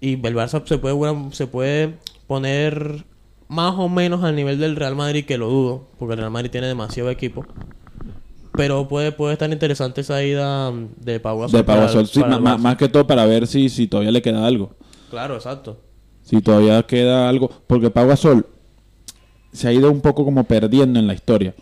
[0.00, 1.94] Y el Barça se puede, bueno, se puede
[2.26, 3.04] poner
[3.48, 6.50] más o menos al nivel del Real Madrid, que lo dudo, porque el Real Madrid
[6.50, 7.46] tiene demasiado equipo.
[8.56, 12.88] Pero puede, puede estar interesante esa ida mm, de Pau de Pau sí, más que
[12.88, 14.74] todo para ver si, si todavía le queda algo.
[15.10, 15.78] Claro, exacto.
[16.22, 17.50] Si todavía queda algo.
[17.66, 18.46] Porque Pau Gasol
[19.52, 21.54] se ha ido un poco como perdiendo en la historia.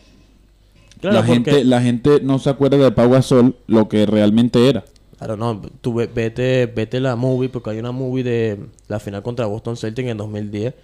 [1.01, 1.35] Claro, la, porque...
[1.35, 4.85] gente, la gente no se acuerda de Pau Gasol lo que realmente era.
[5.19, 9.23] Claro, no, tú ve- vete, vete la movie, porque hay una movie de la final
[9.23, 10.75] contra Boston Celtics en 2010.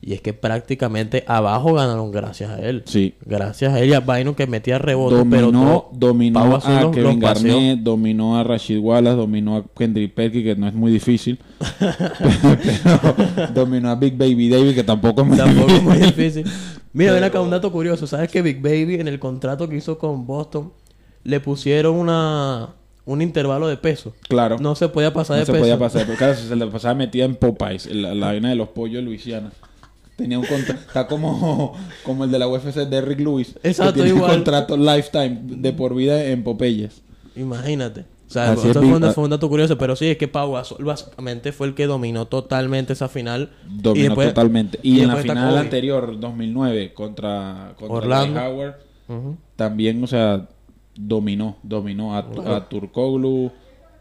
[0.00, 2.82] Y es que prácticamente abajo ganaron gracias a él.
[2.84, 3.14] Sí.
[3.24, 6.64] Gracias a él y a Bynum que metía rebote, Dominó, pero todo- dominó a los-
[6.94, 7.18] Kevin los.
[7.20, 11.38] Garnett, dominó a Rashid Wallace, dominó a Kendrick Perky, que no es muy difícil.
[12.18, 16.44] pero dominó a Big Baby David, que tampoco es muy Tampoco es muy difícil.
[16.44, 16.52] difícil.
[16.92, 18.06] Mira, ven acá un dato curioso.
[18.06, 20.72] ¿Sabes que Big Baby en el contrato que hizo con Boston
[21.24, 22.68] le pusieron una
[23.06, 24.14] un intervalo de peso?
[24.28, 24.58] Claro.
[24.58, 25.62] No se podía pasar No de se peso.
[25.62, 26.04] podía pasar.
[26.06, 28.96] Pero claro, se le pasaba metida en Popeyes, en la, la vaina de los pollos
[28.96, 29.50] de Luisiana.
[30.16, 33.54] Tenía un contrato, está como, como el de la UFC de Rick Lewis.
[33.60, 34.24] que Exacto, tiene igual.
[34.30, 37.02] un contrato lifetime de por vida en Popeyes.
[37.34, 38.02] Imagínate.
[38.26, 40.28] O sea, Así esto es, fue, un, fue un dato curioso, pero sí, es que
[40.28, 43.50] Pau Gasol básicamente fue el que dominó totalmente esa final.
[43.68, 44.78] Dominó y después- totalmente.
[44.82, 48.40] Y, en la final anterior, 2009, contra, contra Orlando.
[48.40, 48.74] Howard,
[49.56, 50.48] también, o sea,
[50.96, 51.56] dominó.
[51.62, 52.18] Dominó a,
[52.56, 53.52] a Turkoglu,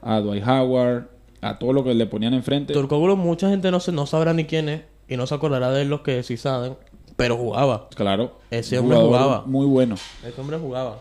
[0.02, 1.08] a Dwight Howard,
[1.42, 2.74] a todo lo que le ponían enfrente.
[2.74, 4.82] Turkoglu, mucha gente no, se, no sabrá ni quién es
[5.14, 6.76] y no se acordará de los que sí saben,
[7.16, 7.88] pero jugaba.
[7.96, 8.34] claro.
[8.50, 9.44] Ese hombre jugaba.
[9.46, 9.96] Muy bueno.
[10.28, 11.00] Ese hombre jugaba.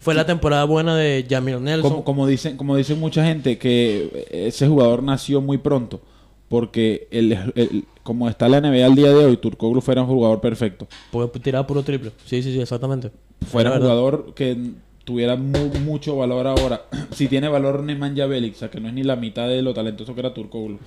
[0.00, 1.90] Fue la temporada buena de Jamil Nelson.
[1.90, 6.00] Como, como dicen, como dicen mucha gente, que ese jugador nació muy pronto.
[6.48, 10.40] Porque el, el- como está la NBA al día de hoy, Turkoglu fuera un jugador
[10.40, 10.86] perfecto.
[11.10, 12.12] Puede tirar puro triple.
[12.24, 13.10] Sí, sí, sí, exactamente.
[13.50, 14.56] Fuera un jugador que
[15.04, 16.84] tuviera mu- mucho valor ahora.
[17.12, 19.74] si tiene valor Nemanja Belic, o sea, que no es ni la mitad de lo
[19.74, 20.78] talentoso que era Turkoglu.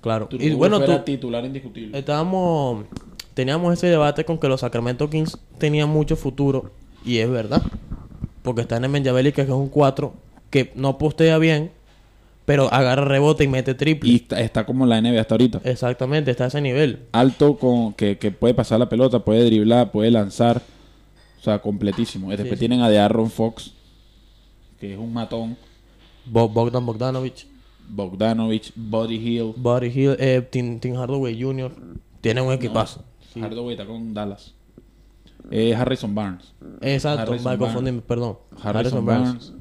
[0.00, 0.28] Claro.
[0.32, 1.98] Y bueno, tú, titular indiscutible.
[1.98, 2.84] estábamos...
[3.34, 6.70] Teníamos ese debate con que los Sacramento Kings tenían mucho futuro.
[7.04, 7.62] Y es verdad.
[8.42, 10.14] Porque está en Menjabeli, que es un 4,
[10.48, 11.70] que no postea bien,
[12.46, 14.08] pero agarra rebote y mete triple.
[14.08, 15.60] y está, está como la NBA hasta ahorita.
[15.64, 17.00] Exactamente, está a ese nivel.
[17.12, 20.62] Alto, con que, que puede pasar la pelota, puede driblar, puede lanzar.
[21.38, 22.30] O sea, completísimo.
[22.30, 22.56] Después sí.
[22.58, 23.72] tienen a DeAaron Fox,
[24.80, 25.56] que es un matón.
[26.24, 27.46] Bo- Bogdan Bogdanovich,
[27.88, 29.54] Bogdanovich, Buddy Hill.
[29.56, 31.72] Buddy Hill, eh, Tim, Tim Hardaway Jr.
[32.20, 33.04] Tiene un equipazo.
[33.32, 33.40] Sí.
[33.40, 34.54] Hardaway está con Dallas.
[35.50, 36.52] Eh, Harrison Barnes.
[36.80, 38.02] Exacto, Harrison Barnes.
[38.06, 38.38] perdón.
[38.62, 39.52] Harrison, Barnes.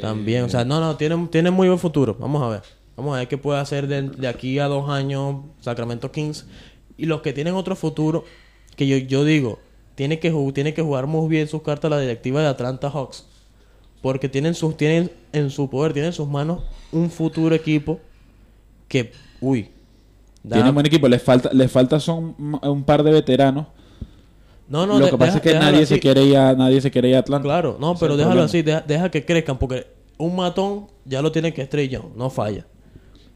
[0.00, 2.16] También, Eh, o sea, no, no, tiene, tiene muy buen futuro.
[2.18, 2.62] Vamos a ver.
[2.96, 6.46] Vamos a ver qué puede hacer de, de aquí a dos años Sacramento Kings.
[6.96, 8.24] Y los que tienen otro futuro,
[8.76, 9.58] que yo, yo digo,
[9.94, 13.26] tiene que, tiene que jugar muy bien sus cartas la directiva de Atlanta Hawks.
[14.02, 18.00] Porque tienen, sus, tienen en su poder, tienen en sus manos un futuro equipo
[18.88, 19.70] que, uy.
[20.42, 21.08] da- Tiene buen equipo.
[21.08, 23.66] Les falta, les falta son un par de veteranos.
[24.68, 25.94] no, no, Lo de- que pasa deja- es que nadie así.
[25.94, 27.44] se quiere ir a, nadie se quiere ir a Atlanta.
[27.44, 28.46] Claro, no, pero déjalo problema.
[28.46, 29.86] así, deja, deja que crezcan, porque
[30.18, 32.66] un matón ya lo tiene que estrellar, no falla.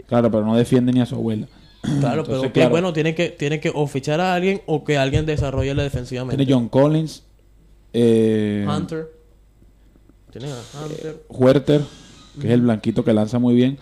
[0.07, 1.47] Claro, pero no defiende ni a su abuela.
[2.01, 4.99] Claro, Entonces, pero que, bueno, tiene que, tiene que o fichar a alguien o que
[4.99, 6.37] alguien desarrolle defensivamente.
[6.45, 7.23] Tiene John Collins,
[7.93, 9.13] eh, Hunter.
[10.31, 11.25] Tiene a Hunter.
[11.29, 11.81] Huerter,
[12.41, 13.79] que es el blanquito que lanza muy bien.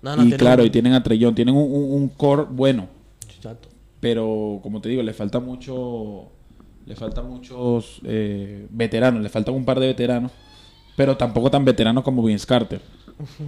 [0.00, 1.34] No, no, y claro, y tienen a Trellón.
[1.34, 2.88] Tienen un, un, un core bueno.
[3.34, 3.68] Exacto.
[4.00, 6.30] Pero, como te digo, le falta mucho.
[6.86, 9.22] Le faltan muchos eh, veteranos.
[9.22, 10.32] Le faltan un par de veteranos.
[10.96, 12.80] Pero tampoco tan veteranos como Vince Carter.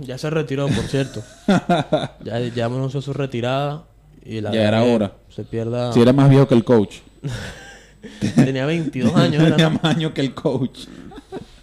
[0.02, 1.22] Ya se retiró, por cierto.
[2.24, 3.84] ya, ya anunció su retirada.
[4.24, 5.12] Y la Ya era hora.
[5.28, 5.92] Se pierda.
[5.92, 6.96] Si era más viejo que el coach.
[8.34, 9.42] Tenía 22 años.
[9.42, 9.78] era, Tenía ¿no?
[9.80, 10.86] más años que el coach.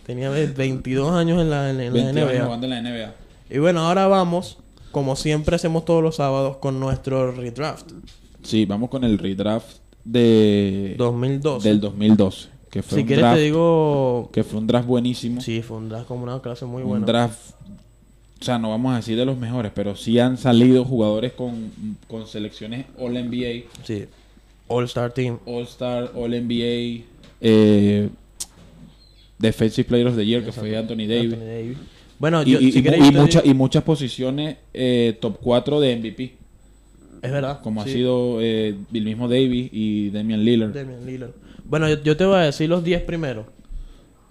[0.08, 2.46] Tenía ve- 22 años en la, en, en la 22 años NBA.
[2.46, 3.14] jugando en la NBA.
[3.52, 4.58] Y bueno, ahora vamos,
[4.92, 7.92] como siempre hacemos todos los sábados, con nuestro redraft
[8.42, 11.68] Sí, vamos con el redraft de 2012.
[11.68, 12.50] del 2012.
[12.70, 14.30] Que fue si un quieres draft, te digo...
[14.32, 15.42] que fue un draft buenísimo.
[15.42, 17.06] Sí, fue un draft como una clase muy un buena.
[17.06, 17.40] draft,
[18.40, 21.72] o sea, no vamos a decir de los mejores, pero sí han salido jugadores con,
[22.08, 24.06] con selecciones All NBA, Sí.
[24.68, 25.40] All Star Team.
[25.46, 27.04] All Star, All NBA,
[27.42, 28.10] eh,
[29.40, 31.34] Defensive Player of the Year, que fue Anthony Davis.
[31.34, 31.78] Anthony Davis.
[32.20, 36.36] Bueno, Y, yo, y- si mucha- digo- muchas posiciones eh, top 4 de MVP,
[37.22, 37.62] Es verdad.
[37.62, 37.90] como sí.
[37.90, 40.74] ha sido eh, el mismo Davis y Damian Lillard.
[40.74, 41.32] Damian Lillard.
[41.66, 43.46] Bueno, yo, yo te voy a decir los 10 primeros.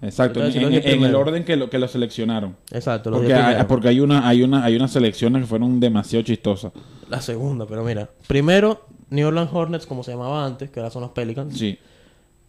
[0.01, 2.55] Exacto, en, el orden que lo, que lo seleccionaron.
[2.71, 5.79] Exacto, los Porque 10 hay, porque hay una hay una hay unas selecciones que fueron
[5.79, 6.71] demasiado chistosas.
[7.09, 8.07] La segunda, pero mira.
[8.27, 11.57] Primero, New Orleans Hornets, como se llamaba antes, que ahora son los Pelicans.
[11.57, 11.79] Sí,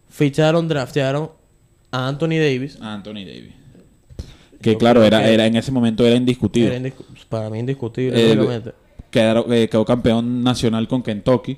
[0.09, 1.31] Ficharon, draftearon
[1.91, 2.77] a Anthony Davis.
[2.81, 3.53] a Anthony Davis.
[4.61, 6.67] Que Yo claro, era, que- era en ese momento era indiscutido.
[6.67, 8.61] Era indiscu- para mí indiscutible, Eh.
[9.11, 11.57] Quedaron- eh, quedó campeón nacional con Kentucky.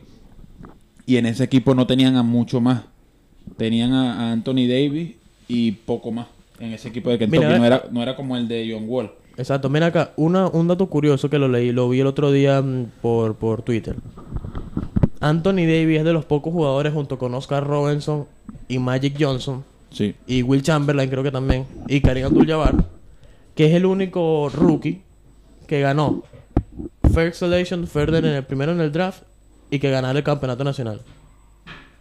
[1.06, 2.84] Y en ese equipo no tenían a mucho más.
[3.58, 5.16] Tenían a, a Anthony Davis
[5.48, 6.28] y poco más.
[6.60, 7.40] En ese equipo de Kentucky.
[7.44, 7.68] Mira, no, eh.
[7.68, 9.12] era, no era como el de John Wall.
[9.36, 12.62] Exacto, mira acá, una, un dato curioso que lo leí, lo vi el otro día
[12.62, 13.96] mm, por, por Twitter.
[15.20, 18.26] Anthony Davis es de los pocos jugadores junto con Oscar Robinson
[18.68, 20.16] y Magic Johnson Sí.
[20.26, 22.86] y Will Chamberlain creo que también y Karim Abdul-Jabbar
[23.56, 25.02] que es el único rookie
[25.68, 26.24] que ganó
[27.14, 29.24] First Selection, Further en el primero en el draft
[29.70, 31.02] y que ganara el campeonato nacional.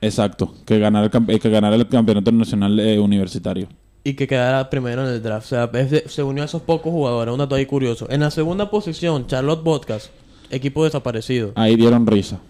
[0.00, 3.68] Exacto, que ganara el, campe- que ganara el campeonato nacional eh, universitario.
[4.02, 5.46] Y que quedara primero en el draft.
[5.46, 7.32] O sea, de- se unió a esos pocos jugadores.
[7.32, 8.06] Un dato ahí curioso.
[8.10, 10.10] En la segunda posición, Charlotte Bobcats,
[10.50, 11.52] equipo desaparecido.
[11.54, 12.40] Ahí dieron risa.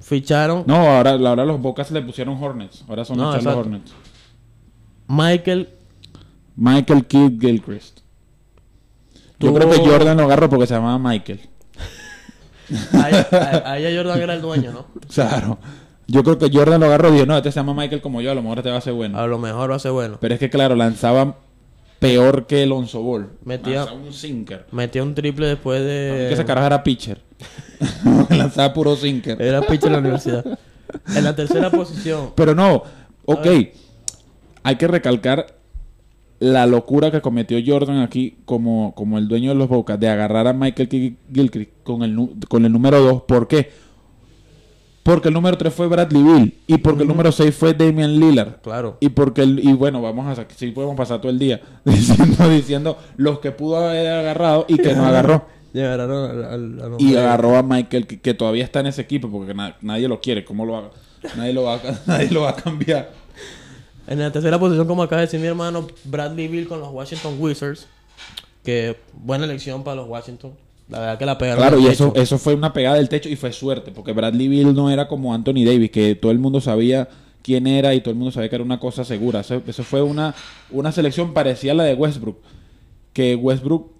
[0.00, 2.84] Ficharon No, ahora, ahora los Bocas le pusieron Hornets.
[2.88, 3.56] Ahora son No, los Charlotte.
[3.66, 3.92] Hornets.
[5.12, 5.68] Michael.
[6.56, 8.00] Michael Kidd Gilchrist.
[9.38, 11.40] Yo creo que Jordan lo agarró porque se llamaba Michael.
[12.92, 14.86] Ahí, Jordan era el dueño, ¿no?
[15.14, 15.58] Claro.
[16.06, 18.30] Yo creo que Jordan lo agarró y dijo, no, este se llama Michael como yo,
[18.30, 19.18] a lo mejor este va a ser bueno.
[19.18, 20.18] A lo mejor va a ser bueno.
[20.20, 21.36] Pero es que, claro, lanzaba
[21.98, 23.30] peor que Alonso Ball.
[23.44, 24.66] Metía- Lanzaba un sinker.
[24.72, 26.26] Metió un triple después de.
[26.28, 27.20] Que ese carajo era pitcher.
[28.30, 29.40] lanzaba puro sinker.
[29.40, 30.58] Era pitcher en la universidad.
[31.14, 32.32] En la tercera posición.
[32.34, 32.82] Pero no,
[33.24, 33.46] ok.
[34.62, 35.46] Hay que recalcar
[36.38, 40.46] la locura que cometió Jordan aquí como, como el dueño de los Bocas de agarrar
[40.48, 43.22] a Michael Gilchrist con el, con el número 2.
[43.22, 43.70] ¿Por qué?
[45.04, 48.60] Porque el número 3 fue Bradley Bill y porque el número 6 fue Damian Lillard.
[48.60, 48.98] Claro.
[49.00, 52.98] Y porque el, y bueno, vamos a sí podemos pasar todo el día diciendo, diciendo
[53.16, 55.46] los que pudo haber agarrado y que no agarró.
[55.72, 59.30] Llegaron al, al- al Y agarró a Michael, que, que todavía está en ese equipo,
[59.30, 60.44] porque na- nadie lo quiere.
[60.44, 60.90] ¿Cómo lo haga?
[61.36, 63.10] Nadie lo va a, nadie lo va a cambiar.
[64.06, 67.36] En la tercera posición, como acaba de decir mi hermano, Bradley Bill con los Washington
[67.38, 67.86] Wizards.
[68.64, 70.52] Que buena elección para los Washington.
[70.88, 71.60] La verdad que la pegaron.
[71.62, 72.22] Claro, y eso, techo.
[72.22, 75.32] eso fue una pegada del techo y fue suerte, porque Bradley Bill no era como
[75.34, 77.08] Anthony Davis, que todo el mundo sabía
[77.42, 79.40] quién era y todo el mundo sabía que era una cosa segura.
[79.40, 80.34] Eso, eso fue una,
[80.70, 82.36] una selección parecida a la de Westbrook,
[83.12, 83.90] que Westbrook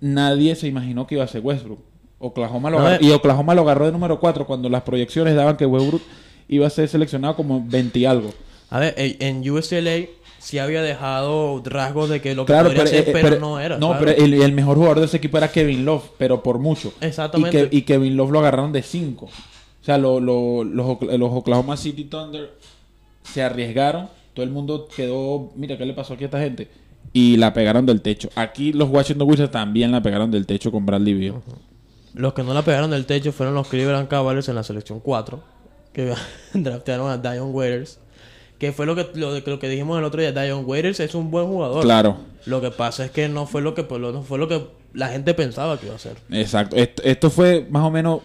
[0.00, 1.78] nadie se imaginó que iba a ser Westbrook.
[2.18, 3.06] Oklahoma lo No, agarró- eh.
[3.08, 6.02] y Oklahoma lo agarró de número 4 cuando las proyecciones daban que Westbrook
[6.48, 8.30] iba a ser seleccionado como 20 y algo.
[8.72, 10.06] A ver, en UCLA
[10.38, 13.40] sí había dejado rasgos de que lo que Claro, podría pero, ser, eh, pero, pero-
[13.40, 13.78] no era.
[13.78, 16.92] No, pero el, el mejor jugador de ese equipo era Kevin Love, pero por mucho.
[17.00, 17.64] Exactamente.
[17.64, 19.26] Y, que, y Kevin Love lo agarraron de 5.
[19.26, 22.50] O sea, lo- lo- los, los Oklahoma City Thunder
[23.22, 24.08] se arriesgaron.
[24.34, 26.68] Todo el mundo quedó, mira, ¿qué le pasó aquí a esta gente?
[27.12, 28.30] Y la pegaron del techo.
[28.34, 31.34] Aquí los Washington Wizards también la pegaron del techo con Bradley Beal.
[32.14, 35.40] Los que no la pegaron del techo fueron los Cleveland Cavaliers en la selección 4.
[35.92, 36.14] Que
[36.54, 37.98] draftearon a Dion Waiters.
[38.62, 40.30] Que fue lo que, lo, que dijimos el otro día.
[40.30, 41.82] Dion Waiters es un buen jugador.
[41.82, 44.64] Claro, Lo que pasa es que no fue lo que lo- no fue lo que
[44.94, 46.16] la gente pensaba que iba a ser.
[46.30, 46.76] exacto.
[46.76, 48.20] Esto, esto fue más o menos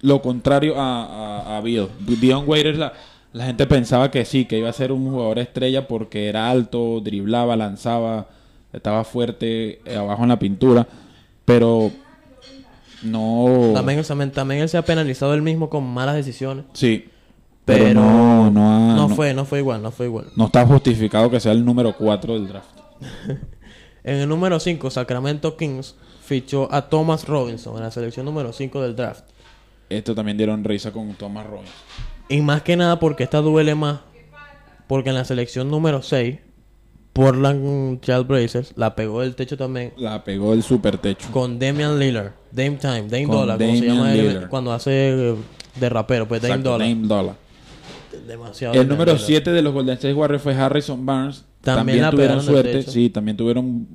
[0.00, 1.04] lo contrario a,
[1.44, 1.88] a, a Bill.
[2.00, 2.94] Dion Waiters, la,
[3.34, 7.02] la gente pensaba que sí, que iba a ser un jugador estrella porque era alto,
[7.02, 8.28] driblaba, lanzaba,
[8.72, 10.86] estaba fuerte eh, abajo en la pintura.
[11.44, 11.90] Pero
[13.02, 13.72] no.
[13.74, 16.64] También, también él se ha penalizado él mismo con malas decisiones.
[16.72, 17.04] Sí.
[17.64, 20.26] Pero, Pero, no, no, ha- no, no- fue, no fue igual, no fue igual.
[20.36, 22.68] no está justificado que sea el número 4 del draft.
[24.06, 28.82] En el número 5, Sacramento Kings fichó a Thomas Robinson en la selección número 5
[28.82, 29.24] del draft.
[29.88, 31.70] Esto también dieron risa con Thomas Robbins.
[32.28, 34.00] Y más que nada porque esta duele más.
[34.88, 36.36] Porque en la selección número 6,
[37.14, 41.28] Portland Trailblazers la pegó del techo también La pegó el super techo.
[41.32, 42.32] con Damian Lillard.
[42.50, 45.34] Dame Time, Dame Dollar, como se llama él cuando hace eh,
[45.76, 46.28] de rapero.
[46.28, 46.86] Pues Dame Dollar.
[46.88, 47.36] Dame Dollar.
[48.26, 48.74] Demasiado.
[48.74, 49.26] El número Dollar.
[49.26, 51.44] 7 de los Golden State Warriors fue Harrison Barnes.
[51.60, 52.82] También tuvieron suerte.
[52.82, 53.86] Sí, también tuvieron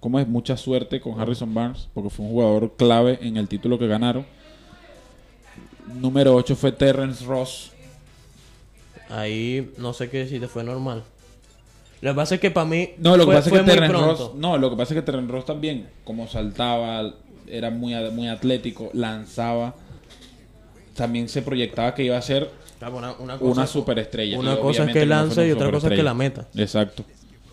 [0.00, 0.28] ¿cómo es?
[0.28, 4.24] mucha suerte con Harrison Barnes porque fue un jugador clave en el título que ganaron.
[6.00, 7.72] Número 8 fue Terrence Ross.
[9.08, 11.04] Ahí no sé qué decirte, fue normal.
[12.00, 13.92] Lo que pasa es que para mí No, lo que pasa es que Terrence.
[13.92, 17.14] Ross, no, lo que pasa es que Terrence Ross también, como saltaba,
[17.46, 19.74] era muy, muy atlético, lanzaba,
[20.94, 24.38] también se proyectaba que iba a ser Claro, Una, una una cosa, superestrella.
[24.38, 26.46] una cosa es que no lance una y otra cosa es que la meta.
[26.56, 27.04] Exacto.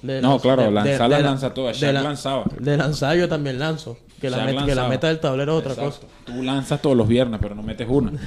[0.01, 1.71] De No, lanz- claro, lanzar la la- lanza toda.
[1.71, 2.43] de Shaq la- lanzaba.
[2.59, 3.97] De lanzar yo también lanzo.
[4.19, 6.07] Que la, met- que la meta del tablero es otra Exacto.
[6.07, 6.13] cosa.
[6.25, 8.11] Tú lanzas todos los viernes, pero no metes una.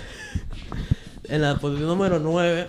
[1.28, 2.68] En la posición número 9,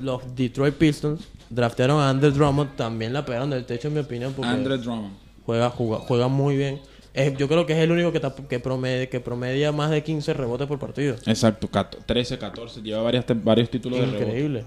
[0.00, 2.76] los Detroit Pistons draftearon a Andre Drummond.
[2.76, 5.12] También la pegaron del techo, en mi opinión, porque Andre Drummond.
[5.44, 6.80] juega, juega, juega muy bien.
[7.16, 10.34] Es- yo creo que es el único que, que, promedia, que promedia más de 15
[10.34, 11.16] rebotes por partido.
[11.26, 12.82] Exacto, cato- 13, 14.
[12.82, 14.24] Lleva varias, varios títulos de rebote.
[14.26, 14.64] Increíble.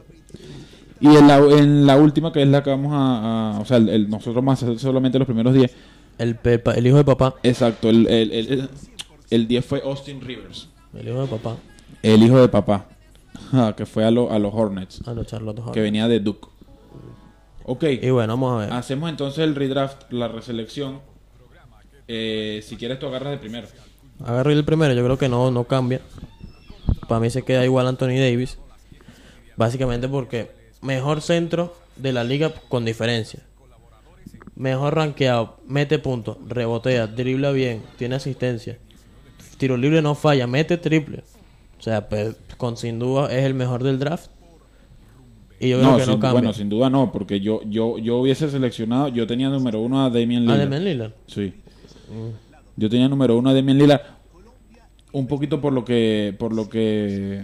[1.00, 3.56] Y en la, en la última, que es la que vamos a.
[3.56, 5.72] a- o sea, el- el- nosotros hacer solamente los primeros 10.
[6.18, 7.36] El, pepa- el hijo de papá.
[7.44, 8.70] Exacto, el, el, el,
[9.30, 10.68] el- 10 fue Austin Rivers.
[10.94, 11.56] El hijo de papá.
[12.04, 12.88] El hijo de papá.
[13.78, 15.08] Que fue a, lo- a los Hornets.
[15.08, 15.82] A los Charlotte Que Hornets.
[15.84, 16.48] venía de Duke.
[17.64, 17.84] Ok.
[18.02, 18.74] Y bueno, vamos a ver.
[18.74, 21.00] Hacemos entonces el redraft, la reselección.
[22.12, 23.68] Eh, si quieres, tú agarras de primero.
[24.26, 26.02] Agarro el primero, yo creo que no, no cambia.
[27.08, 28.58] Para mí se queda igual Anthony Davis.
[29.56, 30.50] Básicamente porque
[30.82, 33.42] mejor centro de la liga con diferencia.
[34.56, 38.78] Mejor rankeado, mete puntos, rebotea, dribla bien, tiene asistencia.
[39.58, 41.24] Tiro libre no falla, mete triple.
[41.78, 44.32] O sea, pues, con sin duda es el mejor del draft.
[45.62, 46.32] Y yo creo No, que sin, no cambia.
[46.42, 50.10] bueno, sin duda no, porque yo, yo, yo hubiese seleccionado, yo tenía número uno a
[50.10, 50.60] Damian Lillard.
[50.60, 51.12] Damian Lillard.
[51.28, 51.54] Sí.
[52.76, 54.02] Yo tenía número uno a Damian Lillard.
[55.12, 57.44] Un poquito por lo que, por lo que,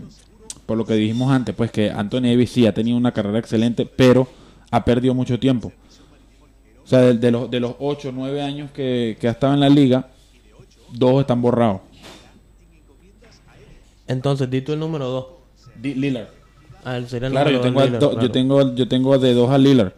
[0.65, 3.85] por lo que dijimos antes, pues que Anthony Davis sí ha tenido una carrera excelente,
[3.85, 4.27] pero
[4.71, 5.71] ha perdido mucho tiempo.
[6.83, 9.55] O sea, de, de los, de los 8 o 9 años que, que ha estado
[9.55, 10.09] en la liga,
[10.93, 11.81] dos están borrados.
[14.07, 15.25] Entonces, di tú el número 2.
[15.81, 16.27] Lillard.
[16.83, 18.27] Ah, él sería el Claro, yo tengo, dos, a Lillard, do- claro.
[18.27, 19.93] yo tengo, yo tengo de dos a Lillard.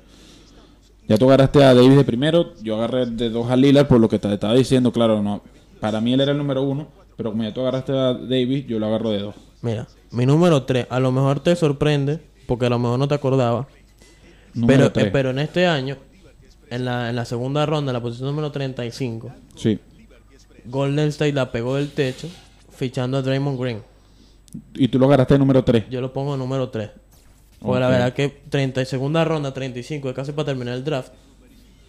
[1.08, 4.10] Ya tú agarraste a Davis de primero, yo agarré de dos a Lillard por lo
[4.10, 5.41] que te estaba diciendo, claro, no.
[5.80, 8.78] Para mí él era el número uno, pero como ya tú agarraste a Davis, yo
[8.80, 9.36] lo agarro de dos.
[9.62, 10.88] Mira, mi número 3.
[10.89, 13.68] A lo mejor te sorprende, porque a lo mejor no te acordaba.
[14.53, 15.05] Número Pero, tres.
[15.08, 15.97] eh, pero en este año,
[16.70, 19.80] en la, en la segunda ronda, en la posición número 35, Sí.
[20.66, 22.28] Golden State la pegó del techo,
[22.70, 23.82] fichando a Draymond Green.
[24.74, 25.86] Y tú lo agarraste de número tres.
[25.89, 26.89] Yo lo pongo en número 3.
[27.60, 31.12] Porque la verdad que 30 y segunda ronda, 35, es casi para terminar el draft.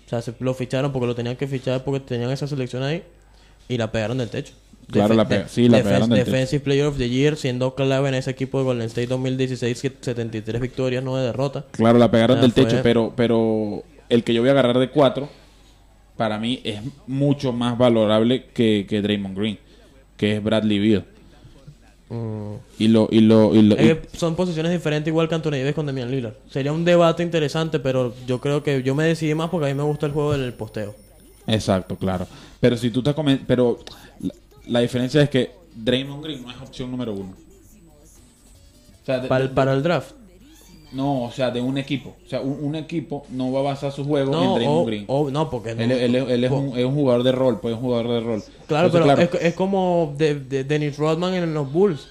[0.06, 3.02] O sea, se lo ficharon porque lo tenían que fichar porque tenían esa selección ahí
[3.68, 4.54] y la pegaron del techo.
[4.90, 6.30] Claro, la pe- sí, la pegaron del techo.
[6.30, 9.92] Defensive Player of the Year, siendo clave en ese equipo de Golden State 2016, que
[10.00, 11.64] 73 victorias, 9 derrotas.
[11.72, 14.78] Claro, la pegaron Ah, del fue- techo, pero, pero el que yo voy a agarrar
[14.78, 15.28] de cuatro,
[16.16, 19.58] para mí es mucho más valorable que, que Draymond Green,
[20.16, 21.04] que es Bradley Beal.
[22.78, 25.84] Y lo, y lo, y lo- que son posiciones diferentes igual que Anthony Davis con
[25.86, 26.34] Damian Lillard.
[26.50, 29.74] Sería un debate interesante, pero yo creo que yo me decidí más porque a mí
[29.74, 30.94] me gusta el juego del posteo.
[31.46, 32.26] Exacto, claro.
[32.60, 33.78] Pero si tú te comen- pero
[34.20, 34.32] la,
[34.66, 37.34] la diferencia es que Draymond Green no es opción número uno.
[39.02, 40.12] O sea, de- Para, de- el- para el draft.
[40.92, 42.16] No, o sea, de un equipo.
[42.24, 45.04] O sea, un, un equipo no va a basar su juego en Draymond o- Green.
[45.06, 47.60] o- no, porque no- él, él- él es, po- un, es un jugador de rol,
[47.60, 48.42] pues es un jugador de rol.
[48.66, 52.08] Claro, Entonces, pero Es, es como de, de- Dennis Rodman en los Bulls.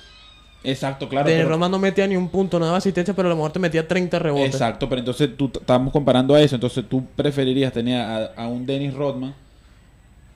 [0.63, 1.28] Exacto, claro.
[1.28, 3.51] Dennis pero- Rodman no metía ni un punto, no daba asistencia, pero a lo mejor
[3.51, 4.47] te metía 30 rebotes.
[4.53, 8.65] Exacto, pero entonces tú estamos comparando a eso, entonces tú preferirías tener a, a un
[8.65, 9.34] Dennis Rodman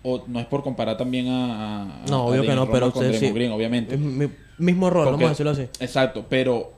[0.04, 2.92] o no es por comparar también a, a- No, a obvio que no, Rodman pero
[2.92, 3.32] con Draymond sí.
[3.34, 3.98] Green, obviamente.
[3.98, 5.84] Mi- mismo rol, Porque- vamos a decirlo así.
[5.84, 6.72] Exacto, pero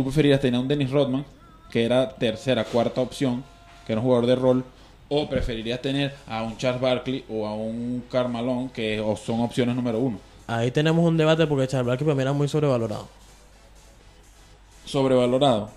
[0.00, 1.24] tú preferirías tener a un Dennis Rodman
[1.70, 3.44] que era tercera, cuarta opción,
[3.86, 4.64] que era un jugador de rol
[5.08, 9.98] o preferirías tener a un Charles Barkley o a un Carmalón que son opciones número
[9.98, 10.18] uno.
[10.46, 13.08] Ahí tenemos un debate porque Charles Barkley para mí era muy sobrevalorado.
[14.84, 15.70] Sobrevalorado.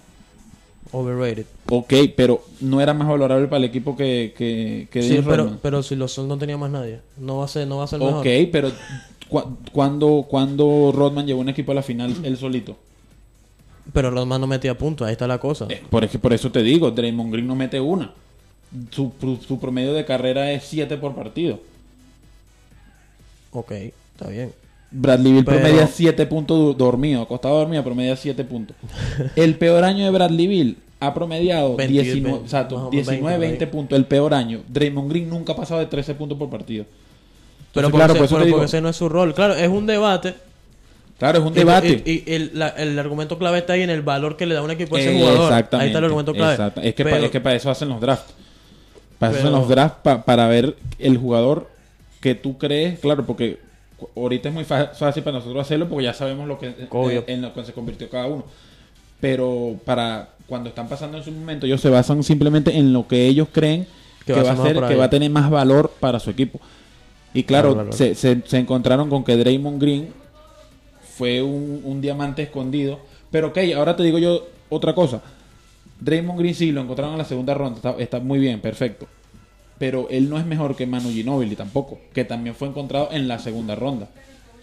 [0.91, 1.45] Overrated.
[1.69, 5.59] Ok, pero no era más valorable para el equipo que, que, que Sí, pero, Rodman.
[5.61, 6.99] pero si los Suns no tenía más nadie.
[7.17, 8.15] No va a ser, no va a ser mejor.
[8.19, 8.71] Ok, pero
[9.29, 12.75] cu- cuando, cuando Rodman llevó un equipo a la final él solito.
[13.91, 15.67] Pero Rodman no metía puntos, ahí está la cosa.
[15.69, 18.11] Eh, Por, es- por eso te digo, Draymond Green no mete una.
[18.91, 19.11] Su,
[19.45, 21.59] su- promedio de carrera es 7 por partido.
[23.51, 24.51] Ok, está bien.
[24.91, 28.75] Bradley Bill Pero- promedia 7 puntos dormido, acostado dormido, promedia 7 puntos.
[29.35, 33.07] El peor año de Bradley Bill ha promediado 20, 19, 20, exacto, más o menos
[33.07, 33.71] 19 20, 20 por ahí.
[33.81, 33.97] puntos.
[33.99, 34.61] El peor año.
[34.69, 36.85] Draymond Green nunca ha pasado de 13 puntos por partido.
[37.73, 39.33] Pero, Entonces, porque, claro, ese, por eso pero digo- porque ese no es su rol.
[39.33, 40.35] Claro, es un debate.
[41.19, 42.01] Claro, es un debate.
[42.05, 44.61] Y, y el, la- el argumento clave está ahí en el valor que le da
[44.61, 45.43] un equipo a ese Eh, jugador.
[45.43, 45.83] Exactamente.
[45.83, 46.53] Ahí está el argumento clave.
[46.53, 46.81] exacto.
[46.81, 48.33] Es, que Pero- pa- es que para eso hacen los drafts.
[49.19, 51.69] Para eso hacen los drafts pa- para ver el jugador
[52.19, 52.99] que tú crees.
[52.99, 53.59] Claro, porque
[54.17, 57.23] ahorita es muy fácil para nosotros hacerlo porque ya sabemos lo que Obvio.
[57.27, 58.43] en lo que se convirtió cada uno.
[59.21, 63.27] Pero para cuando están pasando en su momento, ellos se basan simplemente en lo que
[63.27, 63.87] ellos creen
[64.25, 66.59] que, va a ser que va a tener más valor para su equipo.
[67.33, 67.97] Y claro, Claro, claro.
[67.97, 70.09] Se, se- se encontraron con que Draymond Green
[71.17, 72.99] fue un, un diamante escondido.
[73.31, 75.21] Pero ok, ahora te digo yo otra cosa.
[75.99, 79.07] Draymond Green sí lo encontraron en la segunda ronda, está, está muy bien, perfecto.
[79.77, 83.39] Pero él no es mejor que Manu Ginobili tampoco, que también fue encontrado en la
[83.39, 84.07] segunda ronda,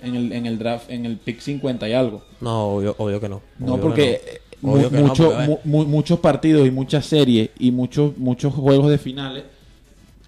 [0.03, 2.22] en el, en el draft, en el pick 50 y algo.
[2.40, 3.40] No, obvio, obvio que no.
[3.59, 4.68] No, porque que eh, no.
[4.68, 5.32] mu- Obvio que no, mucho-
[5.64, 9.44] mu- muchos partidos y muchas series y muchos muchos juegos de finales,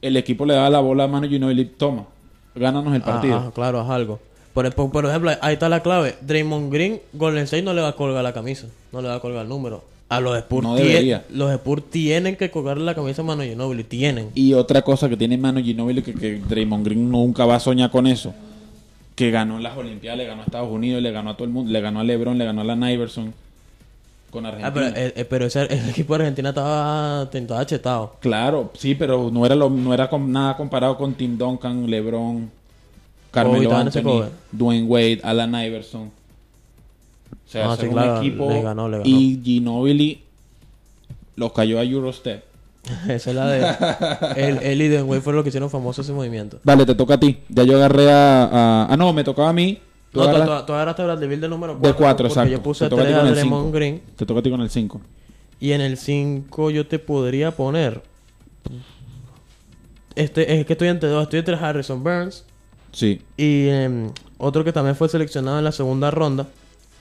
[0.01, 2.07] el equipo le da la bola a Manu Ginobili, toma,
[2.55, 3.51] gánanos el partido.
[3.53, 4.19] Claro, haz algo.
[4.55, 6.17] Por, por, por ejemplo, ahí está la clave.
[6.21, 8.67] Draymond Green, Golden State no le va a colgar la camisa.
[8.93, 9.83] No le va a colgar el número.
[10.09, 13.83] A los Spurs, No tie- los Spurs tienen que colgarle la camisa a Manu Ginobili.
[13.85, 14.29] Tienen.
[14.35, 17.91] Y otra cosa que tiene Manu Ginobili que, que Draymond Green nunca va a soñar
[17.91, 18.35] con eso.
[19.17, 21.51] Que ganó en las Olimpiadas, le ganó a Estados Unidos, le ganó a todo el
[21.51, 23.33] mundo, le ganó a LeBron, le ganó a la Iverson
[24.31, 24.69] con Argentina.
[24.69, 28.17] Ah, pero, eh, eh, pero ese, el equipo de Argentina estaba, estaba chetado.
[28.21, 32.51] Claro, sí, pero no era lo, no era con, nada comparado con Tim Duncan, LeBron,
[33.33, 34.29] Carmelo ese Anthony, Kobe.
[34.53, 36.03] Dwayne Wade, Alan Iverson.
[36.05, 39.09] O sea, Ah, ese sí, era claro, un equipo le ganó, le ganó.
[39.11, 40.23] y Ginobili
[41.37, 42.45] los cayó a Eurostep.
[43.09, 43.61] Esa es la de.
[44.37, 46.59] él, él y Dwayne Wade fueron los que hicieron famoso ese movimiento.
[46.65, 47.39] Vale, te toca a ti.
[47.49, 49.79] Ya yo agarré a, a- Ah, no, me tocaba a mí.
[50.13, 51.89] Tú No, agarras- tú, agarraste a Bradley Bill de número 4.
[51.89, 52.51] de 4, exacto.
[52.53, 53.73] Yo puse Te toca a ti 3 con a el Draymond cinco.
[53.77, 54.03] Green.
[54.17, 55.01] Te toca a ti con el 5.
[55.61, 58.03] Y en el 5 yo te podría poner.
[60.15, 61.23] Este, es que estoy entre dos.
[61.25, 62.45] Estoy entre Harrison Burns
[62.93, 66.47] Sí, y em, otro que también fue seleccionado en la segunda ronda,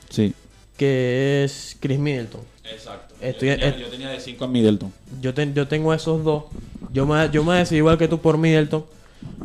[0.10, 0.34] sí.
[0.78, 2.42] que es Chris Middleton.
[2.64, 3.14] Exacto.
[3.22, 4.92] Estoy- yo, tenía, eh, yo tenía de 5 a Middleton.
[5.22, 6.46] Yo, ten- yo tengo esos dos.
[6.94, 8.86] Yo me, yo me decidí igual que tú por Middleton.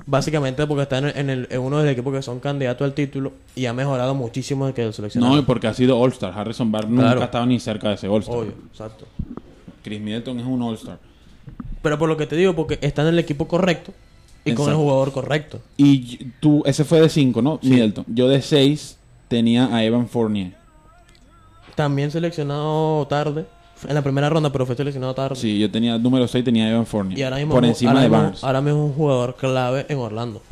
[0.06, 2.94] Básicamente porque está en, en el, en uno de los equipos que son candidatos al
[2.94, 5.36] título y ha mejorado muchísimo desde que lo seleccionaron.
[5.36, 6.32] No, y porque ha sido All-Star.
[6.38, 7.20] Harrison Barnes nunca Claro.
[7.22, 8.36] ha estado ni cerca de ese All-Star.
[8.38, 9.04] Obvio, exacto.
[9.82, 10.98] Chris Middleton es un All-Star.
[11.82, 13.92] Pero por lo que te digo, porque está en el equipo correcto
[14.52, 15.60] y con el jugador correcto.
[15.76, 17.58] Y tú, ese fue de 5, ¿no?
[17.62, 18.04] Middleton.
[18.08, 18.96] Yo de 6
[19.28, 20.54] tenía a Evan Fournier.
[21.74, 23.44] También seleccionado tarde,
[23.86, 25.36] en la primera ronda, pero fue seleccionado tarde.
[25.36, 27.18] Sí, yo tenía número 6, tenía a Evan Fournier.
[27.18, 28.44] Y ahora mismo, por encima ahora de mismo- Barnes.
[28.44, 30.42] ahora mismo es un jugador clave en Orlando.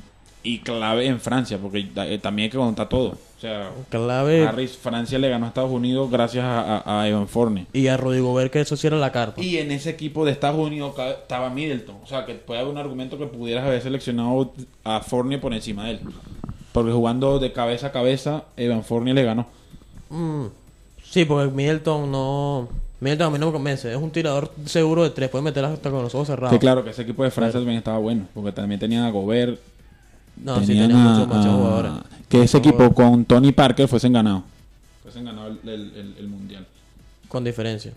[0.47, 3.13] Y clave en Francia, porque eh, también hay que contar todo.
[3.39, 7.27] O sea, Clave Harris, Francia le ganó a Estados Unidos gracias a, a- a Evan
[7.29, 7.67] Fournier.
[7.73, 9.43] y a Rudy Gobert que eso sí era la carta.
[9.43, 11.97] Y en ese equipo de Estados Unidos estaba Middleton.
[12.03, 14.53] O sea, que puede haber un argumento que pudieras haber seleccionado
[14.85, 16.01] a Fournier por encima de él.
[16.73, 19.47] Porque jugando de cabeza a cabeza, Evan Fournier le ganó.
[20.11, 20.45] Mm.
[21.03, 22.69] Sí, porque Middleton no...
[23.01, 23.91] Middleton a mí no me convence.
[23.91, 25.29] Es un tirador seguro de tres.
[25.31, 26.53] Puede meter hasta con los ojos cerrados.
[26.53, 28.27] Que claro, que ese equipo de Francia también estaba bueno.
[28.35, 29.59] Porque también tenían a Gobert.
[30.43, 31.93] No, sí, tenían tenía a- muchos muchos a- jugadores.
[32.29, 34.43] Que ese equipo con Tony Parker fuesen ganado.
[35.03, 36.67] Fuesen ganado el, el- el- el mundial.
[37.29, 37.93] Con diferencia.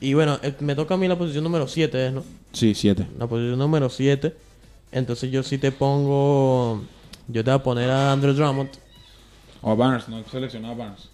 [0.00, 2.22] Y bueno, eh, me toca a mí la posición número 7, ¿no?
[2.52, 3.06] Sí, siete.
[3.18, 4.34] La posición número 7.
[4.92, 6.82] Entonces yo sí te pongo...
[7.28, 8.68] Yo te voy a poner a Andrew Drummond.
[9.62, 11.08] O a Barnes, no seleccionado a Barnes.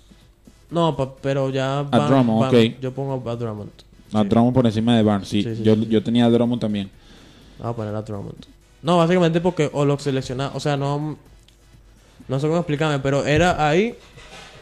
[0.71, 1.83] No, pa- pero ya...
[1.85, 2.81] Drummond, ok.
[2.81, 3.71] Yo pongo a Drummond.
[4.13, 5.43] A Drummond por encima de Barnes, sí.
[5.43, 5.89] Sí, sí, yo, sí, sí.
[5.89, 6.91] yo tenía a Drummond también.
[7.59, 8.45] Voy a poner a Drummond.
[8.83, 10.51] No, básicamente porque o lo selecciona...
[10.55, 11.17] O sea, no...
[12.29, 13.95] No sé cómo explicarme, pero era ahí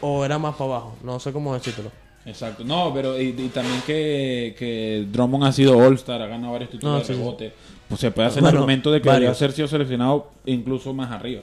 [0.01, 0.95] o era más para abajo.
[1.03, 1.91] No sé cómo decírtelo.
[2.25, 2.63] Exacto.
[2.63, 6.93] No, pero y, y también que, que Drummond ha sido All-Star, ha ganado varios títulos
[6.93, 7.19] No, de sí, sí.
[7.19, 7.53] rebote.
[7.87, 11.11] Pues se puede hacer Bueno, el argumento de que debería ser sido seleccionado incluso más
[11.11, 11.41] arriba.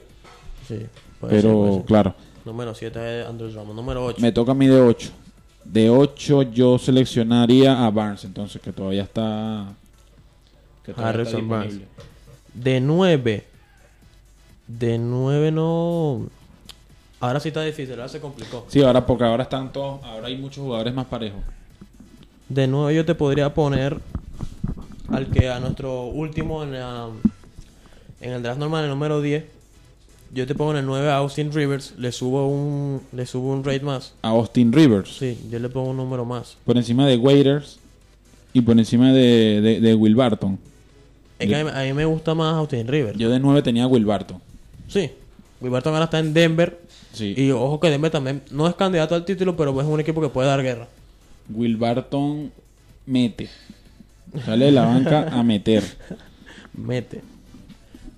[0.67, 0.87] Sí.
[1.21, 1.85] puede ser, Pero, puede ser.
[1.85, 2.15] claro,
[2.45, 3.77] Número 7 es Andrew Drummond.
[3.77, 4.19] Número 8.
[4.21, 5.11] me toca a mí de 8.
[5.65, 9.67] De 8 yo seleccionaría a Barnes, entonces, que todavía está...
[10.85, 11.81] Que todavía está Barnes.
[12.57, 13.45] De 9.
[14.67, 16.27] De 9 no.
[17.21, 18.67] Ahora sí está difícil, ahora se complicó.
[18.69, 20.03] Sí, ahora porque ahora están todos...
[20.05, 21.41] Ahora hay muchos jugadores más parejos.
[22.49, 23.99] De 9 yo te podría poner
[25.09, 27.09] al que a nuestro último en, la-
[28.21, 29.45] en el draft normal, el número 10.
[30.35, 33.65] Yo te pongo en el 9 a Austin Rivers, le subo un le subo un
[33.65, 34.13] rate más.
[34.23, 35.17] A Austin Rivers.
[35.17, 36.57] Sí, yo le pongo un número más.
[36.65, 37.79] Por encima de Waiters
[38.53, 40.59] y por encima de, de, de Will Barton.
[41.39, 43.19] Es que a mí, a mí me gusta más Austin Rivers.
[43.19, 44.41] Yo de 9 tenía a Will Barton.
[44.89, 45.11] Sí.
[45.61, 46.81] Will Barton ahora está en Denver.
[47.13, 47.35] Sí.
[47.37, 50.29] Y ojo que Denver también no es candidato al título, pero es un equipo que
[50.29, 50.87] puede dar guerra.
[51.53, 52.51] Will Barton
[53.07, 53.49] mete.
[54.45, 55.83] Sale de la banca a meter.
[56.75, 57.23] Mete.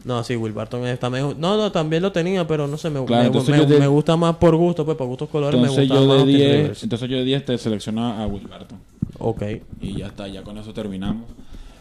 [0.04, 1.34] No, sí, Will Barton es también.
[1.38, 4.16] No, no, también lo tenía, pero no sé, me, Claro, me- me- de- me gusta
[4.16, 6.56] más por gusto, pues por gustos colores me Entonces gusta yo más de Austin 10,
[6.62, 6.82] Rivers.
[6.82, 8.78] entonces yo de 10 te selecciono a Will Barton.
[9.18, 9.42] Ok.
[9.80, 11.24] Y ya está, ya con eso terminamos.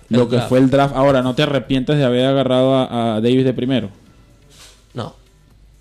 [0.10, 0.50] Lo El que draft.
[0.50, 0.96] fue el draft.
[0.96, 3.90] Ahora, ¿no te arrepientes de haber agarrado a, a Davis de primero?
[4.94, 5.14] No.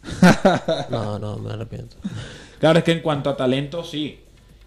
[0.90, 1.96] no, no, me arrepiento.
[2.58, 4.18] Claro, es que en cuanto a talento, sí.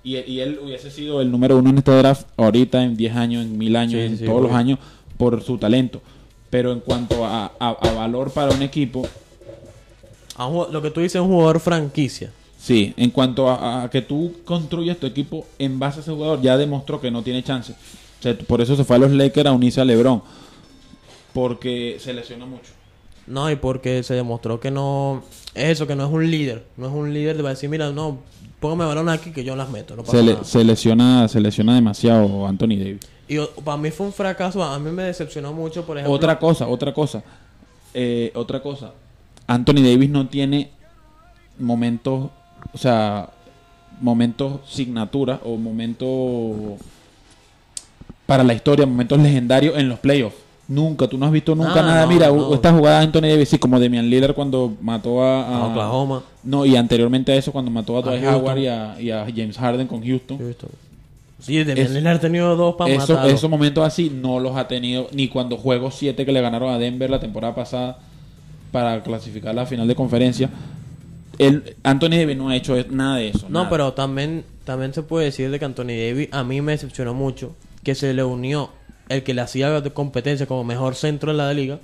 [0.04, 3.44] Y, y él hubiese sido el número uno en este draft ahorita, en 10 años,
[3.46, 4.80] en 1000 años, Sí, en sí, todos los años,
[5.18, 6.02] por su talento.
[6.50, 9.08] Pero en cuanto a, a- a valor para un equipo,
[10.36, 12.32] A un ju- lo que tú dices es un jugador franquicia.
[12.58, 12.94] sí.
[12.98, 16.58] En cuanto a, a que tú construyas tu equipo en base a ese jugador, ya
[16.58, 17.74] demostró que no tiene chance.
[18.20, 20.22] O sea, por eso se fue a los Lakers a unirse a LeBron.
[21.34, 22.72] Porque se lesionó mucho.
[23.28, 25.24] No, y porque se demostró que no.
[25.54, 26.66] Es eso, que no es un líder.
[26.78, 28.18] No es un líder de decir, mira, no,
[28.60, 29.96] póngame balón aquí que yo las meto.
[29.96, 30.44] No pasa Se, le- nada.
[30.44, 33.00] se lesiona, se lesiona demasiado Anthony Davis.
[33.28, 34.64] Y o- para mí fue un fracaso.
[34.64, 36.14] A mí me decepcionó mucho, por ejemplo.
[36.16, 37.24] Otra cosa, otra cosa.
[37.94, 38.92] Eh, otra cosa.
[39.48, 40.72] Anthony Davis no tiene
[41.60, 42.30] momentos,
[42.74, 43.30] o sea,
[44.02, 46.80] momentos signatura o momentos
[48.30, 50.36] para la historia, momentos legendarios en los playoffs.
[50.68, 52.02] Nunca, tú no has visto nunca Ah, nada.
[52.06, 52.54] no, Mira, no.
[52.54, 56.22] esta jugada de Anthony Davis, sí, como Demian Lillard cuando mató a, A Oklahoma.
[56.44, 58.36] No, y anteriormente a eso, cuando mató a A.
[58.38, 60.38] Howard y a, y a James Harden con Houston.
[60.38, 60.70] Houston.
[61.40, 63.32] Sí, de Es- Lillard ha tenido dos para Eso- matarlo.
[63.34, 66.78] esos momentos así no los ha tenido ni cuando juego 7 que le ganaron a
[66.78, 67.98] Denver la temporada pasada
[68.72, 70.52] para clasificar la final de conferencia.
[71.40, 73.48] El, Anthony Davis no ha hecho nada de eso.
[73.50, 73.70] No, nada.
[73.72, 77.56] pero también, también se puede decir de que Anthony Davis a mí me decepcionó mucho
[77.84, 78.70] que se le unió
[79.10, 81.80] el que le hacía competencia como mejor centro en la liga.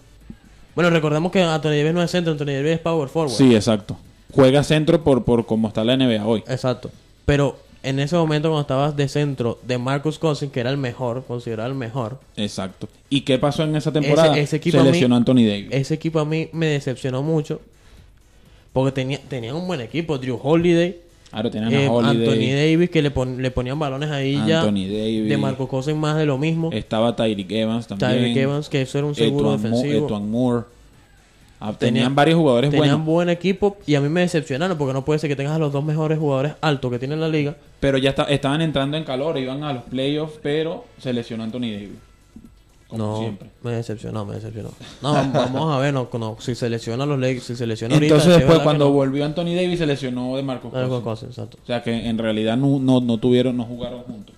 [0.76, 3.36] Bueno, recordemos que Anthony Davis no es centro, Anthony Davis es power forward.
[3.36, 3.98] Sí, exacto.
[4.34, 6.44] juega centro por, por cómo está la NBA hoy.
[6.48, 6.92] Exacto.
[7.26, 11.24] Pero en ese momento cuando estabas de centro de Marcus Cousins, que era el mejor,
[11.26, 12.90] considerado el mejor, Exacto.
[13.10, 14.34] ¿Y qué pasó en esa temporada?
[14.34, 15.68] Ese- ese equipo Se a mí- Anthony Davis.
[15.72, 17.62] ese equipo a mí me decepcionó mucho.
[18.74, 20.18] Porque tenía, tenían un buen equipo.
[20.18, 20.98] Drew Holiday,
[21.36, 22.28] Claro, tenían eh, a Holiday.
[22.30, 24.62] Anthony Davis, que le, pon- le ponían balones ahí ya.
[24.62, 25.28] Anthony Davis.
[25.30, 26.70] De Marcus Cousins más de lo mismo.
[26.72, 28.10] Estaba Tyreek Evans también.
[28.12, 30.06] Tyreek Evans, que eso era un seguro Etuan defensivo.
[30.06, 30.64] Etuan Moore.
[31.60, 33.06] Ah, tenían Tenían- varios jugadores Tenían buenos.
[33.06, 35.72] buen equipo y a mí me decepcionaron porque no puede ser que tengas a los
[35.74, 37.56] dos mejores jugadores altos que tiene la liga.
[37.80, 41.72] Pero ya está- estaban entrando en calor, iban a los playoffs, pero se lesionó Anthony
[41.72, 41.90] Davis.
[42.88, 43.50] Como no, siempre.
[43.64, 44.70] me decepcionó, me decepcionó.
[45.02, 47.96] No, vam- vamos a ver, no, no, si se lesiona los Lakers, si se lesiona
[47.96, 48.14] ahorita.
[48.16, 48.92] Entonces después cuando no.
[48.92, 51.32] volvió Anthony Davis se lesionó de Marcos Marcus Cousins.
[51.32, 51.58] Exacto.
[51.64, 54.36] O sea que en realidad no, no, no tuvieron, no jugaron juntos.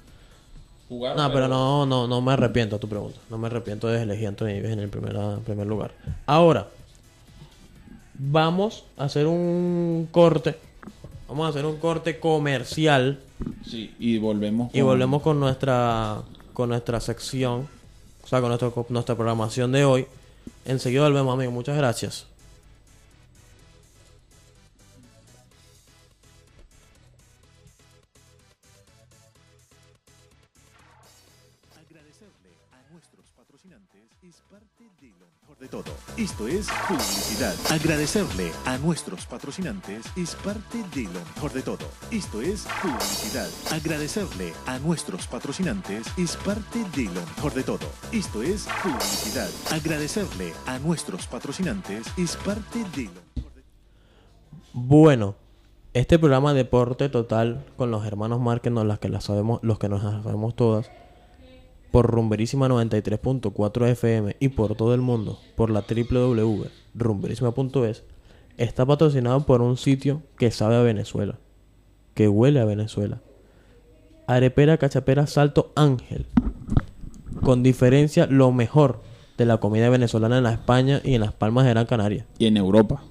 [0.88, 3.20] Jugaron, No, pero no, no, no me arrepiento a tu pregunta.
[3.30, 5.92] No me arrepiento de elegir a Anthony Davis en el en primer lugar.
[6.26, 6.68] Ahora,
[8.14, 10.56] vamos a hacer un corte.
[11.28, 13.20] Vamos a hacer un corte comercial
[13.70, 14.74] Sí, y volvemos.
[14.74, 16.22] y volvemos con nuestra
[16.54, 17.68] con nuestra sección,
[18.28, 18.50] o sea, con
[18.90, 20.06] nuestra, programación de hoy.
[20.66, 21.50] Enseguida volvemos, amigo.
[21.50, 22.28] Muchas gracias.
[36.18, 37.54] Esto es publicidad.
[37.70, 41.86] Agradecerle a nuestros patrocinantes es parte de lo mejor de todo.
[42.10, 43.48] Esto es publicidad.
[43.72, 47.86] Agradecerle a nuestros patrocinantes es parte de lo mejor de todo.
[48.12, 49.48] Esto es publicidad.
[49.72, 53.44] Agradecerle a nuestros patrocinantes es parte de lo
[54.74, 55.36] Bueno,
[55.94, 60.02] este programa Deporte Total con los hermanos Márquez, las que las sabemos, los que nos
[60.02, 60.90] sabemos todas,
[61.98, 68.04] por Rumberísima 93.4 FM y por todo el mundo, por la www.rumberísima.es,
[68.58, 71.40] está patrocinado por un sitio que sabe a Venezuela,
[72.14, 73.22] que huele a Venezuela.
[74.28, 76.28] Arepera Cachapera Salto Ángel.
[77.42, 79.02] Con diferencia, lo mejor
[79.40, 82.28] de la comida venezolana en la España y en las Palmas de Gran Canaria.
[82.38, 83.02] Y en Europa.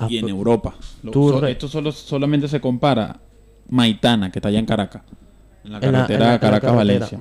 [0.00, 0.74] Ah, y en pues, Europa.
[1.04, 3.20] Lo- so- esto solo, solamente se compara
[3.68, 5.02] Maitana, que está allá en Caracas.
[5.64, 7.18] En la carretera Caracas-Valencia.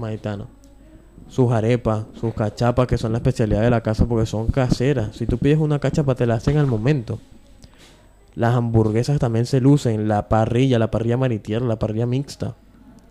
[1.28, 5.16] Sus arepas, sus cachapas, que son la especialidad de la casa porque son caseras.
[5.16, 7.20] Si tú pides una cachapa, te la hacen al momento.
[8.36, 10.08] Las hamburguesas también se lucen.
[10.10, 12.56] La parrilla, la parrilla maritierra, la parrilla mixta.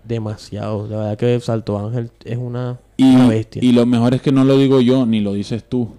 [0.06, 0.86] Demasiado.
[0.88, 3.62] La verdad que Salto Ángel es una, Y, una bestia.
[3.64, 5.90] y lo mejor es que no lo digo yo, ni lo dices tú,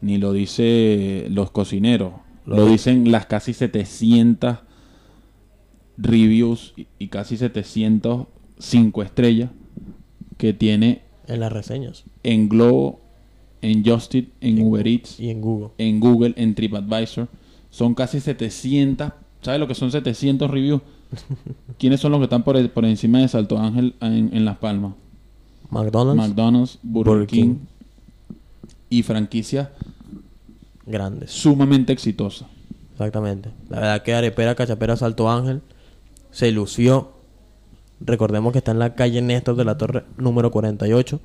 [0.00, 2.12] ni lo dice los cocineros.
[2.46, 4.58] Lo Lo, di- dicen las casi 700
[5.96, 8.26] reviews y, y casi 700
[8.62, 9.50] 5 estrellas
[10.38, 12.04] que tiene En las reseñas.
[12.22, 13.00] en Globo,
[13.60, 15.70] en Just Eat, en Uber Eats, Y en Google.
[15.78, 17.28] en Google, en TripAdvisor.
[17.70, 19.12] Son casi 700.
[19.40, 20.80] ¿Sabes lo que son 700 reviews?
[21.78, 24.94] ¿Quiénes son los que están por, por encima de Salto Ángel en, en Las Palmas?
[25.70, 26.16] McDonald's.
[26.28, 28.34] McDonald's, Burger, Burger King, King.
[28.90, 29.68] y franquicias
[30.86, 31.30] Grandes.
[31.30, 32.48] sumamente exitosas.
[32.92, 33.50] Exactamente.
[33.70, 35.62] La verdad que Arepera, Cachapera, Salto Ángel
[36.30, 37.11] se lució.
[38.04, 41.20] Recordemos que está en la calle Néstor de la Torre número 48.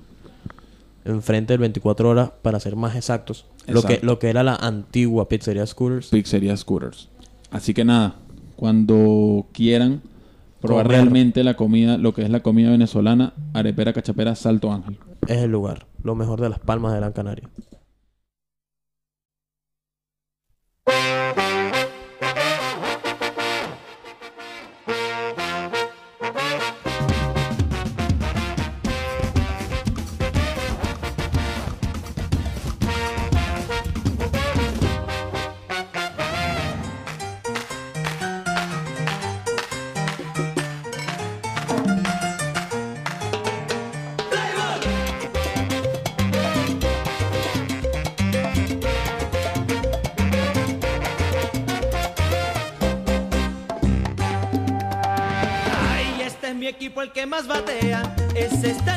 [1.05, 3.45] Enfrente del 24 horas, para ser más exactos.
[3.65, 6.09] Lo que, lo que era la antigua pizzería Scooters.
[6.09, 7.09] Pizzería Scooters.
[7.49, 8.15] Así que nada,
[8.57, 10.01] cuando quieran
[10.59, 11.01] probar Comer.
[11.01, 14.97] realmente la comida, lo que es la comida venezolana, arepera, cachapera, Salto Ángel.
[15.27, 15.85] Es el lugar.
[16.03, 17.49] Lo mejor de las palmas de Gran Canaria.
[57.17, 58.96] Que más batea, ese está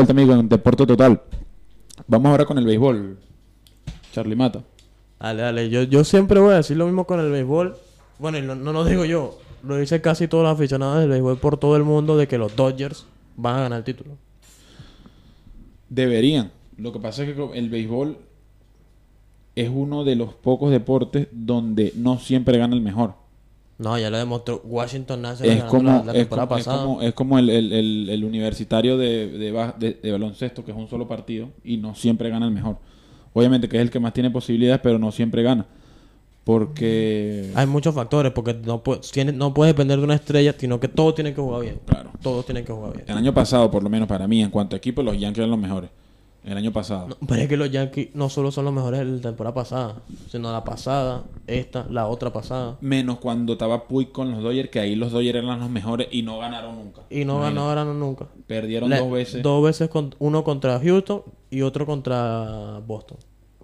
[0.00, 1.20] Vuelta, amigo, en Deporte Total.
[2.06, 3.18] Vamos ahora con el béisbol.
[4.12, 4.64] Charlie Mata.
[5.20, 5.68] Dale, dale.
[5.68, 7.76] Yo, yo siempre voy a decir lo mismo con el béisbol.
[8.18, 9.38] Bueno, y no, no lo digo yo.
[9.62, 12.56] Lo dice casi todos los aficionados del béisbol por todo el mundo de que los
[12.56, 13.04] Dodgers
[13.36, 14.16] van a ganar el título.
[15.90, 16.50] Deberían.
[16.78, 18.16] Lo que pasa es que el béisbol
[19.54, 23.16] es uno de los pocos deportes donde no siempre gana el mejor.
[23.80, 26.84] No, ya lo demostró Washington Nationals Es como, la, la es temporada como, es pasada.
[26.84, 30.70] como, es como el, el- el- el universitario de, de, ba- de- de baloncesto, que
[30.72, 32.76] es un solo partido y no siempre gana el mejor.
[33.32, 35.64] Obviamente que es el que más tiene posibilidades, pero no siempre gana.
[36.44, 37.50] Porque...
[37.54, 40.88] Hay muchos factores porque no, pu- tiene- no puedes depender de una estrella, sino que
[40.88, 41.80] todos tienen que jugar bien.
[41.86, 42.10] Claro.
[42.22, 43.04] Todos tienen que jugar bien.
[43.08, 45.50] El año pasado, por lo menos para mí, en cuanto a equipo, los Yankees eran
[45.50, 45.90] los mejores.
[46.42, 47.08] El año pasado.
[47.08, 49.96] No, pero es que los Yankees no solo son los mejores de la temporada pasada,
[50.30, 52.78] sino la pasada, esta, la otra pasada.
[52.80, 56.22] Menos cuando estaba Puig con los Dodgers, que ahí los Dodgers eran los mejores y
[56.22, 57.02] no ganaron nunca.
[57.10, 57.68] Y no Imagínate.
[57.68, 58.26] ganaron nunca.
[58.46, 59.42] Perdieron dos veces.
[59.42, 63.18] Dos veces, con, uno contra Houston y otro contra Boston.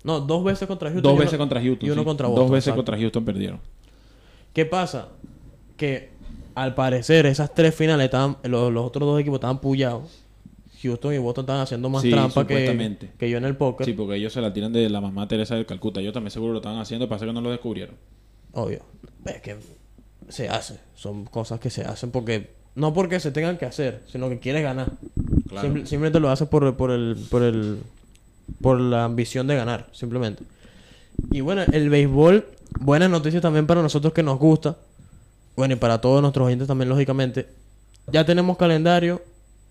[0.05, 1.03] No, dos veces contra Houston.
[1.03, 1.89] Dos uno- veces contra Houston.
[1.89, 2.07] Y uno sí.
[2.07, 2.45] contra Boston.
[2.45, 2.79] Dos veces exacto.
[2.79, 3.61] contra Houston perdieron.
[4.53, 5.09] ¿Qué pasa?
[5.79, 6.11] Que
[6.55, 10.26] al parecer esas tres finales estaban, los, los otros dos equipos estaban pullados.
[10.87, 13.85] Houston y Boston estaban haciendo más Sí, trampa que, que yo en el póker.
[13.87, 16.01] Sí, porque ellos se la tiran de la mamá Teresa del Calcuta.
[16.01, 17.95] Yo también seguro lo estaban haciendo, pasa que no lo descubrieron.
[18.53, 18.81] Obvio.
[19.25, 19.57] Es que
[20.29, 20.79] se hace.
[20.95, 22.55] Son cosas que se hacen porque...
[22.75, 24.93] No porque se tengan que hacer, sino que quieres ganar.
[25.49, 25.67] Claro.
[25.67, 27.17] Simple- simplemente lo haces por, por el...
[27.31, 27.79] Por el...
[28.61, 30.45] Por la ambición de ganar, simplemente.
[31.33, 32.47] Y bueno, el béisbol,
[32.79, 34.77] buenas noticias también para nosotros que nos gusta.
[35.57, 37.49] Bueno, y para todos nuestros oyentes también, lógicamente.
[38.13, 39.21] Ya tenemos calendario,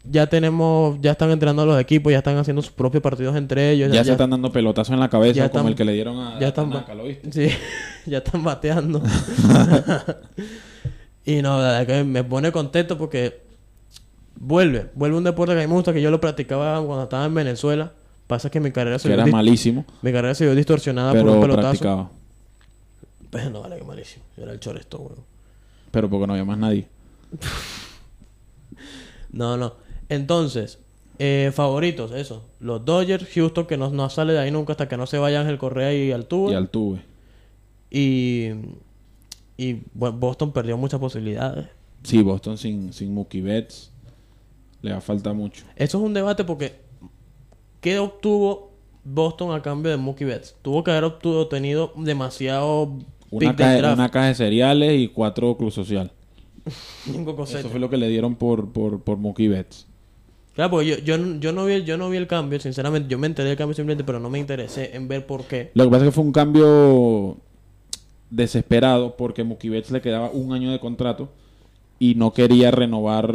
[0.09, 3.91] ya tenemos, ya están entrenando los equipos, ya están haciendo sus propios partidos entre ellos.
[3.91, 6.19] Ya, se están dando pelotazos en la cabeza ya como están- el que le dieron
[6.19, 7.31] a, ya a están, Tanaka, ¿lo viste?
[7.31, 7.55] Sí,
[8.09, 9.01] ya están bateando.
[11.25, 13.41] y no, la verdad que me pone contento porque
[14.35, 17.25] vuelve, vuelve un deporte que a mí me gusta, que yo lo practicaba cuando estaba
[17.25, 17.91] en Venezuela.
[18.27, 21.33] Pasa que mi carrera se Que era malísimo, mi carrera se vio distorsionada por pero
[21.33, 21.67] un pelotazo.
[21.69, 22.09] practicaba.
[23.29, 24.25] Pero no, vale, que malísimo.
[24.35, 25.19] Yo era el choresto, weón.
[25.91, 26.87] Pero porque no había más nadie.
[29.31, 29.73] No, no.
[30.09, 30.79] Entonces,
[31.19, 32.43] eh, favoritos, eso.
[32.59, 35.41] Los Dodgers, Houston, que no, no sale de ahí nunca hasta que no se vaya
[35.41, 36.51] Ángel Correa y Altuve.
[36.51, 37.01] Y Altuve.
[37.89, 38.49] Y,
[39.57, 41.67] y bueno, Boston perdió muchas posibilidades.
[42.03, 43.91] Sí, Boston sin, sin Mookie Betts
[44.81, 45.65] le va a falta mucho.
[45.75, 46.75] Eso es un debate porque
[47.81, 48.73] ¿qué obtuvo
[49.03, 50.55] Boston a cambio de Mookie Betts?
[50.61, 52.83] Tuvo que haber obtenido demasiado
[53.31, 53.97] Una pick caja, draft.
[53.97, 56.11] una caja de cereales y cuatro club social.
[57.05, 59.87] Eso fue lo que le dieron por, por, por Mookie Betts.
[60.55, 63.09] Claro, porque yo, yo, yo, no vi, el- yo no vi el cambio, sinceramente.
[63.09, 65.71] Yo me enteré del cambio simplemente, pero no me interesé en ver por qué.
[65.73, 67.37] Lo que pasa es que fue un cambio
[68.29, 71.29] desesperado porque Mookie Betts le quedaba un año de contrato
[71.99, 73.33] y no quería renovar,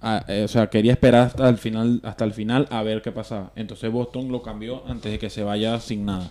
[0.00, 3.12] a- eh, o sea, quería esperar hasta el final, hasta el final a ver qué
[3.12, 3.52] pasaba.
[3.56, 6.30] Entonces Boston lo cambió antes de que se vaya sin nada.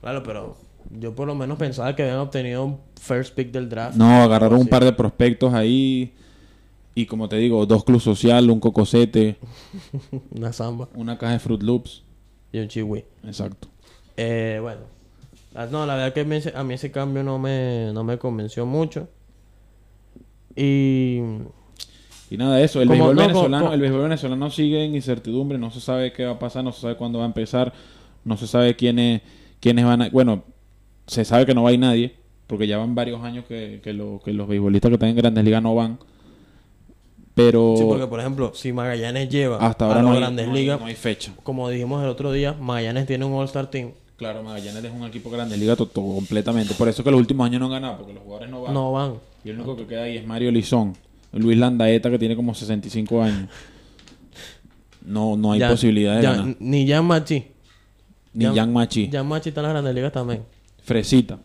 [0.00, 0.56] Claro, pero
[0.98, 3.96] yo por lo menos pensaba que habían obtenido un first pick del draft.
[3.96, 6.12] No, agarraron un par de prospectos ahí
[6.94, 9.36] y como te digo, dos club social, un cocosete,
[10.34, 12.02] Una samba una caja de Fruit Loops.
[12.52, 13.04] y un chihui.
[13.24, 13.68] Exacto.
[14.16, 14.80] Eh, bueno.
[15.54, 16.20] La- No, la verdad que
[16.54, 19.08] a mí ese cambio no me, no me convenció mucho.
[20.56, 21.20] Y...
[22.30, 25.70] Y nada de eso, el béisbol no, venezolano, el béisbol venezolano sigue en incertidumbre, no
[25.70, 27.74] se sabe qué va a pasar, no se sabe cuándo va a empezar,
[28.24, 29.20] no se sabe quiénes,
[29.60, 30.42] quiénes van a, bueno,
[31.06, 32.14] se sabe que no va a ir nadie,
[32.46, 35.44] porque ya van varios años que, que, lo- que los beisbolistas que están en Grandes
[35.44, 35.98] Ligas no van.
[37.34, 40.46] Pero Sí, porque por ejemplo, si Magallanes lleva hasta a ahora las no hay, grandes
[40.48, 41.32] no hay- ligas, no hay fecha.
[41.42, 43.92] como dijimos el otro día, Magallanes tiene un All-Star Team.
[44.16, 46.74] Claro, Magallanes es un equipo Grandes Ligas to- to- completamente.
[46.74, 48.74] Por eso que los últimos años no han ganado, porque los jugadores no van.
[48.74, 49.14] No van.
[49.44, 50.94] Y el único que queda ahí es Mario Lizón.
[51.32, 53.48] Luis Landaeta, que tiene como 65 años.
[55.04, 56.56] No, no hay Ya- posibilidad de ya- ganar.
[56.60, 57.44] Ni Jan Machi.
[58.34, 59.08] Ni Jan- Jan Machi.
[59.10, 60.42] Jan Machi está en las grandes ligas también.
[60.84, 61.38] Fresita.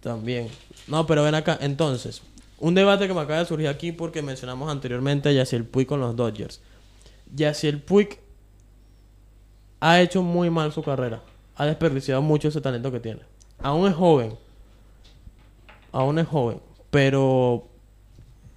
[0.00, 0.46] También.
[0.88, 1.58] No, pero ven acá.
[1.60, 2.22] Entonces,
[2.58, 6.00] un debate que me acaba de surgir aquí porque mencionamos anteriormente a Yaciel Puig con
[6.00, 6.60] los Dodgers.
[7.34, 8.18] Yaciel Puig
[9.80, 11.22] ha hecho muy mal su carrera.
[11.56, 13.20] Ha desperdiciado mucho ese talento que tiene.
[13.60, 14.34] Aún es joven.
[15.92, 16.60] Aún es joven.
[16.90, 17.66] Pero,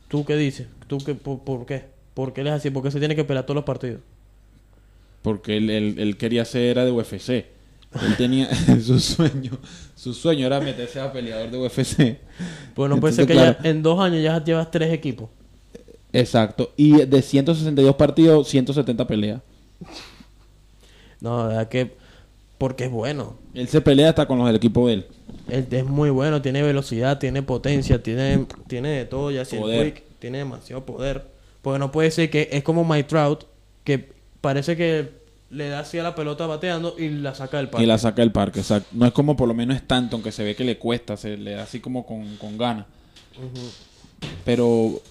[0.07, 0.67] ¿tú qué dices?
[0.87, 1.85] ¿Tú qué, por, por qué?
[2.13, 2.69] ¿Por qué él es así?
[2.69, 4.01] ¿Por qué se tiene que pelear todos los partidos?
[5.21, 7.29] Porque él, él- él quería ser era de UFC.
[7.29, 8.49] Él tenía
[8.81, 9.51] su sueño.
[9.97, 12.17] Su sueño era meterse a peleador de UFC.
[12.75, 13.57] Pues no puede ser que claro.
[13.63, 15.29] ya en dos años ya llevas tres equipos.
[16.13, 16.71] Exacto.
[16.77, 19.41] Y de 162 partidos, 170 peleas.
[21.19, 21.95] No, la verdad que...
[22.59, 23.37] Porque es bueno.
[23.55, 25.07] Él se pelea hasta con los del equipo de él.
[25.49, 29.31] Él es muy bueno, tiene velocidad, tiene potencia, tiene, tiene de todo.
[29.31, 29.57] Ya si.
[29.57, 31.25] Quick tiene demasiado poder.
[31.63, 33.45] Porque no puede ser que es como My Trout,
[33.83, 34.09] que
[34.41, 35.09] parece que
[35.49, 37.83] le da así a la pelota bateando y la saca del parque.
[37.83, 38.89] Y la saca del parque, exacto.
[38.91, 41.51] No es como por lo menos Stanton, que se ve que le cuesta, se le
[41.51, 42.85] da así como con, con ganas.
[44.43, 45.01] Pero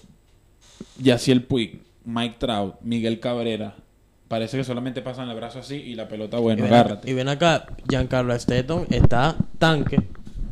[0.99, 3.75] ya si el Puig, Mike Trout, Miguel Cabrera,
[4.27, 7.09] parece que solamente pasan el brazo así y la pelota, y, bueno, ven, agárrate.
[7.09, 10.01] y ven acá, Giancarlo Stanton está tanque,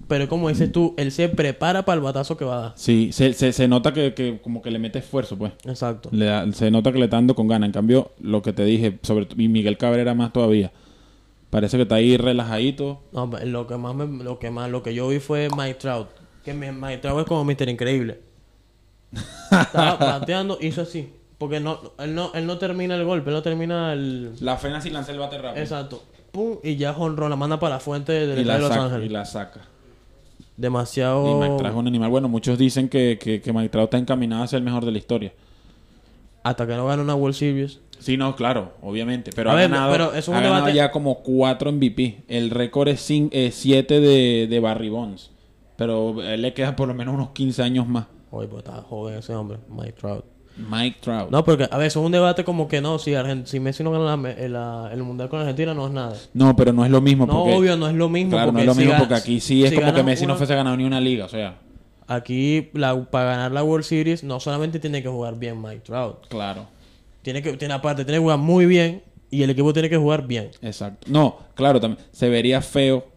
[0.08, 2.74] pero como dices tú, él se prepara para el batazo que va a dar.
[2.76, 5.54] Sí, se, se, se nota que, que como que le mete esfuerzo, pues.
[5.66, 6.10] Exacto.
[6.12, 7.68] Le da- se nota que le está dando con ganas.
[7.68, 10.72] En cambio, lo que te dije, sobre y Miguel Cabrera más todavía.
[11.50, 13.02] Parece que está ahí relajadito.
[13.14, 16.08] No, lo que más me- lo que más lo que yo vi fue Mike Trout,
[16.44, 17.70] que mi- Mike Trout es como Mr.
[17.70, 18.20] Increíble.
[19.52, 23.42] Estaba bateando, hizo así, porque no él no él no termina el golpe, él no
[23.42, 25.62] termina el La frena si lanza el bate rápido.
[25.64, 26.04] exacto.
[26.32, 29.06] Pum y ya jonrón la manda para la fuente del la, de Los Ángeles.
[29.06, 29.62] y la saca.
[30.58, 32.10] Demasiado Y Mike Trout es un animal.
[32.10, 34.92] Bueno, muchos dicen que, que, que Mike Trout está encaminado a ser el mejor de
[34.92, 35.34] la historia.
[36.44, 37.82] hasta que no gane una World Series.
[38.00, 39.32] Sí, no, claro, obviamente.
[39.36, 42.24] Pero A ha ver, ganado, pero eso es ha ganado ya como cuatro MVP.
[42.28, 45.32] El récord es 7 de, de Barry Bonds.
[45.78, 48.06] Pero él le queda por lo menos unos 15 años más.
[48.32, 50.24] Oye, pues está joven ese hombre, Mike Trout.
[50.58, 51.30] Mike Trout.
[51.32, 53.84] No, porque a ver, eso es un debate como que no, si, Argen- si Messi
[53.84, 56.16] no gana la me- la- el mundial con Argentina no es nada.
[56.34, 57.26] No, pero no es lo mismo.
[57.26, 58.32] No, porque, obvio, no es lo mismo.
[58.32, 60.56] Claro, no es lo mismo porque aquí sí es si como que Messi no fuese
[60.56, 61.26] ganado ni una liga.
[61.26, 61.58] O sea,
[62.08, 66.28] Aquí, la, para ganar la World Series, no solamente tiene que jugar bien Mike Trout.
[66.28, 66.68] claro.
[67.24, 69.02] Tiene que, tiene, aparte, tiene que jugar muy bien
[69.32, 70.52] y el equipo tiene que jugar bien.
[70.62, 71.08] Exacto.
[71.10, 73.08] No, claro, también se vería feo,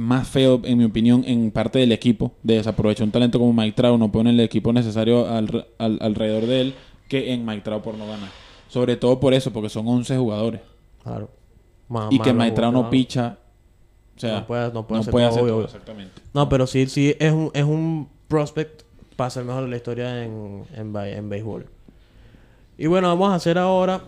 [0.00, 3.76] más feo, en mi opinión, en parte del equipo, de desaprovechar un talento como Mike
[3.76, 6.74] Trout, no pone el equipo necesario al- al- alrededor de él,
[7.08, 8.30] que en Mike Trout por no ganar.
[8.68, 10.60] Sobre todo por eso, porque son 11 jugadores.
[11.02, 11.28] Claro.
[11.88, 13.36] Más- y más que Mike Trout no picha.
[14.16, 15.66] O sea, No puede- no puede hacer puede todo, hacer obvio, todo, obvio.
[15.66, 16.22] exactamente.
[16.34, 18.82] No, pero sí, sí, es un, es un prospect
[19.16, 21.66] para ser mejor de la historia en, en, en béisbol.
[22.78, 24.02] Y bueno, vamos a hacer ahora,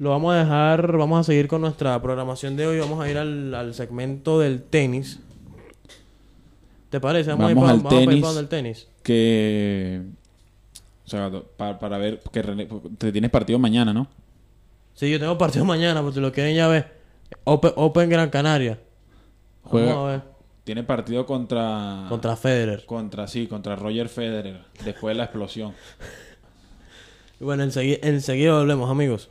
[0.00, 3.16] lo vamos a dejar, vamos a seguir con nuestra programación de hoy, vamos a ir
[3.18, 5.20] al, al segmento del tenis.
[6.90, 7.30] ¿Te parece?
[7.30, 8.36] Vamos, a ir Vamos pa- al vamos a ir tenis.
[8.36, 8.88] el tenis.
[9.04, 10.02] Que.
[11.06, 12.20] O sea, para, para ver.
[12.32, 12.42] Que
[12.98, 14.08] te tienes partido mañana, ¿no?
[14.94, 16.98] Sí, yo tengo partido mañana, si lo quieren ya ver.
[17.44, 18.78] Open, Open Gran Canaria.
[19.62, 20.22] Juega- Vamos a ver.
[20.64, 22.06] Tiene partido contra.
[22.08, 22.84] Contra Federer.
[22.86, 24.62] Contra, sí, contra Roger Federer.
[24.84, 25.72] Después de la explosión.
[27.40, 29.30] Y bueno, enseguida, enseguida volvemos, amigos.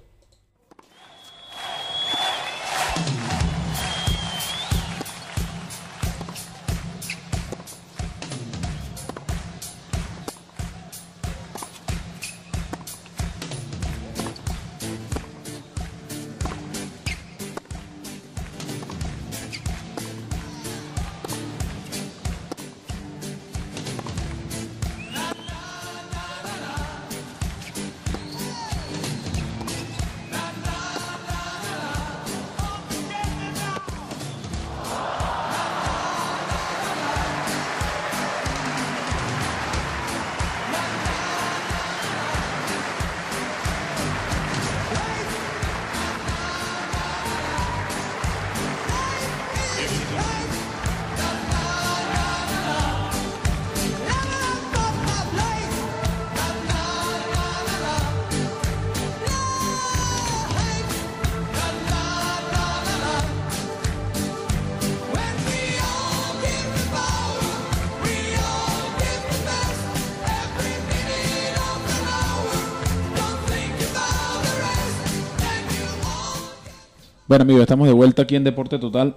[77.29, 79.15] Bueno, amigos, estamos de vuelta aquí en Deporte Total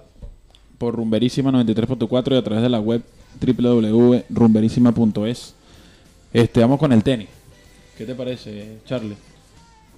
[0.77, 3.01] por Rumberísima 93.4 y a través de la web
[3.41, 5.55] www.rumberísima.es.
[6.31, 7.29] Este, vamos con el tenis.
[7.97, 9.17] ¿Qué te parece, Charlie?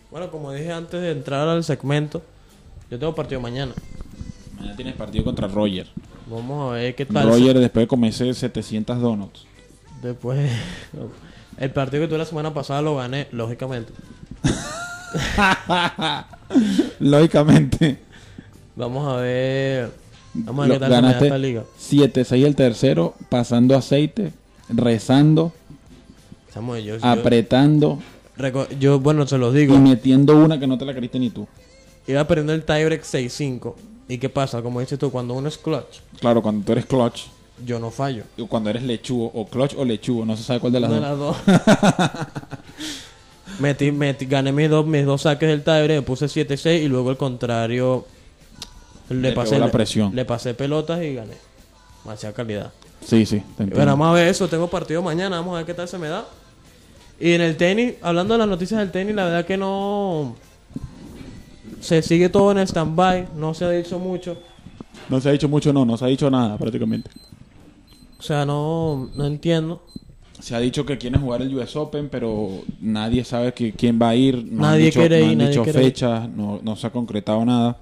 [0.10, 2.22] Bueno, como dije antes de entrar al segmento,
[2.90, 3.74] yo tengo partido mañana.
[4.56, 5.88] Mañana tienes partido contra Roger.
[6.28, 7.28] Vamos a ver qué tal.
[7.28, 9.46] Roger después de comerse 700 donuts.
[10.02, 10.54] Después,
[11.58, 13.92] el partido que tuve la semana pasada lo gané, lógicamente.
[17.00, 18.05] Lógicamente.
[18.76, 19.92] Vamos a ver.
[20.34, 21.64] Vamos a ver qué tal se me da ganaste esta liga.
[21.80, 24.34] 7-6 el tercero, pasando aceite,
[24.70, 25.54] rezando,
[26.54, 28.00] Samuel, yo, yo- apretando
[28.38, 29.76] reco- yo, bueno, se los digo.
[29.76, 31.48] y metiendo una que no te la creíste ni tú.
[32.08, 33.76] Iba perdiendo el tiebreak 6-5.
[34.08, 34.62] ¿Y qué pasa?
[34.62, 37.24] Como dices tú, cuando uno es clutch, Claro, cuando tú eres clutch,
[37.66, 38.24] yo no fallo.
[38.38, 41.10] y cuando eres lechugo, o clutch o lechugo, no se sabe cuál de las Una
[41.12, 41.38] dos.
[41.46, 42.28] de las dos.
[43.60, 47.10] metí, metí- gané mis dos, mis dos saques del tiebreak, me puse 7-6 y luego
[47.10, 48.06] el contrario
[49.10, 50.16] le Le pasé la presión.
[50.16, 51.36] Le, pasé pelotas y gané.
[52.04, 52.72] Demasiada calidad.
[53.06, 53.66] Sí, sí, te.
[53.66, 54.48] Bueno, vamos a ver eso.
[54.48, 55.38] Tengo partido mañana.
[55.38, 56.26] Vamos a ver qué tal se me da.
[57.20, 60.36] Y en el tenis, hablando de las noticias del tenis, la verdad que no.
[61.80, 64.38] Se sigue todo en stand-by, no se ha dicho mucho.
[65.08, 67.10] No se ha dicho mucho, no, no se ha dicho nada prácticamente.
[68.18, 69.84] O sea, no, no entiendo.
[70.40, 74.10] Se ha dicho que quieren jugar el US Open, pero nadie sabe que, quién va
[74.10, 74.46] a ir.
[74.52, 75.74] No Nadie han dicho, quiere no ir, han nadie dicho ir.
[75.74, 77.78] fechas, no, no se ha concretado nada.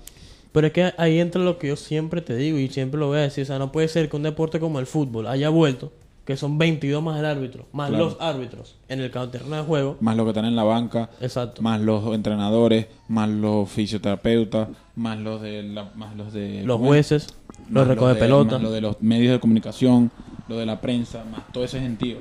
[0.53, 3.17] Pero es que ahí entra lo que yo siempre te digo y siempre lo voy
[3.17, 3.43] a decir.
[3.43, 5.91] O sea, no puede ser que un deporte como el fútbol haya vuelto,
[6.25, 8.05] que son 22 más el árbitro, más Claro.
[8.05, 9.97] los árbitros en el terreno de juego.
[9.99, 11.61] Más los que están en la banca, Exacto.
[11.61, 17.27] más los entrenadores, más los fisioterapeutas, más los de la- más los de Los jueces,
[17.69, 18.53] los recoge de- pelota.
[18.53, 20.11] más lo de los medios de comunicación,
[20.47, 22.19] lo de la prensa, más todo ese sentido.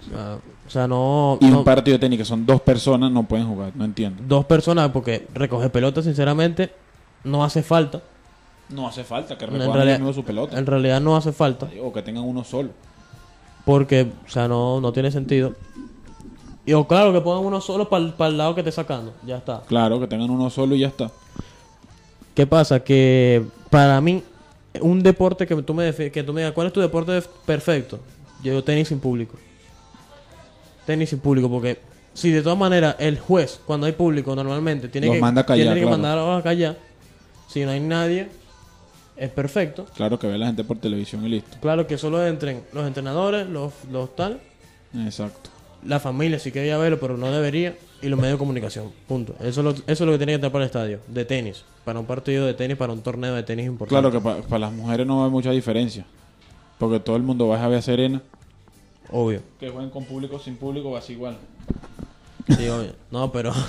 [0.00, 1.38] O sea, o sea, no.
[1.42, 4.22] Y no- un partido de tenis que son dos personas no pueden jugar, no entiendo.
[4.26, 6.70] dos personas, porque recoge pelota, sinceramente,
[7.24, 8.02] no hace falta.
[8.68, 10.58] No hace falta que recojan su pelota.
[10.58, 11.68] en realidad no hace falta.
[11.82, 12.70] O que tengan uno solo.
[13.64, 15.54] Porque, o sea, no, no tiene sentido.
[16.66, 19.12] Y o claro, que pongan uno solo para el lado que esté sacando.
[19.26, 19.62] Ya está.
[19.66, 21.10] Claro, que tengan uno solo y ya está.
[22.34, 22.80] ¿Qué pasa?
[22.80, 24.22] Que para mí,
[24.80, 28.00] un deporte que tú me, que tú me digas, ¿cuál es tu deporte perfecto?
[28.42, 29.36] Yo digo tenis sin público.
[30.86, 31.78] Tenis sin público, porque
[32.12, 35.46] si de todas maneras el juez, cuando hay público, normalmente tiene Los que, manda a
[35.46, 35.98] callar, tiene que claro.
[35.98, 36.76] mandarlos a callar.
[37.54, 38.26] Si no hay nadie,
[39.16, 39.86] es perfecto.
[39.94, 41.56] Claro que ve la gente por televisión y listo.
[41.60, 44.40] Claro que solo entren los entrenadores, los, los tal,
[45.06, 45.50] Exacto.
[45.86, 48.90] la familia si quería verlo, pero no debería, y los medios de comunicación.
[49.06, 49.36] Punto.
[49.38, 51.62] Eso es lo, eso es lo que tiene que estar para el estadio, de tenis.
[51.84, 54.10] Para un partido de tenis, para un torneo de tenis importante.
[54.10, 56.04] Claro que para las mujeres no hay mucha diferencia.
[56.80, 58.20] Porque todo el mundo va a ver a Serena.
[59.12, 59.42] Obvio.
[59.60, 61.36] Que jueguen con público sin público va a ser igual.
[62.48, 62.96] Sí, obvio.
[63.12, 63.52] No, pero.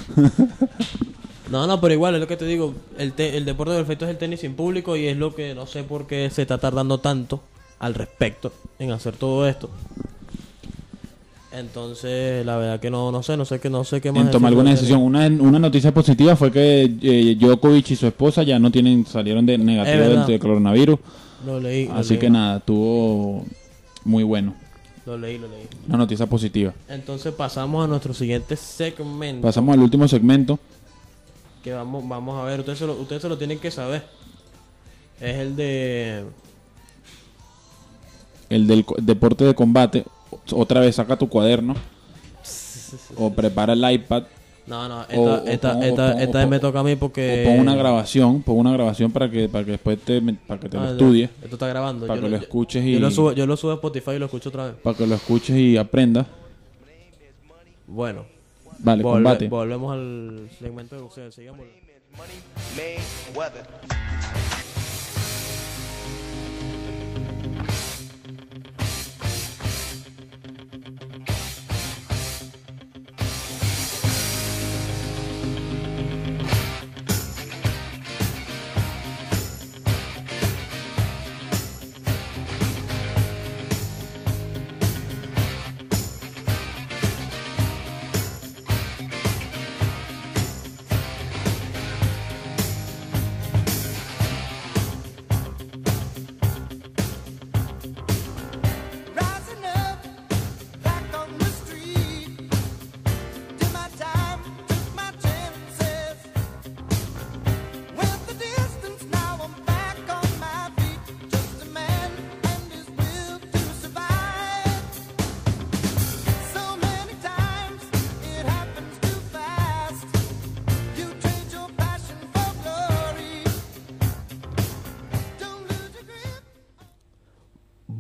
[1.52, 2.74] no, no, pero igual, es lo que te digo.
[2.98, 5.66] El, te- el deporte perfecto es el tenis sin público y es lo que no
[5.68, 7.42] sé por qué se está tardando tanto
[7.80, 9.70] al respecto en hacer todo esto.
[11.52, 14.26] Entonces, la verdad que no, no sé, no sé qué, no sé qué más.
[14.26, 15.02] En tomar alguna decisión.
[15.02, 19.46] Una, una noticia positiva fue que eh, Djokovic y su esposa ya no tienen, salieron
[19.46, 21.00] de negativo del coronavirus.
[21.46, 21.88] Lo leí.
[21.88, 23.46] lo Así leí, que nada, tuvo
[24.04, 24.54] muy bueno.
[25.06, 25.68] Lo leí, lo leí.
[25.88, 26.74] Una noticia positiva.
[26.90, 29.44] Entonces pasamos a nuestro siguiente segmento.
[29.48, 30.60] Pasamos al último segmento.
[31.66, 34.04] Que vamos, vamos a ver, ustedes se, lo, ustedes se lo tienen que saber.
[35.20, 36.24] Es el de.
[38.50, 40.06] El del deporte de combate.
[40.52, 41.76] Otra vez saca tu cuaderno.
[43.18, 44.24] O prepara el iPad.
[44.68, 46.96] No, no, esta, O- o esta, pon- esta, pon- esta pon- me toca a mí
[46.96, 47.44] porque.
[47.46, 48.42] O pon una grabación.
[48.44, 51.30] Pon una grabación para que, para que después te, para que te Ah, lo estudies.
[51.44, 52.06] Esto está grabando.
[52.08, 54.20] Para Yo que lo escuches yo y- lo subo, yo lo subo a Spotify y
[54.20, 54.76] lo escucho otra vez.
[54.84, 56.28] Para que lo escuches y aprendas.
[57.88, 58.26] Bueno,
[58.80, 59.48] Vale, volve- combate.
[59.48, 61.32] volvemos al segmento de boxeo.
[61.32, 61.66] Sigamos.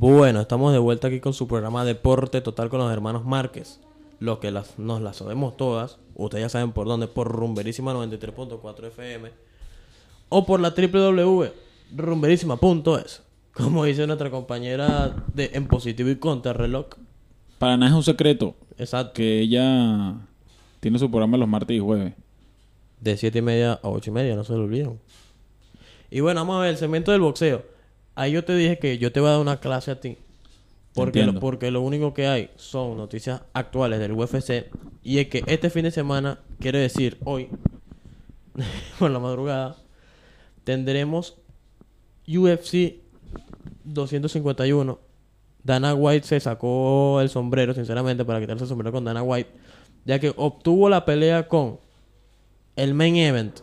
[0.07, 3.79] Bueno, estamos de vuelta aquí con su programa Deporte Total con los hermanos Márquez.
[4.19, 5.97] Lo que las, nos las sabemos todas.
[6.13, 7.07] Ustedes ya saben por dónde.
[7.07, 9.31] Por Rumberísima 93.4 FM.
[10.29, 13.23] O por la www.rumberísima.es.
[13.51, 16.85] Como dice nuestra compañera de En Positivo y Contrarreloj.
[17.57, 19.13] Para nada es un secreto Exacto.
[19.13, 20.17] que ella
[20.81, 22.13] tiene su programa los martes y jueves.
[23.01, 24.99] De 7 y media a 8 y media, no se lo olviden.
[26.11, 27.73] Y bueno, vamos a ver el segmento del boxeo.
[28.15, 30.17] Ahí yo te dije que yo te voy a dar una clase a ti.
[30.93, 34.67] Porque lo, porque lo único que hay son noticias actuales del UFC.
[35.03, 37.49] Y es que este fin de semana, quiero decir hoy,
[38.99, 39.75] por la madrugada,
[40.63, 41.35] tendremos
[42.27, 42.95] UFC
[43.83, 44.99] 251.
[45.63, 49.49] Dana White se sacó el sombrero, sinceramente, para quitarse el sombrero con Dana White.
[50.05, 51.79] Ya que obtuvo la pelea con
[52.75, 53.59] el main event.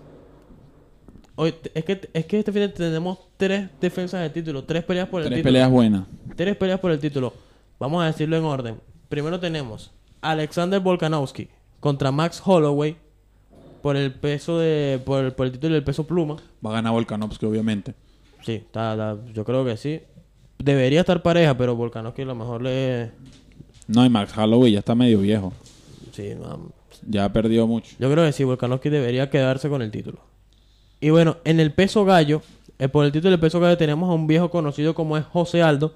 [1.35, 5.09] Hoy, es, que, es que este fin de tenemos tres defensas de título, tres peleas
[5.09, 5.49] por el Tres título.
[5.53, 6.05] peleas buenas.
[6.37, 7.33] Tres peleas por el título.
[7.79, 8.77] Vamos a decirlo en orden.
[9.09, 9.91] Primero tenemos
[10.21, 11.49] Alexander Volkanovski
[11.81, 12.97] contra Max Holloway
[13.83, 16.37] por el peso de por el, por el título del peso pluma.
[16.65, 17.95] Va a ganar Volkanovski, obviamente.
[18.43, 20.01] Sí, está, está- yo creo que sí.
[20.59, 23.11] Debería estar pareja, pero Volkanovski a lo mejor le
[23.89, 25.53] No, y Max Holloway ya está medio viejo.
[26.13, 26.71] sí, no,
[27.09, 27.97] Ya ha perdido mucho.
[27.99, 30.21] Yo creo que sí, Volkanovski debería quedarse con el título.
[31.03, 32.41] Y bueno, en el peso gallo,
[32.79, 35.61] eh, por el título del peso gallo tenemos a un viejo conocido como es José
[35.61, 35.93] Aldo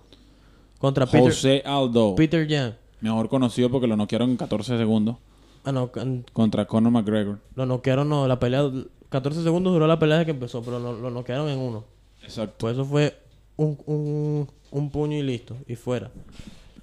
[0.79, 2.15] contra Peter, José Aldo.
[2.17, 2.77] Peter Yan.
[3.01, 5.17] Mejor conocido porque lo noquearon en 14 segundos
[5.65, 5.91] Ah, no,
[6.33, 7.39] contra Conor McGregor.
[7.55, 8.69] lo noquearon, no, la pelea,
[9.09, 11.85] 14 segundos duró la pelea desde que empezó, pero lo, lo noquearon en uno.
[12.23, 12.55] Exacto.
[12.59, 13.17] Pues eso fue
[13.57, 16.11] un, un, un puño y listo, y fuera.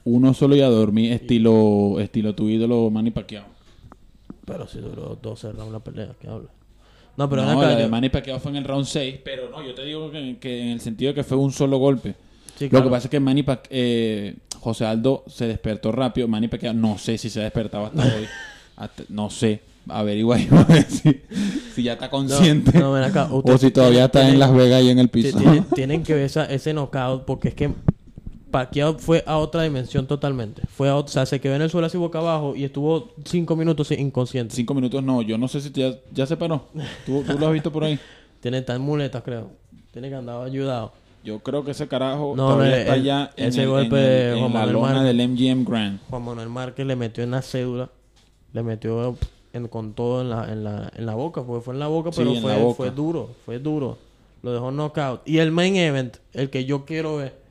[0.05, 3.45] Uno solo y a dormir, estilo, estilo tu ídolo Manny Pacquiao.
[4.45, 6.49] Pero sí duró 12 rounds la pelea, ¿qué habla?
[7.15, 9.73] No, pero no, la de Manny Pacquiao fue en el round 6, pero no, yo
[9.75, 12.15] te digo que, que en el sentido de que fue un solo golpe.
[12.57, 16.27] Sí, Lo que pasa es que Manny Pac- eh, José Aldo se despertó rápido.
[16.27, 18.25] Manny Pacquiao no sé si se ha despertado hasta hoy.
[18.77, 19.61] Hasta- no sé.
[19.89, 21.21] Averigua ahí, a ver si,
[21.75, 22.79] si ya está consciente.
[22.79, 25.37] no, ven acá, o si todavía está en Las Vegas y en el piso.
[25.37, 27.69] tienen, tienen que ver esa- ese knockout porque es que
[28.53, 30.61] Pacquiao fue a otra dimensión totalmente.
[30.69, 33.55] Fue a o sea, se quedó en el suelo así boca abajo y estuvo cinco
[33.55, 34.55] minutos inconsciente.
[34.55, 35.21] Cinco minutos no.
[35.23, 36.67] Yo no sé si ya, ya se paró.
[37.05, 37.99] ¿Tú, tú lo has visto por ahí.
[38.39, 39.49] Tiene tan muletas, creo.
[39.91, 40.91] Tiene que andar ayudado.
[41.23, 44.31] Yo creo que ese carajo No, todavía el- está el- ya en, ese el- golpe
[44.33, 45.03] en el- la lona Márquez.
[45.03, 45.99] del MGM Grand.
[46.09, 47.89] Juan Manuel Márquez le metió en la cédula.
[48.51, 49.17] Le metió
[49.53, 51.41] en- con todo en la, en, la, en la boca.
[51.43, 52.75] Porque fue en la boca, Sí, pero boca.
[52.75, 53.29] fue duro.
[53.45, 53.97] Fue duro.
[54.43, 55.21] Lo dejó knockout.
[55.27, 57.41] Y el main event, el que yo quiero ver.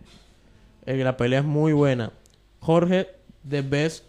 [0.85, 2.13] Que la pelea es muy buena.
[2.61, 3.09] Jorge
[3.49, 4.05] The Best.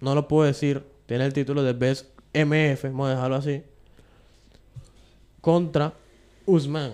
[0.00, 0.82] No lo puedo decir.
[1.06, 2.84] Tiene el título de Best MF.
[2.84, 3.62] Vamos a dejarlo así.
[5.40, 5.92] Contra
[6.46, 6.92] Usman.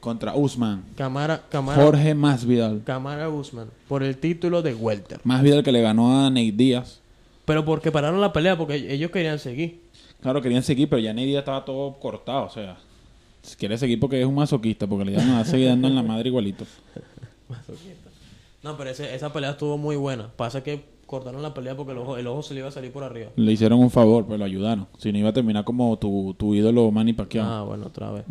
[0.00, 0.84] Contra Usman.
[0.96, 2.82] Camara, Camara, Jorge Masvidal.
[2.84, 3.68] Camara Usman.
[3.88, 5.20] Por el título de Welter.
[5.24, 7.00] Masvidal que le ganó a Nate Díaz.
[7.44, 9.80] Pero porque pararon la pelea, porque ellos querían seguir.
[10.20, 12.44] Claro, querían seguir, pero ya Nate Díaz estaba todo cortado.
[12.44, 12.76] O sea,
[13.58, 16.28] quiere seguir porque es un masoquista, porque le iban a seguir dando en la madre
[16.28, 16.64] igualito.
[18.62, 20.30] No, pero ese- esa pelea estuvo muy buena.
[20.36, 22.92] Pasa que cortaron la pelea porque el ojo, el ojo se le iba a salir
[22.92, 23.30] por arriba.
[23.36, 24.88] Le hicieron un favor, pero lo ayudaron.
[24.98, 27.46] Si no iba a terminar como tu, tu ídolo Manny Pacquiao.
[27.46, 28.24] Ah, bueno, otra vez.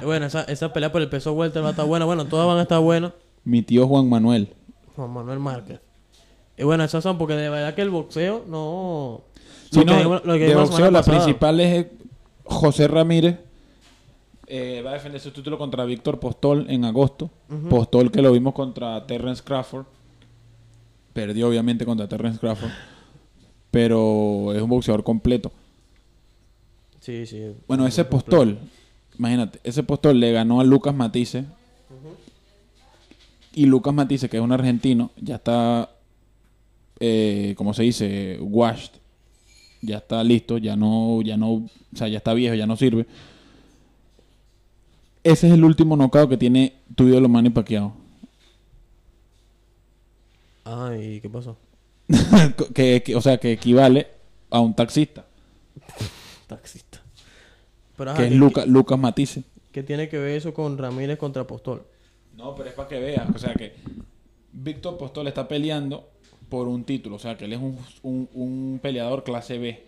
[0.00, 2.04] Y bueno, esa, esa pelea por el peso welter va a estar buena.
[2.06, 3.12] Bueno, todas van a estar buenas.
[3.44, 4.48] Mi tío Juan Manuel.
[4.96, 5.80] Juan Manuel Márquez.
[6.56, 9.20] Y bueno, esas son porque de verdad que el boxeo no...
[9.70, 11.18] Sí, lo que no, dijimos- lo que de boxeo, la pasada.
[11.18, 11.86] principal es
[12.44, 13.38] José Ramírez.
[14.46, 17.30] Eh, va a defender su título contra Víctor Postol en agosto.
[17.68, 19.86] Postol que lo vimos contra Terrence Crawford.
[21.12, 22.70] Perdió obviamente contra Terrence Crawford.
[23.70, 25.50] Pero es un boxeador completo.
[27.00, 27.54] Sí, sí.
[27.66, 28.58] Bueno, ese Postol,
[29.18, 31.44] imagínate, ese Postol le ganó a Lucas Matisse.
[33.54, 35.90] Y Lucas Matisse, que es un argentino, ya está,
[37.00, 38.92] eh, como se dice, washed.
[39.82, 43.06] Ya está listo, ya no, ya no, o sea, ya está viejo, ya no sirve.
[45.26, 47.92] Ese es el último knockout que tiene tu ídolo Manny Pacquiao.
[50.64, 51.56] Ay, ¿qué pasó?
[52.74, 54.06] que, que- o sea, que equivale
[54.50, 55.26] a un taxista,
[56.46, 57.02] Taxista.
[57.96, 59.42] Pero, ajá, que es ¿qué- Luca- Lucas Matisse.
[59.72, 61.84] ¿Qué tiene que ver eso con Ramírez contra Postol?
[62.36, 63.28] No, pero es para que veas.
[63.34, 63.74] O sea que
[64.52, 66.08] Víctor Postol está peleando
[66.48, 67.16] por un título.
[67.16, 69.82] O sea que él es un, un- un peleador clase B.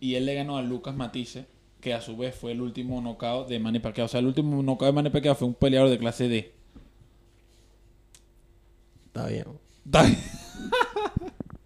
[0.00, 1.44] Y él le ganó a Lucas Matisse,
[1.80, 4.04] que a su vez fue el último knockout de Manny Pacquiao.
[4.06, 6.52] O sea, el último knockout de Manny Pacquiao fue un peleador de clase D.
[9.06, 9.44] Está bien.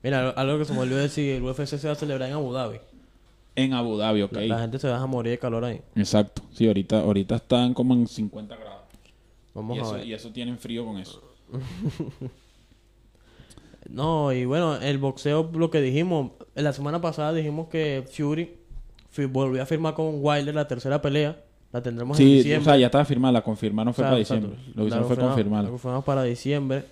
[0.03, 2.53] Mira, algo que se me olvidó decir, el UFC se va a celebrar en Abu
[2.53, 2.79] Dhabi.
[3.57, 4.33] en Abu Dhabi, ok.
[4.33, 5.81] La, la gente se va a morir de calor ahí.
[5.95, 6.43] Exacto.
[6.53, 8.83] Sí, ahorita, ahorita están como en 50 grados.
[9.55, 10.07] Vamos Y a eso, ver.
[10.07, 11.23] y eso tienen frío con eso.
[13.89, 18.57] No, y bueno, el boxeo, lo que dijimos, la semana pasada dijimos que Fury
[19.27, 21.37] volvió a firmar con Wilder la tercera pelea.
[21.73, 22.65] La tendremos en Sí, o diciembre.
[22.65, 24.47] sea, ya estaba firmada, la confirmaron fue O sea, para exacto.
[24.49, 24.73] diciembre.
[24.77, 25.63] Lo que hicieron fue confirmarla.
[25.65, 26.85] la confirmamos para diciembre.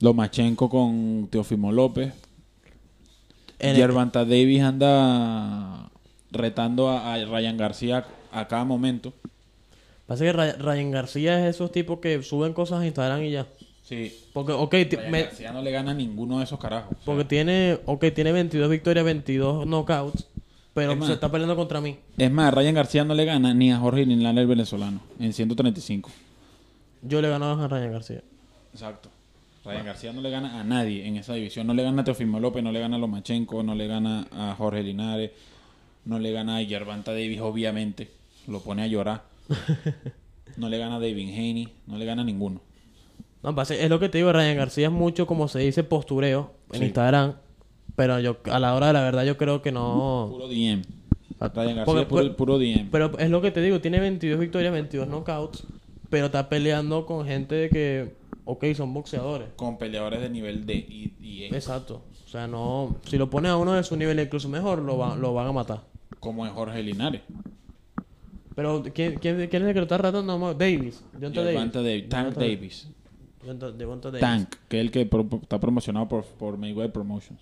[0.00, 2.12] Lomachenko con Teofimo López.
[3.58, 3.76] En el-
[4.24, 5.90] Davis anda
[6.30, 9.12] retando a, a Ryan García a cada momento.
[10.06, 13.46] Pasa que Ray- Ryan García es esos tipos que suben cosas a Instagram y ya.
[13.82, 14.14] Sí.
[14.32, 16.92] Porque, ok, Ryan me- García no le gana a ninguno de esos carajos.
[16.92, 20.26] O sea, porque tiene, ok, tiene 22 victorias, 22 knockouts,
[20.80, 21.08] pero Es más.
[21.08, 21.96] se está peleando contra mí.
[22.16, 26.10] Es más, Ryan García no le gana ni a Jorge Linares el venezolano en 135.
[27.02, 28.22] Yo le ganaba a Ryan García.
[28.72, 29.08] Exacto.
[29.64, 31.66] Ryan García no le gana a nadie en esa división.
[31.66, 34.54] No le gana a Teofimo López, no le gana a Lomachenko, no le gana a
[34.56, 35.30] Jorge Linares,
[36.06, 38.08] no le gana a Gervonta Davis, obviamente.
[38.46, 39.24] Lo pone a llorar.
[40.56, 42.60] No le gana a David Haney, no le gana a ninguno.
[43.44, 46.52] No, pasa- es lo que te digo, Ryan García es mucho, como se dice, postureo
[46.72, 46.84] en Sí.
[46.86, 47.34] Instagram.
[47.98, 50.28] Pero yo, a la hora de la verdad, yo creo que no.
[50.30, 50.82] Puro DM.
[51.40, 52.88] Ryan García, Porque- puro, pues- puro DM.
[52.92, 55.64] Pero es lo que te digo, tiene 22 victorias, 22 knockouts.
[56.08, 58.14] Pero está peleando con gente que,
[58.44, 59.48] ok, son boxeadores.
[59.56, 61.46] Con peleadores de nivel D y, y E.
[61.48, 62.02] Exacto.
[62.24, 62.96] O sea, no.
[63.04, 65.52] Si lo pones a uno de su nivel incluso mejor, lo, va- lo van a
[65.52, 65.80] matar.
[66.20, 67.22] Como en Jorge Linares.
[68.54, 70.38] Pero, ¿quién, quién, quién es el que lo está tratando?
[70.38, 71.02] No, Davis.
[71.42, 71.44] Davis.
[71.54, 72.08] Devonta Davis.
[72.08, 72.88] Tank Davis.
[74.20, 77.40] Tank, que es el que pro- está promocionado por, por Mayweather Promotions.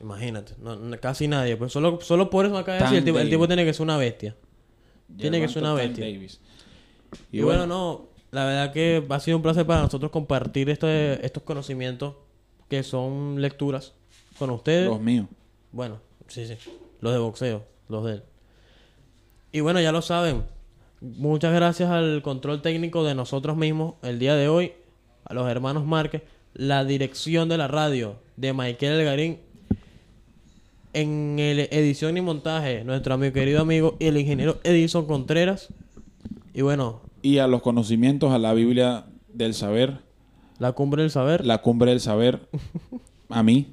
[0.00, 0.54] Imagínate.
[0.60, 1.56] No, no- casi nadie.
[1.56, 3.96] Pues solo, solo por eso acá decir, el tipo, el tipo tiene que ser una
[3.96, 4.36] bestia.
[5.16, 6.04] Tiene que ser una bestia.
[6.04, 6.40] Davis.
[7.30, 11.42] Y, bueno, no, la verdad que ha sido un placer para nosotros compartir este, estos
[11.42, 12.14] conocimientos
[12.68, 13.94] que son lecturas
[14.38, 14.88] con ustedes.
[14.88, 15.26] Los míos.
[15.72, 16.56] Bueno, sí, sí.
[17.00, 18.22] Los de boxeo, los de él.
[19.52, 20.44] Y bueno, ya lo saben.
[21.00, 24.72] Muchas gracias al control técnico de nosotros mismos el día de hoy,
[25.24, 26.22] a los hermanos Márquez,
[26.54, 29.40] la dirección de la radio de Michael Elgarín,
[30.92, 35.68] en el edición y montaje, nuestro amigo querido amigo, el ingeniero Edison Contreras.
[36.54, 39.98] Y bueno, Y a los conocimientos, a la Biblia del saber,
[40.58, 42.48] la cumbre del saber, la cumbre del saber,
[43.28, 43.66] a mí,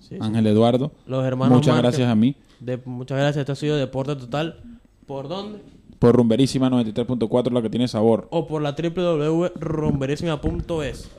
[0.00, 0.18] Sí, sí.
[0.20, 0.90] Ángel Eduardo.
[1.06, 2.34] los hermanos Muchas gracias a mí.
[2.58, 4.60] De, muchas gracias, esto ha sido Deporte Total.
[5.06, 5.60] ¿Por dónde?
[6.00, 8.26] Por Rumberísima 93.4, la que tiene sabor.
[8.30, 11.10] o por la www.rumberísima.es.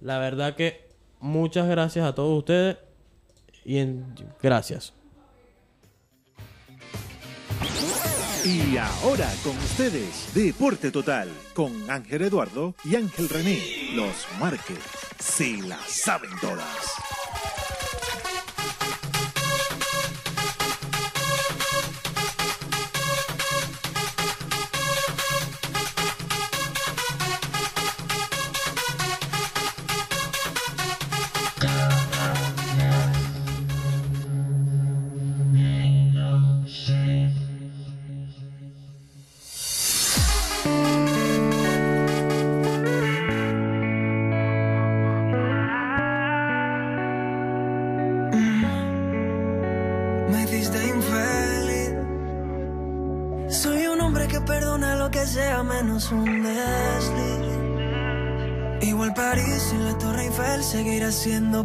[0.00, 0.88] La verdad que
[1.20, 2.76] muchas gracias a todos ustedes
[3.64, 4.92] y en- gracias.
[8.44, 13.58] Y ahora con ustedes, Deporte Total, con Ángel Eduardo y Ángel René,
[13.94, 14.78] los Márquez.
[15.18, 16.68] Se la saben todas.
[61.24, 61.64] París